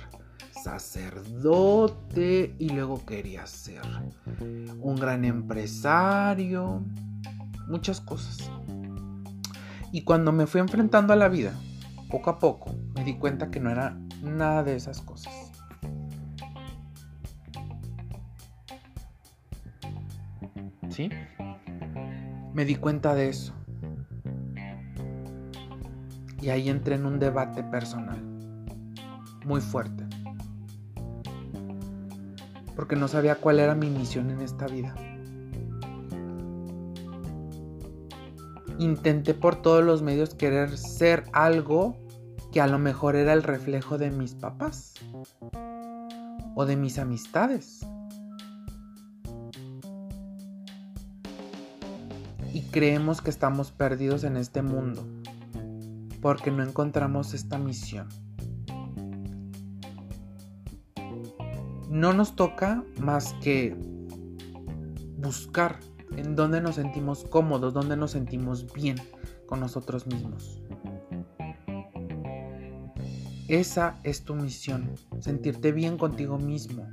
sacerdote 0.63 2.55
y 2.59 2.69
luego 2.69 3.03
quería 3.07 3.47
ser 3.47 3.81
un 4.79 4.97
gran 4.97 5.25
empresario, 5.25 6.85
muchas 7.67 8.03
cosas. 8.03 8.51
Y 9.91 10.03
cuando 10.03 10.33
me 10.33 10.47
fui 10.47 10.61
enfrentando 10.61 11.15
a 11.15 11.17
la 11.17 11.29
vida, 11.29 11.55
poco 12.11 12.29
a 12.29 12.39
poco, 12.39 12.75
me 12.95 13.05
di 13.05 13.17
cuenta 13.17 13.51
que 13.51 13.59
no 13.59 13.71
era 13.71 13.99
nada 14.23 14.63
de 14.63 14.77
esas 14.77 15.01
cosas. 15.01 15.33
¿Sí? 20.91 21.09
Me 22.53 22.67
di 22.67 22.77
cuenta 22.77 23.15
de 23.15 23.31
eso. 23.31 23.55
Y 26.41 26.49
ahí 26.51 26.69
entré 26.69 26.95
en 26.95 27.07
un 27.07 27.19
debate 27.19 27.63
personal. 27.63 28.21
Muy 29.45 29.61
fuerte. 29.61 30.05
Porque 32.77 32.97
no 32.97 33.09
sabía 33.09 33.37
cuál 33.37 33.59
era 33.59 33.75
mi 33.75 33.91
misión 33.91 34.31
en 34.31 34.41
esta 34.41 34.67
vida. 34.67 34.95
intenté 38.81 39.35
por 39.35 39.57
todos 39.57 39.85
los 39.85 40.01
medios 40.01 40.35
querer 40.35 40.77
ser 40.79 41.25
algo 41.33 41.97
que 42.51 42.61
a 42.63 42.67
lo 42.67 42.79
mejor 42.79 43.15
era 43.15 43.35
el 43.35 43.43
reflejo 43.43 43.99
de 43.99 44.11
mis 44.11 44.35
papás 44.35 44.95
o 46.55 46.65
de 46.65 46.77
mis 46.77 46.99
amistades. 46.99 47.87
Y 52.53 52.63
creemos 52.73 53.21
que 53.21 53.31
estamos 53.31 53.71
perdidos 53.71 54.25
en 54.25 54.37
este 54.37 54.63
mundo 54.63 55.07
porque 56.21 56.51
no 56.51 56.63
encontramos 56.63 57.35
esta 57.35 57.59
misión. 57.59 58.09
No 61.89 62.13
nos 62.13 62.37
toca 62.37 62.85
más 63.01 63.35
que 63.43 63.77
buscar 65.19 65.81
en 66.17 66.37
dónde 66.37 66.61
nos 66.61 66.77
sentimos 66.77 67.25
cómodos, 67.25 67.75
dónde 67.75 67.97
nos 67.97 68.13
sentimos 68.13 68.73
bien 68.73 68.97
con 69.47 69.61
nosotros 69.61 70.07
mismos. 70.07 70.63
Esa 73.49 73.97
es 74.05 74.23
tu 74.23 74.37
misión, 74.37 74.95
sentirte 75.19 75.73
bien 75.73 75.99
contigo 75.99 76.39
mismo. 76.39 76.87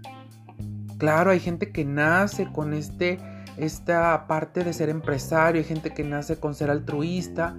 Claro, 0.97 1.29
hay 1.29 1.39
gente 1.39 1.71
que 1.71 1.85
nace 1.85 2.51
con 2.51 2.73
este, 2.73 3.19
esta 3.57 4.25
parte 4.25 4.63
de 4.63 4.73
ser 4.73 4.89
empresario, 4.89 5.61
hay 5.61 5.67
gente 5.67 5.93
que 5.93 6.03
nace 6.03 6.39
con 6.39 6.55
ser 6.55 6.71
altruista, 6.71 7.55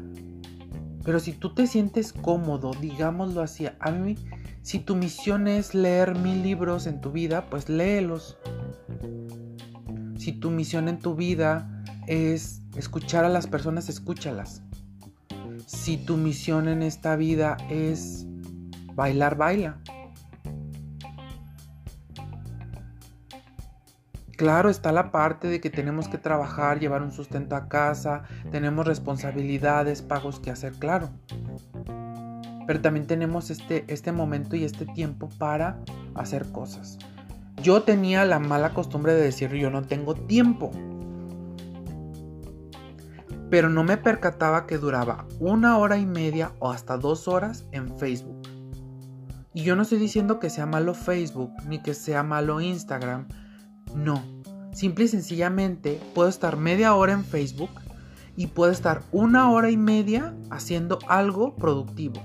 pero 1.09 1.21
si 1.21 1.33
tú 1.33 1.55
te 1.55 1.67
sientes 1.67 2.13
cómodo, 2.13 2.73
digámoslo 2.79 3.41
así, 3.41 3.67
a 3.81 3.91
mí, 3.91 4.15
si 4.61 4.79
tu 4.79 4.95
misión 4.95 5.49
es 5.49 5.75
leer 5.75 6.15
mil 6.15 6.43
libros 6.43 6.87
en 6.87 7.01
tu 7.01 7.13
vida, 7.13 7.47
pues 7.49 7.71
léelos. 7.71 8.37
Si 10.19 10.33
tu 10.33 10.51
misión 10.51 10.87
en 10.87 10.99
tu 10.99 11.15
vida 11.15 11.83
es 12.07 12.61
escuchar 12.77 13.25
a 13.25 13.31
las 13.31 13.47
personas, 13.47 13.89
escúchalas. 13.89 14.61
Si 15.65 15.97
tu 15.97 16.19
misión 16.19 16.69
en 16.69 16.83
esta 16.83 17.17
vida 17.17 17.57
es 17.71 18.27
bailar, 18.93 19.39
baila. 19.39 19.81
Claro, 24.39 24.71
está 24.71 24.93
la 24.93 25.11
parte 25.11 25.49
de 25.49 25.61
que 25.61 25.69
tenemos 25.69 26.07
que 26.09 26.17
trabajar, 26.17 26.79
llevar 26.79 27.03
un 27.03 27.11
sustento 27.11 27.57
a 27.57 27.69
casa, 27.69 28.23
tenemos 28.53 28.87
responsabilidades, 28.87 30.01
pagos 30.01 30.39
que 30.39 30.53
hacer, 30.53 30.75
claro. 30.75 31.11
Pero 32.65 32.81
también 32.81 33.09
tenemos 33.09 33.51
este, 33.51 33.85
este 33.89 34.13
momento 34.13 34.55
y 34.55 34.63
este 34.63 34.87
tiempo 34.87 35.29
para 35.39 35.81
hacer 36.15 36.53
cosas. 36.53 36.99
Yo 37.61 37.83
tenía 37.83 38.25
la 38.25 38.39
mala 38.39 38.75
costumbre 38.75 39.13
de 39.13 39.23
decir 39.23 39.51
yo 39.55 39.71
no 39.71 39.83
tengo 39.83 40.15
tiempo. 40.15 40.71
Pero 43.51 43.69
no 43.71 43.83
me 43.83 43.97
percataba 43.97 44.69
que 44.69 44.79
duraba 44.79 45.27
una 45.41 45.79
hora 45.79 45.99
y 45.99 46.07
media 46.07 46.53
o 46.61 46.71
hasta 46.71 46.97
dos 46.97 47.27
horas 47.27 47.67
en 47.73 47.99
Facebook. 47.99 48.41
Y 49.53 49.65
yo 49.65 49.75
no 49.75 49.83
estoy 49.83 49.99
diciendo 49.99 50.39
que 50.39 50.49
sea 50.49 50.67
malo 50.67 50.95
Facebook 50.95 51.51
ni 51.67 51.83
que 51.83 51.93
sea 51.93 52.23
malo 52.23 52.61
Instagram. 52.61 53.27
No. 53.95 54.23
Simple 54.73 55.07
y 55.07 55.09
sencillamente 55.09 56.01
puedo 56.15 56.29
estar 56.29 56.57
media 56.57 56.95
hora 56.95 57.13
en 57.13 57.25
Facebook 57.25 57.71
y 58.37 58.47
puedo 58.47 58.71
estar 58.71 59.03
una 59.11 59.51
hora 59.51 59.71
y 59.71 59.77
media 59.77 60.35
haciendo 60.51 60.99
algo 61.09 61.57
productivo. 61.57 62.23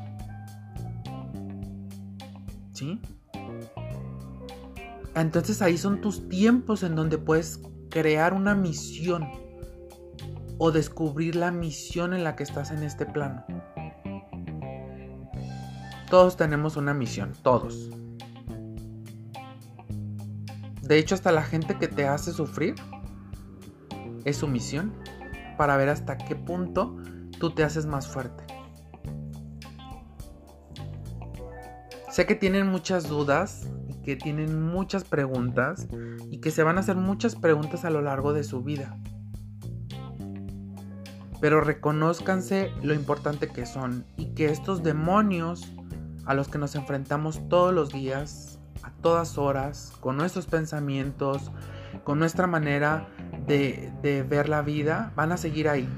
¿Sí? 2.71 3.01
Entonces 5.15 5.61
ahí 5.61 5.77
son 5.77 6.01
tus 6.01 6.27
tiempos 6.29 6.83
en 6.83 6.95
donde 6.95 7.17
puedes 7.17 7.61
crear 7.89 8.33
una 8.33 8.55
misión 8.55 9.27
o 10.57 10.71
descubrir 10.71 11.35
la 11.35 11.51
misión 11.51 12.13
en 12.13 12.23
la 12.23 12.35
que 12.35 12.43
estás 12.43 12.71
en 12.71 12.83
este 12.83 13.05
plano. 13.05 13.43
Todos 16.09 16.37
tenemos 16.37 16.77
una 16.77 16.93
misión, 16.93 17.33
todos. 17.41 17.89
De 20.83 20.97
hecho, 20.99 21.15
hasta 21.15 21.31
la 21.31 21.43
gente 21.43 21.77
que 21.79 21.87
te 21.87 22.07
hace 22.07 22.31
sufrir 22.31 22.75
es 24.23 24.37
su 24.37 24.47
misión 24.47 24.93
para 25.57 25.75
ver 25.75 25.89
hasta 25.89 26.17
qué 26.17 26.35
punto 26.35 26.95
tú 27.39 27.51
te 27.51 27.63
haces 27.63 27.85
más 27.85 28.07
fuerte. 28.07 28.45
Sé 32.11 32.27
que 32.27 32.35
tienen 32.35 32.67
muchas 32.67 33.09
dudas 33.09 33.67
que 34.03 34.15
tienen 34.15 34.61
muchas 34.61 35.03
preguntas 35.03 35.87
y 36.29 36.39
que 36.39 36.51
se 36.51 36.63
van 36.63 36.77
a 36.77 36.81
hacer 36.81 36.97
muchas 36.97 37.35
preguntas 37.35 37.85
a 37.85 37.89
lo 37.89 38.01
largo 38.01 38.33
de 38.33 38.43
su 38.43 38.61
vida. 38.61 38.97
Pero 41.41 41.61
reconózcanse 41.61 42.71
lo 42.83 42.93
importante 42.93 43.47
que 43.47 43.65
son 43.65 44.05
y 44.17 44.33
que 44.33 44.45
estos 44.45 44.83
demonios 44.83 45.73
a 46.25 46.33
los 46.33 46.47
que 46.47 46.57
nos 46.57 46.75
enfrentamos 46.75 47.47
todos 47.49 47.73
los 47.73 47.89
días, 47.89 48.52
a 48.83 48.91
todas 49.01 49.37
horas, 49.37 49.93
con 49.99 50.17
nuestros 50.17 50.45
pensamientos, 50.45 51.51
con 52.03 52.19
nuestra 52.19 52.47
manera 52.47 53.07
de, 53.47 54.25
ver 54.29 54.49
la 54.49 54.61
vida, 54.61 55.11
van 55.15 55.31
a 55.31 55.37
seguir 55.37 55.69
ahí. 55.69 55.89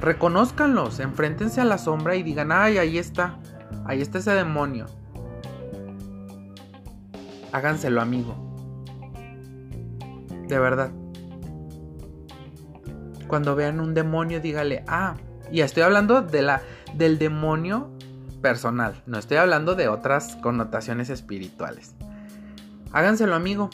Reconózcanlos, 0.00 1.00
enfréntense 1.00 1.60
a 1.60 1.64
la 1.64 1.76
sombra 1.76 2.16
y 2.16 2.22
digan, 2.22 2.52
ay, 2.52 2.78
ahí 2.78 2.96
está, 2.96 3.38
ahí 3.84 4.00
está 4.00 4.18
ese 4.18 4.32
demonio 4.32 4.86
háganselo 7.52 8.00
amigo. 8.00 8.34
De 10.48 10.58
verdad. 10.58 10.90
Cuando 13.28 13.54
vean 13.54 13.80
un 13.80 13.94
demonio, 13.94 14.40
dígale, 14.40 14.84
ah, 14.88 15.14
Y 15.52 15.60
estoy 15.60 15.82
hablando 15.82 16.22
de 16.22 16.42
la, 16.42 16.62
del 16.94 17.18
demonio 17.18 17.90
personal, 18.40 19.02
no 19.06 19.18
estoy 19.18 19.36
hablando 19.36 19.74
de 19.74 19.88
otras 19.88 20.36
connotaciones 20.36 21.10
espirituales. 21.10 21.94
Háganselo 22.92 23.34
amigo. 23.34 23.70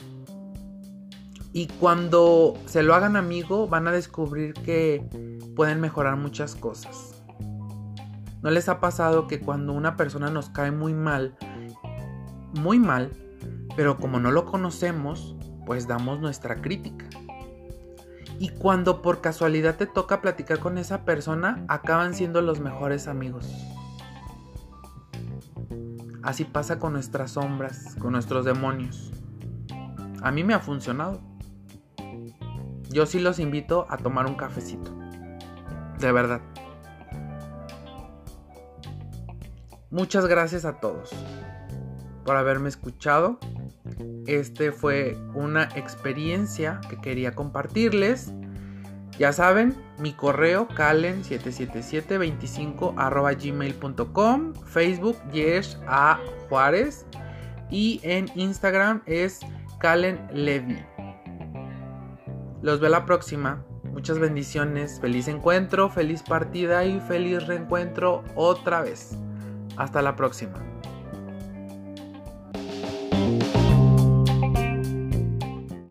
Y 1.53 1.69
cuando 1.69 2.55
se 2.67 2.83
lo 2.83 2.95
hagan 2.95 3.17
amigo 3.17 3.67
van 3.67 3.89
a 3.89 3.93
descubrir 3.93 4.53
que 4.53 5.03
pueden 5.57 5.81
mejorar 5.81 6.17
muchas 6.17 6.55
cosas. 6.55 7.23
¿No 8.43 8.51
les 8.51 8.69
ha 8.69 8.79
pasado 8.79 9.27
que 9.27 9.41
cuando 9.41 9.73
una 9.73 9.97
persona 9.97 10.31
nos 10.31 10.51
cae 10.51 10.71
muy 10.71 10.93
mal, 10.93 11.35
muy 12.53 12.79
mal, 12.79 13.11
pero 13.75 13.97
como 13.97 14.21
no 14.21 14.31
lo 14.31 14.45
conocemos, 14.45 15.35
pues 15.65 15.89
damos 15.89 16.21
nuestra 16.21 16.61
crítica? 16.61 17.07
Y 18.39 18.51
cuando 18.51 19.01
por 19.01 19.23
casualidad 19.23 19.77
te 19.77 19.87
toca 19.87 20.21
platicar 20.21 20.59
con 20.59 20.77
esa 20.77 21.07
persona, 21.07 21.65
acaban 21.69 22.15
siendo 22.15 22.43
los 22.43 22.61
mejores 22.61 23.09
amigos. 23.09 23.51
Así 26.27 26.45
pasa 26.45 26.81
con 26.81 26.93
nuestras 26.93 27.31
sombras, 27.31 27.95
con 28.01 28.11
nuestros 28.11 28.45
demonios. 28.45 29.13
A 30.23 30.33
mí 30.33 30.43
me 30.43 30.55
ha 30.55 30.59
funcionado. 30.59 31.21
Yo 32.91 33.07
sí 33.07 33.21
los 33.21 33.39
invito 33.39 33.87
a 33.89 33.97
tomar 33.97 34.27
un 34.27 34.35
cafecito. 34.35 34.93
De 36.01 36.11
verdad. 36.11 36.41
Muchas 39.93 40.27
gracias 40.27 40.65
a 40.65 40.81
todos 40.81 41.11
por 42.25 42.37
haberme 42.37 42.71
escuchado. 42.71 43.39
Este 44.27 44.73
fue 44.73 45.17
una 45.33 45.69
experiencia 45.77 46.81
que 46.91 47.01
quería 47.01 47.37
compartirles. 47.37 48.33
Ya 49.19 49.33
saben, 49.33 49.75
mi 49.99 50.13
correo 50.13 50.69
calen77725 50.69 53.43
gmail.com, 53.43 54.55
Facebook 54.67 55.17
Yesh 55.33 55.79
A 55.87 56.21
Juárez 56.49 57.07
y 57.71 58.01
en 58.03 58.27
Instagram 58.35 59.03
es 59.07 59.41
Calen 59.79 60.21
Levy. 60.33 60.85
Los 62.63 62.81
veo 62.81 62.91
la 62.91 63.07
próxima. 63.07 63.65
Muchas 63.85 64.19
bendiciones, 64.19 65.01
feliz 65.01 65.29
encuentro, 65.29 65.89
feliz 65.89 66.23
partida 66.23 66.85
y 66.85 67.01
feliz 67.01 67.47
reencuentro 67.47 68.23
otra 68.35 68.83
vez. 68.83 69.17
Hasta 69.79 70.03
la 70.03 70.17
próxima. 70.17 70.76